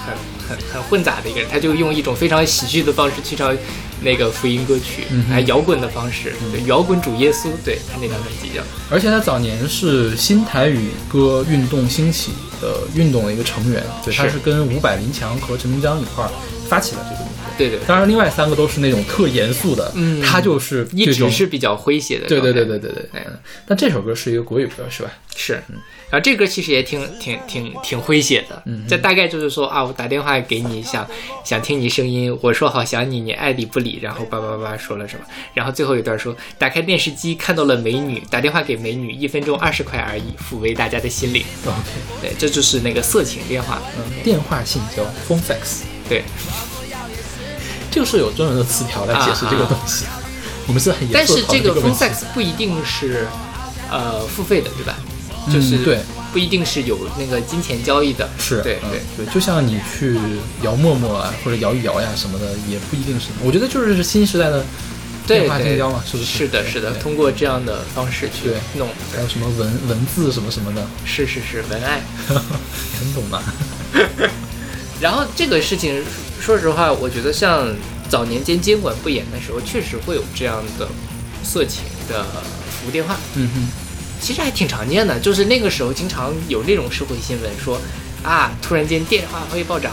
[0.06, 0.16] 很
[0.48, 3.56] 很很混杂的一个人，他就用一种非常喜剧的方式去唱
[4.02, 8.62] 那个福音歌曲，嗯还摇滚的方式，对，摇滚主耶稣，对他那张专辑叫。
[8.90, 16.32] 而且他早年是新台语歌运动兴起的运动的一个成员，对，他是是跟伍佰、林强和陈明章一块儿
[16.70, 17.37] 发起了这个运动。
[17.58, 20.22] 对对，当然，另外三个都是那种特严肃的，嗯。
[20.22, 22.40] 他就是一直是比较诙谐的对。
[22.40, 23.10] 对对对对对。
[23.14, 23.24] 哎。
[23.28, 23.34] 嗯
[23.66, 25.12] 但这首歌是一个国语歌，是吧？
[25.36, 25.54] 是，
[26.10, 31.06] 然后这歌其实也挺挺挺挺诙谐的，嗯这大概就是说啊，我打电话给你，想
[31.44, 41.44] 想听你声音，我说好想你，你爱理不理，然后叭叭叭说了什么，然后最后一段说打开电视机看到了美女，打电话给美女，一分钟二十块而已，抚慰大家的心灵。
[41.66, 41.76] OK，
[42.22, 46.24] 对，这就是那个色情电话，嗯，电话性交 phone sex，对，
[47.92, 50.06] 这个是有专门的词条来解释这个东西。
[50.68, 53.28] 我们是很严但肃地是这个讨论这 phone sex 不一定是
[53.90, 54.96] 呃付费的，对吧？
[55.52, 56.00] 就是嗯对，
[56.34, 59.26] 不一定是有那个金钱交易的，是，嗯对对。
[59.26, 60.20] 对，就像你去
[60.62, 63.28] 摇陌陌啊，或者摇一摇呀什么的，也不一定是。
[63.42, 64.66] 我觉得就是新时代的
[65.26, 66.40] 对电话对性交嘛，是不是？
[66.40, 72.02] 是的，是的，通过这样的方式去弄，还有什么文文字什么什么的，是是是文爱。
[72.28, 73.42] 很懂吧？
[75.00, 76.04] 然后这个事情，
[76.40, 77.68] 说实话，我觉得像
[78.10, 80.88] 早年间监管不严的时候，确实会有这样的
[81.44, 83.68] 色情的服务电话，嗯哼，
[84.22, 85.20] 其实还挺常见的。
[85.20, 87.80] 就是那个时候经常有那种社会新闻说，
[88.24, 89.92] 啊，突然间电话费暴涨。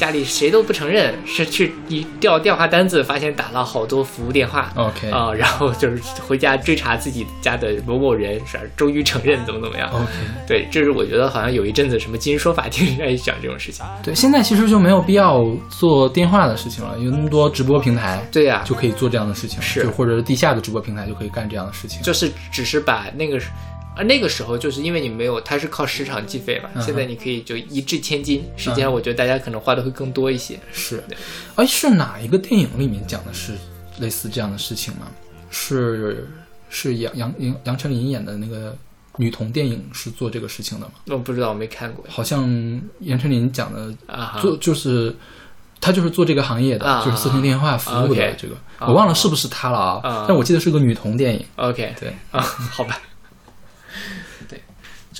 [0.00, 9.90] 家里谁都不承认，是去一调电话单子，发现打了好多服务电话 OK 啊、然后就是回家追查自己家的某某人，是吧终于承认怎么怎么样。
[9.92, 10.06] OK，
[10.46, 13.84] 对，这是我觉得好像有一阵子什么今日说法庭在讲这种事情。
[14.02, 22.00] 对，现在其实就没有必要做电话的事情了，有那么多直播平台，对呀就可以做这样的事情，是就或者是地下的直播平台就可以干这样的事情。
[22.02, 23.38] 就是只是把那个
[23.96, 30.58] 啊那个时候就是因为你没有，它是靠时长计费嘛，嗯现在你可以就一掷千金，实际上我觉得大家可能花的会更多一些。
[30.72, 31.16] 是对，
[31.56, 33.52] 哎，是哪一个电影里面讲的是
[33.98, 35.08] 类似这样的事情吗？
[35.50, 36.26] 是
[36.68, 38.76] 是杨杨杨杨丞琳演的那个
[39.16, 40.92] 女童电影是做这个事情的吗？
[41.08, 42.48] 我不知道，我没看过好像
[43.00, 43.94] 杨丞琳讲的。
[44.40, 45.14] 做就是。
[45.82, 50.00] 他就是做这个行业的，啊就是色情电话服务的这个，啊我忘了是不是他了啊？
[50.02, 51.42] 啊但我记得是个女童电影。
[51.56, 53.08] OK，对啊，好吧，对，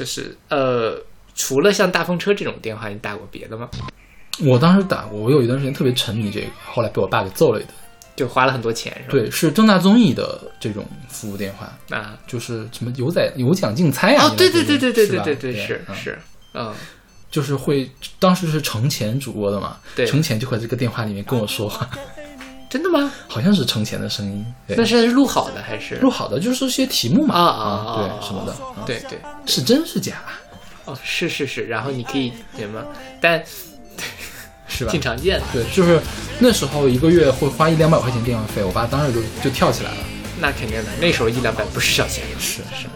[0.00, 0.98] 就是呃，
[1.34, 3.68] 除了像大风车这种电话，你打过别的吗？
[4.42, 7.74] 我当时打过，我有一段时间特别沉迷这个，后来被我爸给揍了一顿。
[8.16, 9.08] 就花了很多钱是吧？
[9.10, 14.24] 对，是正大综艺的这种服务电话，啊，就是什么有奖有奖竞猜啊？
[14.24, 16.18] 哦，对对对对对对对对，是是，
[16.54, 16.72] 嗯，
[17.30, 21.86] 就是会当时是程前主播的嘛，对程前就会在这个电话里面跟我说话，
[22.70, 23.12] 真的吗？
[23.26, 24.76] 好像是程前的声音，对。
[24.76, 25.96] 那是录好的还是？
[25.96, 30.22] 录好的就是些题目嘛，啊啊啊对什么的，啊对对，是真是假？
[30.84, 32.80] 哦，是是是，然后你可以什么，
[33.20, 33.42] 但
[34.68, 34.92] 是吧？
[34.92, 35.00] 挺？
[35.00, 35.44] 常见的。
[35.52, 36.00] 对，就是
[36.38, 39.96] 那时候一个月会花一两百块钱电话费，我爸当时就就跳起来了，
[40.40, 42.86] 那肯定的，那时候一两百不是小钱，是是，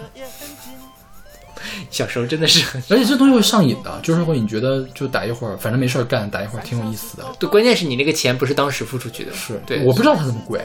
[1.95, 2.83] 小时候真的是很。
[2.91, 7.25] 而且这东西会上瘾的，就是会你觉得就打一会儿，反正没事儿干，打一会儿挺有意思的。
[7.39, 10.61] 对，关键是你那个钱不是当时付出去的，是对，我不知道它那么贵，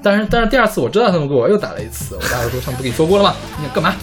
[0.00, 2.14] 但是但是第二次我知道它那么贵，我又打了一次。
[2.14, 3.34] 我大哥说上次不跟你说过了吗？
[3.58, 3.96] 你想干嘛？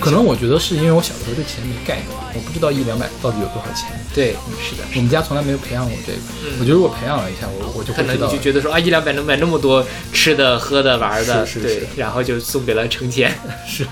[0.00, 3.88] 可能我觉得是因为我小时候对钱没概念，我不知道一两百到底有多少钱。
[4.14, 6.18] 对，是的，我们家从来没有培养我这个，
[6.58, 13.30] 我觉得如果培养了一下，我我就可能你就觉得说啊，一两百能买那么多吃的、喝的、玩的，对是是是，然后就送给了程前。
[13.68, 13.86] 是。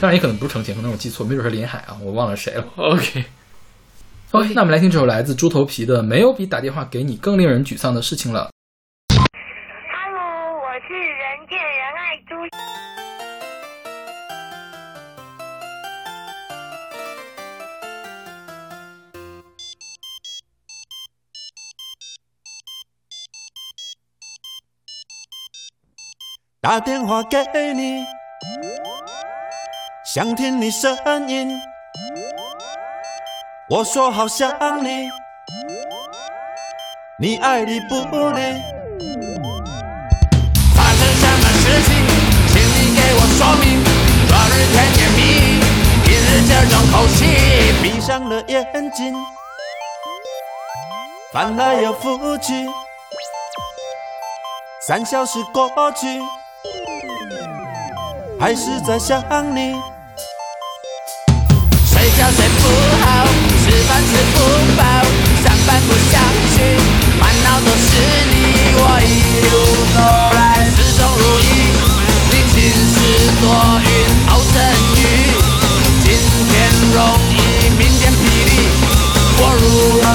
[0.00, 2.64] 当然也可能不是程前，可能我记错，没准是林海啊，我忘了谁了。
[2.76, 8.48] OK，OK，那我们来听这首来自猪头皮的《没有比打电话给你更令人沮丧的事情了》。
[26.60, 27.38] 打电话给
[27.72, 28.04] 你，
[30.04, 30.98] 想听你声
[31.28, 31.56] 音。
[33.70, 34.50] 我说好想
[34.82, 35.08] 你，
[37.20, 38.40] 你爱理不理。
[40.74, 41.94] 发生什么事情，
[42.48, 43.78] 请你给我说明。
[44.26, 45.20] 昨日甜言蜜
[45.54, 45.62] 语，
[46.02, 47.18] 今日这种口气。
[47.80, 49.14] 闭上了眼睛，
[51.32, 52.68] 翻来又覆去，
[54.84, 56.20] 三小时过去。
[58.40, 59.20] 还是在想
[59.54, 59.74] 你。
[61.90, 62.62] 睡觉睡不
[63.02, 63.26] 好，
[63.64, 64.38] 吃饭吃不
[64.76, 64.82] 饱，
[65.42, 66.22] 上班不想
[66.54, 66.56] 去，
[67.18, 67.90] 烦恼都是
[68.30, 68.34] 你。
[68.78, 69.12] 我一
[69.42, 69.52] 路
[69.92, 69.98] 走
[70.36, 70.38] 来
[70.70, 71.44] 始终如一，
[72.30, 72.56] 你晴
[72.94, 72.96] 时
[73.40, 73.44] 多
[73.82, 73.86] 云
[74.30, 74.56] 偶阵
[74.94, 75.02] 雨，
[76.04, 76.06] 今
[76.48, 76.54] 天
[76.94, 76.96] 容
[77.34, 77.36] 易，
[77.76, 78.50] 明天霹雳，
[79.40, 79.64] 我如
[80.00, 80.06] 何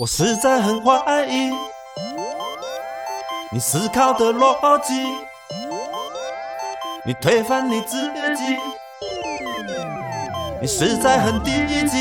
[0.00, 1.50] 我实在很怀疑
[3.52, 4.94] 你思考的逻辑，
[7.04, 8.00] 你推翻你自
[8.34, 8.56] 己，
[10.58, 11.50] 你实在很低
[11.86, 11.98] 级。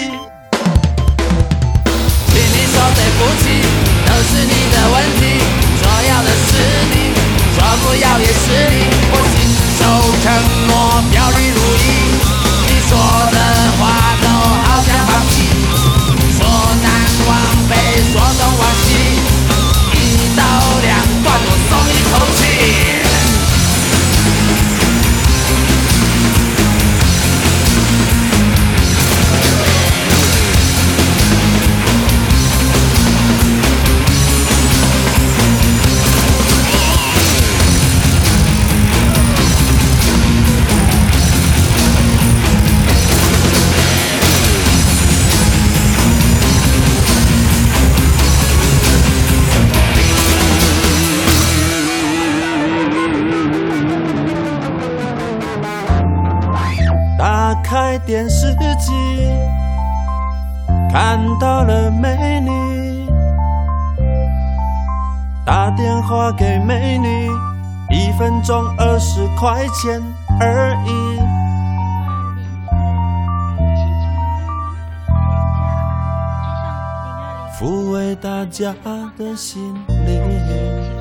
[2.32, 3.68] 请你说对不起，
[4.08, 5.44] 都是你的问题，
[5.76, 6.56] 说要的是
[6.96, 6.96] 你，
[7.52, 9.36] 说不要也是你，我信
[9.76, 9.84] 守
[10.24, 10.26] 承
[10.70, 10.72] 诺，
[11.12, 11.86] 表里如一，
[12.64, 12.96] 你说
[13.34, 13.36] 的
[18.12, 18.88] 说东忘西，
[19.94, 20.42] 一刀
[20.82, 23.09] 两断，我松一口气。
[69.80, 70.02] 块钱
[70.40, 71.20] 而已。
[77.58, 78.74] 抚慰大家
[79.18, 79.74] 的心
[80.06, 80.99] 灵。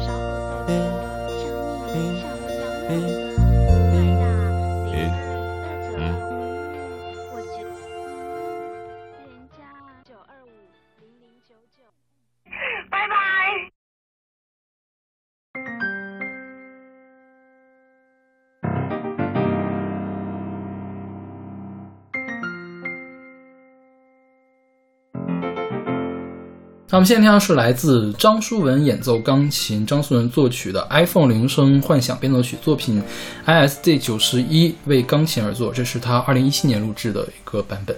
[26.91, 33.03] 那我们现在听到是来自张淑文演奏钢琴、张淑文作曲的 iPhone 铃声幻想变奏曲作品
[33.45, 37.95] ISD 九十一为钢琴而作，这是他二零一七年录制的一个版本。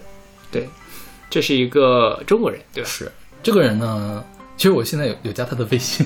[0.51, 0.69] 对，
[1.31, 2.91] 这是一个中国人，对吧？
[2.91, 3.13] 是
[3.45, 4.25] 这个人呢，
[4.57, 6.05] 其实我现在有有加他的微信。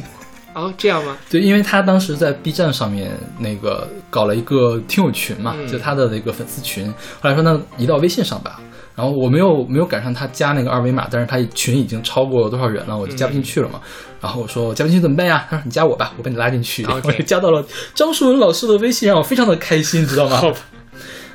[0.52, 1.16] 哦，这样吗？
[1.30, 6.92] 对，因为他当时在 B 站上面那个搞了一个听友群嘛，嗯就他的那个粉丝群。
[7.22, 8.60] 后来说那移到微信上吧，
[8.94, 13.80] 然后我没有没有赶上他加那个二维码，但是他群已经超过多少人了，我就加不进去了嘛。
[14.20, 15.46] 然后我说我加不进去怎么办呀？
[15.50, 16.86] 他说你加我吧，我把你拉进去。
[16.86, 17.64] 我就加到了
[17.94, 20.40] 张树文老师的微信，让我非常的开心，你知道吗？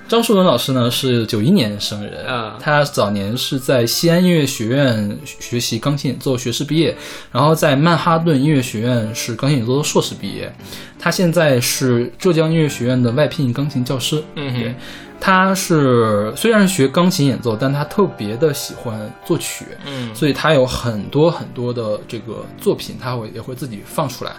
[0.08, 6.98] 张树文老师呢是九一年生人，啊他早年是在西安音乐学院学习钢琴演奏学士毕业，
[7.32, 10.52] 然后在曼哈顿音乐学院是钢琴演奏的硕士毕业。
[10.98, 14.24] 他现在是浙江音乐学院的外聘钢琴教师。
[14.36, 14.76] 嗯哼对，
[15.20, 24.32] 他是虽然是学钢琴演奏，但他特别的喜欢作曲，嗯所以他有很多很多的这个作品，他会也会自己放出来。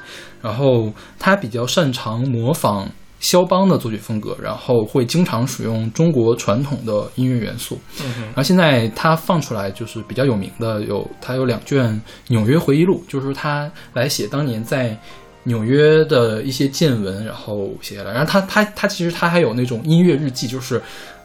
[0.43, 2.89] 然后他比较擅长模仿
[3.19, 7.79] 肖邦的作曲风格，然后会经常使用中国传统的音乐元素。
[8.03, 14.99] 嗯然后现在他放出来就是比较有名的有，他有两卷纽约回忆录，就是他来写当年在
[15.45, 18.13] 纽约的一些见闻，然后写下来。
[18.13, 20.81] 然后他他他其实他还有那种音乐日记，就是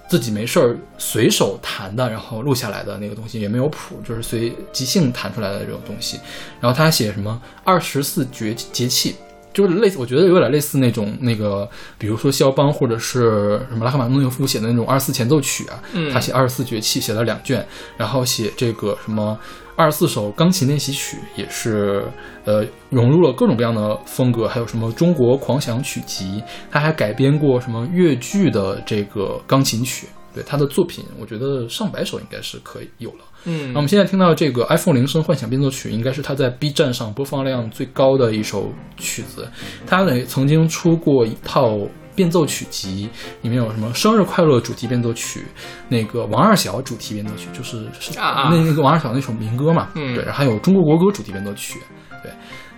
[0.09, 6.19] 自己没事儿随手弹的，然后录下来的那个东西，也没有谱，就是随即兴弹出来的这种东西。
[6.59, 9.15] 然后他写什么二十四节节气。
[9.53, 11.65] 就是类似，我觉得有点类似那种那个，
[11.97, 17.65] 比如说肖邦或者是什么拉赫玛诺诺夫写的那种二十四前奏曲啊，嗯他写二十四节气写了两卷，
[17.95, 19.39] 然后写这个什么
[19.75, 22.03] 二十四首钢琴练习曲，也是
[22.45, 26.41] 呃融入了各种各样的风格，还有什么中国狂想曲集，
[26.71, 30.07] 他还改编过什么越剧的这个钢琴曲。
[30.33, 33.19] 对他的作品，我觉得上百首应该是可以有了。
[33.45, 39.47] 嗯那我们现在听到这个 iPhone 铃声幻想变奏曲，应该是他在 B 站上播放量最高的一首曲子。
[39.87, 41.79] 他呢曾经出过一套
[42.15, 43.09] 变奏曲集，
[43.41, 45.45] 里面有什么生日快乐主题变奏曲，
[45.89, 50.15] 那个王二小主题变奏曲，就是是那那个王二小那首民歌嘛，嗯。
[50.15, 51.79] 对，然后还有中国国歌主题变奏曲，
[52.23, 52.31] 对，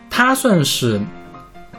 [0.09, 0.99] 他算是。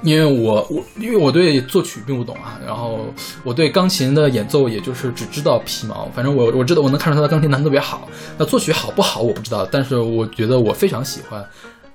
[0.02, 3.12] 因为我我因为我对作曲并不懂啊，然后
[3.42, 8.08] 我对钢琴的演奏也就是只知道皮毛，反正我我知道我能看出他的钢琴弹得特别好，
[8.38, 11.44] 那作曲好不好我不知道，但是我觉得我非常喜欢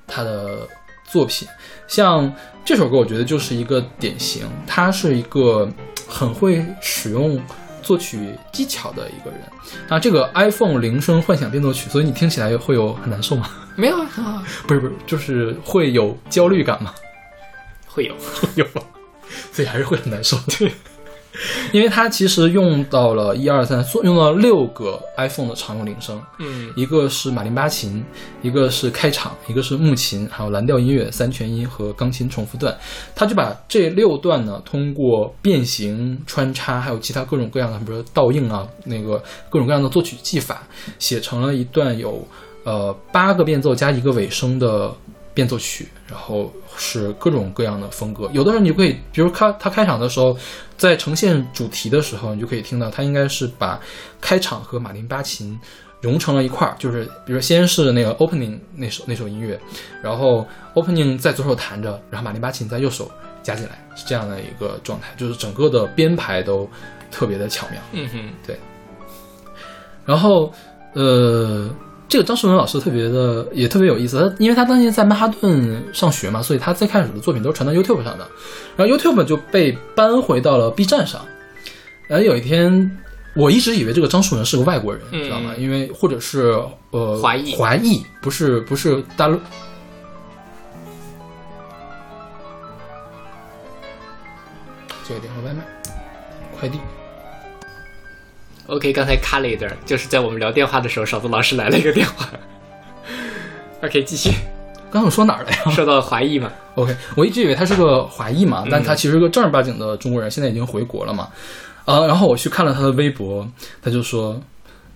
[0.05, 0.67] 他的
[1.13, 1.47] 作品，
[1.87, 2.33] 像
[2.65, 5.69] 这首歌我觉得就是一个典型，他是一个
[6.07, 7.39] 很会使用
[7.83, 9.39] 作曲技巧的一个人。
[9.87, 13.47] 那这个 iPhone 铃声幻想变奏曲，所以你听起来会有很难受吗？
[13.77, 16.91] 没有啊，很好，不是不是，就是会有焦虑感吗？
[17.85, 18.15] 会有，
[18.55, 18.65] 有，
[19.51, 20.35] 所以还是会很难受。
[20.57, 20.73] 对，
[21.73, 28.03] 因为它其实用到了一二三，用到六个 iPhone 的常用铃声，嗯一个是马林巴琴，
[28.43, 32.77] 一个是开场，一个是木琴，还有蓝调音乐、三全音和钢琴重复段。
[33.15, 39.17] 他就把这六段呢，通过变形、穿插，还有其他各种各样的，比如说倒映啊，那个
[39.49, 40.61] 各种各样的作曲技法，
[40.99, 42.27] 写成了一段有
[42.63, 44.93] 呃八个变奏加一个尾声的
[45.33, 48.29] 变奏曲，然后是各种各样的风格。
[48.33, 50.37] 有的时候你就可以，比如开他开场的时候，
[50.77, 53.79] 在呈现主题的时候，你就可以听到他应该是把
[54.21, 55.59] 开场和马林巴琴
[56.01, 59.59] 融成了一块儿，就是比如先是那个 opening 那首那首音乐，
[60.01, 60.45] 然后
[60.75, 63.09] opening 在左手弹着，然后马林巴琴在右手
[63.41, 66.69] 加进来，是这样的一个状态，就是整个的编排都
[67.11, 67.81] 特别的巧妙。
[67.93, 68.57] 嗯哼，对。
[70.05, 70.51] 然后，
[70.91, 71.69] 呃，
[72.13, 78.27] 这个张世文老师特别的也特别有意思，他因为他当年在曼哈顿上学嘛，所以他最开始的作品都是传到 YouTube 上的，
[78.75, 81.25] 然后 YouTube 就被搬回到了 B 站上。
[82.05, 82.99] 然后有一天，
[83.33, 85.55] 我一直以为这个张树文是个外国人，嗯知道吗？
[85.57, 86.55] 因为或者是
[86.91, 89.39] 呃华裔华裔不是不是大陆。
[95.07, 95.63] 这个点个外卖，
[96.59, 96.77] 快递。
[98.67, 102.29] OK，刚才卡了一段，就是在我们聊电话的时候，勺子老师来了一个电话。
[103.83, 104.29] OK，继续。
[104.89, 105.71] 刚刚我说哪儿了呀？
[105.71, 106.51] 说到华裔嘛。
[106.75, 111.27] OK，我一直以为他是个华裔嗯嘛，但他其实是个正儿八经的中国人，现在已经回国了嘛。
[111.85, 113.45] 呃，然后我去看了他的微博，
[113.81, 114.39] 他就说，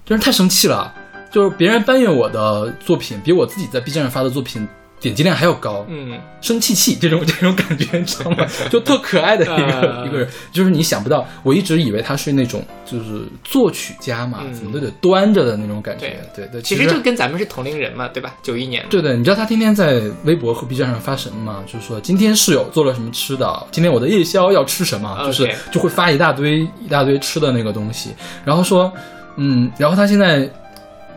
[0.06, 0.94] 真是太生气了，
[1.30, 4.66] 就是别人搬运我的作品，比我自己在 B 站上发的作品
[5.00, 8.46] 点击量还要高，嗯，生气气这种 这种感觉，你知道吗？
[8.70, 16.60] 就特可爱的一个、啊一个人，就是你想不到，我一直以为他是那种就是作曲家嘛，怎么都得端着的那种感觉，对对。
[16.60, 18.36] 嗯其实就跟咱们是同龄人嘛，对吧？
[18.42, 18.84] 九一年。
[18.90, 21.64] 对对，你知道他天天在微博和 B 站上发什么吗？
[21.72, 28.10] 就是说今天室友做了什么吃的，今天我的夜宵要吃什么，就是就会发一大堆一大堆吃的那个东西，
[28.44, 28.92] 然后说，
[29.38, 30.50] 嗯，然后他现在，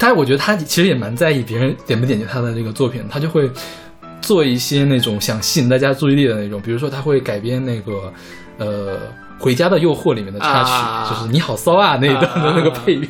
[0.01, 3.51] 他我觉得他其实也蛮在意别人点不点击他的这个作品，他就会
[4.23, 8.11] 做一些那种想吸引大家注意力的那种，比如说他会改编那个
[8.57, 8.97] 呃
[9.39, 13.07] 《回家的诱惑》里面的插曲，啊就是你好骚啊那一段的那个配乐。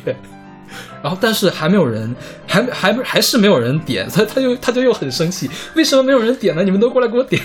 [1.01, 2.15] 然后，但是还没有人，
[2.47, 6.61] 还还还是没有人点，他他就他就又很生气，为什么没有人点呢？
[6.65, 7.41] 你们都过来给我点。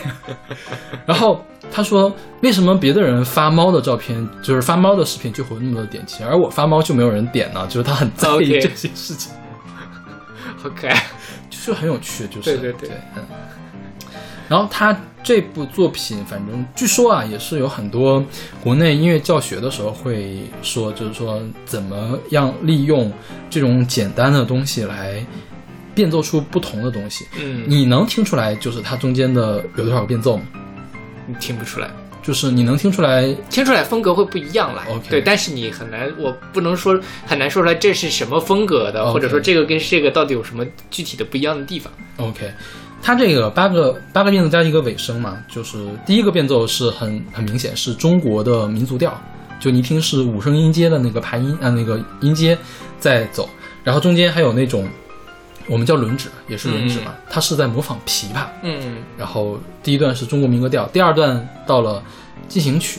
[1.07, 7.67] 然后他说，为什么别的人发猫的照片，就是发猫的视频就会有那么多点击，而我发猫就没有人点呢？
[7.69, 9.33] 就是他很在意这些事情，
[10.57, 11.07] 好可爱。
[11.49, 13.23] 就是很有趣，就是对对对嗯。
[14.49, 18.25] 然后他这部作品，反正据说啊，也是有很多
[18.63, 23.13] 国内音乐教学的时候会说，就是说怎么样利用
[23.51, 25.25] 这种简单的东西来
[25.95, 27.27] 变奏出不同的东西。
[27.39, 30.45] 嗯你能听出来，就是它中间的有多少个变奏吗？
[31.27, 31.91] 你听不出来，
[32.23, 34.85] 就是你能听出来，听出来风格会不一样啦。
[34.89, 36.97] OK 对，但是你很难，我不能说
[37.27, 41.93] 很难说出来这是什么风格的或者说这个跟这个到底有什么具体的不一样的地方。
[42.19, 42.49] OK，
[43.07, 49.17] 它这个八个八个变奏加一个尾声嘛，就是第一个变奏是很很明显是中国的民族调，
[49.61, 52.59] 就你一听是五声音阶的那个排音啊、那个音阶
[52.99, 53.49] 在走，
[53.85, 54.89] 然后中间还有那种
[55.69, 62.03] 我们叫轮指，也是轮指嘛，它是在模仿琵琶，嗯然后第一段是中国民歌调，第二段到了
[62.49, 62.99] 进行曲，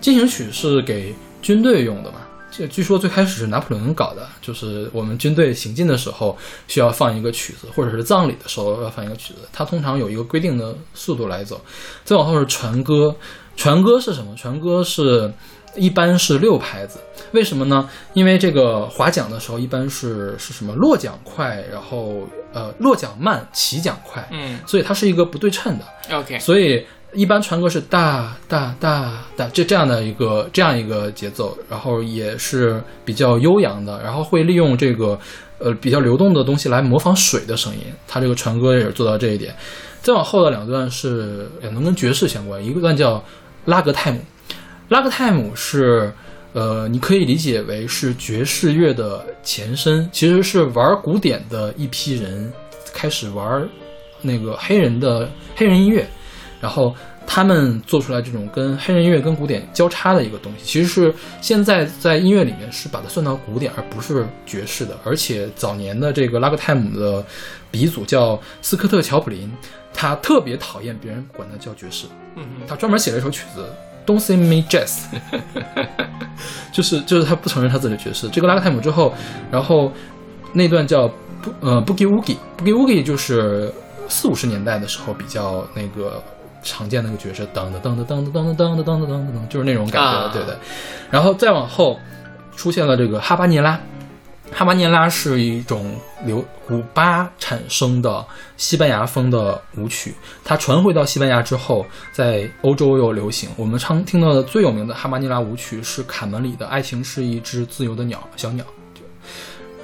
[0.00, 2.20] 进行曲是给军队用的嘛。
[2.54, 6.36] 这据说最开始是拿破仑搞的，就是我们军队行进的时候
[6.68, 11.58] 需要放一个曲子，或者是葬礼的时候要放一个曲子，它通常有一个规定的速度来走。
[12.04, 13.16] 再往后是船歌，
[13.56, 14.36] 船歌是什么？
[14.36, 15.32] 船歌是
[15.76, 16.98] 一般是六拍子，
[17.32, 17.88] 为什么呢？
[18.12, 25.84] 因为这个划桨的时候一般是是什么落桨快，然后呃落桨慢，起桨快，嗯所以它是一个不对称的。
[26.14, 35.18] ，OK，所以一般传歌是大大大大这这样的一个这样一个节奏，然后也是比较悠扬的，然后会利用这个
[35.58, 37.80] 呃比较流动的东西来模仿水的声音。
[38.08, 39.54] 它这个传歌也是做到这一点。
[40.00, 43.22] 再往后的两段是也能跟爵士相关，一个段叫
[43.66, 44.18] 拉格泰姆，
[44.88, 46.12] 拉格泰姆是。
[46.54, 52.52] 呃，你可以理解为是爵士乐的前身，其实是玩古典的一批人
[52.92, 53.66] 开始玩
[54.20, 55.26] 那个黑人的
[55.56, 56.06] 黑人音乐，
[56.62, 56.94] 然后
[57.26, 64.96] 他们做出来这种跟黑人音乐跟古典交叉的一个东西，其实是现在在音乐里面是把它算到古典，而不是爵士的。
[65.04, 67.24] 而且早年的这个拉格泰姆的
[67.70, 69.50] 鼻祖叫斯科特·乔普林，
[69.92, 72.06] 他特别讨厌别人管他叫爵士，
[72.36, 73.66] 嗯他专门写了一首曲子
[74.08, 75.06] 《Don't Sing Me Jazz
[76.72, 78.28] 》，就是就是他不承认他自己的爵士。
[78.28, 79.12] 这个拉格泰姆之后，
[79.50, 79.92] 然后
[80.52, 81.08] 那段叫
[81.40, 83.72] 不呃 Boogie Woogie，Boogie Woogie 就是
[84.08, 86.22] 四五十年代的时候比较那个
[86.62, 90.54] 常见的那个爵士，当当当当当当当当当当当当，就是那种感觉，对对。
[91.10, 91.98] 然后再往后
[92.56, 93.78] 出现了这个哈巴涅拉，
[94.52, 95.94] 哈巴涅拉是一种
[96.24, 98.24] 流古巴产生的
[98.56, 100.14] 西班牙风的舞曲，
[100.44, 103.48] 它传回到西班牙之后，在欧洲又流行。
[103.56, 108.64] 我们常听到的最有名的哈巴涅拉舞曲是卡门里的《爱情是一只自由的鸟》小鸟。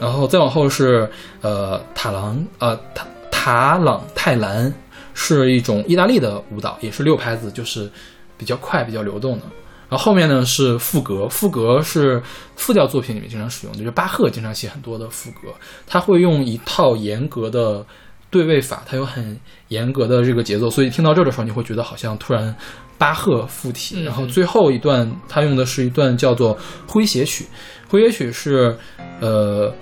[0.01, 1.11] 然后再往后是
[1.41, 4.73] 呃塔朗呃塔塔朗泰兰，
[5.21, 7.91] 是一种意大利的舞蹈，也是六拍子，就是
[8.37, 9.45] 比较快、比较流动的。
[9.89, 12.23] 然后后面呢是赋格，赋格是
[12.55, 15.53] 复调作品里面经常使用的，就是巴赫经常写很多的赋格，
[15.89, 17.85] 他会用一套严格的
[18.31, 19.37] 对位法，他有很
[19.69, 22.55] 严格的这个节奏，所以听到这儿的时候，你会觉得好像突然
[22.97, 23.97] 巴赫附体。
[23.99, 27.45] 嗯然后最后一段他用的是一段叫做诙谐曲，
[27.91, 28.77] 诙谐曲是
[29.21, 29.75] 呃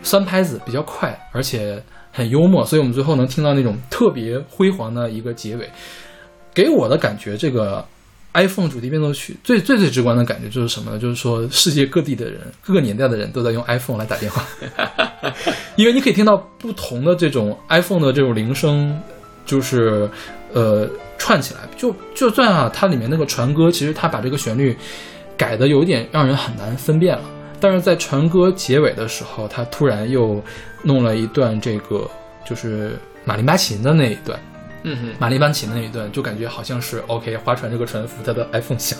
[0.00, 1.82] 三拍子比较快，而且
[2.12, 5.68] 很幽默，所以我们最后能听到那种特别辉煌的一个结尾。
[6.52, 7.84] 给我的感觉，这个
[8.32, 10.98] iPhone 主题变奏曲最最最直观的感觉就是什么呢？
[10.98, 14.44] 就是说世界各地的人，各个年代的人都在用 iPhone 来打电话，
[15.76, 19.00] 因为你可以听到不同的这种 iPhone 的这种铃声，
[19.46, 20.10] 就是
[20.52, 20.88] 呃
[21.18, 21.60] 串起来。
[21.76, 24.76] 就就算啊，它里面那个传歌，其实它把这个旋律
[25.36, 27.24] 改的有点让人很难分辨了。
[27.60, 30.42] 但是在船歌结尾的时候，他突然又
[30.82, 32.08] 弄了一段这个
[32.48, 34.40] 就是马林巴琴的那一段，
[34.82, 38.98] 嗯哼，马林巴琴的那一段，就感觉好像是 OK 划船这个船夫他的 iPhone 响。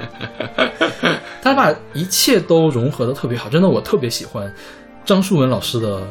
[1.42, 4.50] 他把一切都融合的特别好，真的我特别喜欢
[5.04, 6.02] 张淑文老师的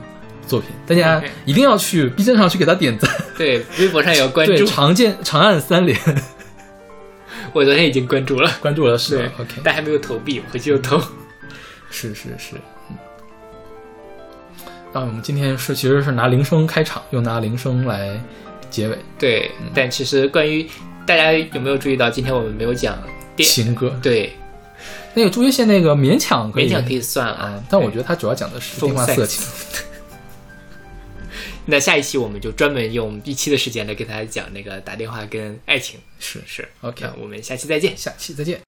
[0.46, 3.10] 作品，大家一定要去 B 站上去给他点赞。
[3.36, 4.66] 对，微博上也要 关对，注。
[4.66, 5.98] 长见长按三连，
[7.54, 11.02] 我昨天已经关注了，关注了是对吧 OK，但还没有投币，回去就投。
[11.90, 12.56] 是是是，
[12.90, 12.98] 嗯。
[14.92, 18.20] 那我们今天是其实是拿铃声开场，又拿铃声来
[18.70, 20.68] 结尾，对，但其实关于
[21.06, 22.98] 大家有没有注意到，今天我们没有讲，
[23.38, 23.98] 情歌。
[24.02, 24.34] 对，
[25.14, 29.46] 那个朱月线那个勉强可以勉强可以算啊啊，，但我觉得他主要讲的是电话色情。
[31.66, 36.00] 那下一期我们就专门用一期的时间来给大家讲那个打电话跟爱情。
[36.18, 37.96] 是是 OK 那我们下期再见。
[37.96, 38.69] 下期再见。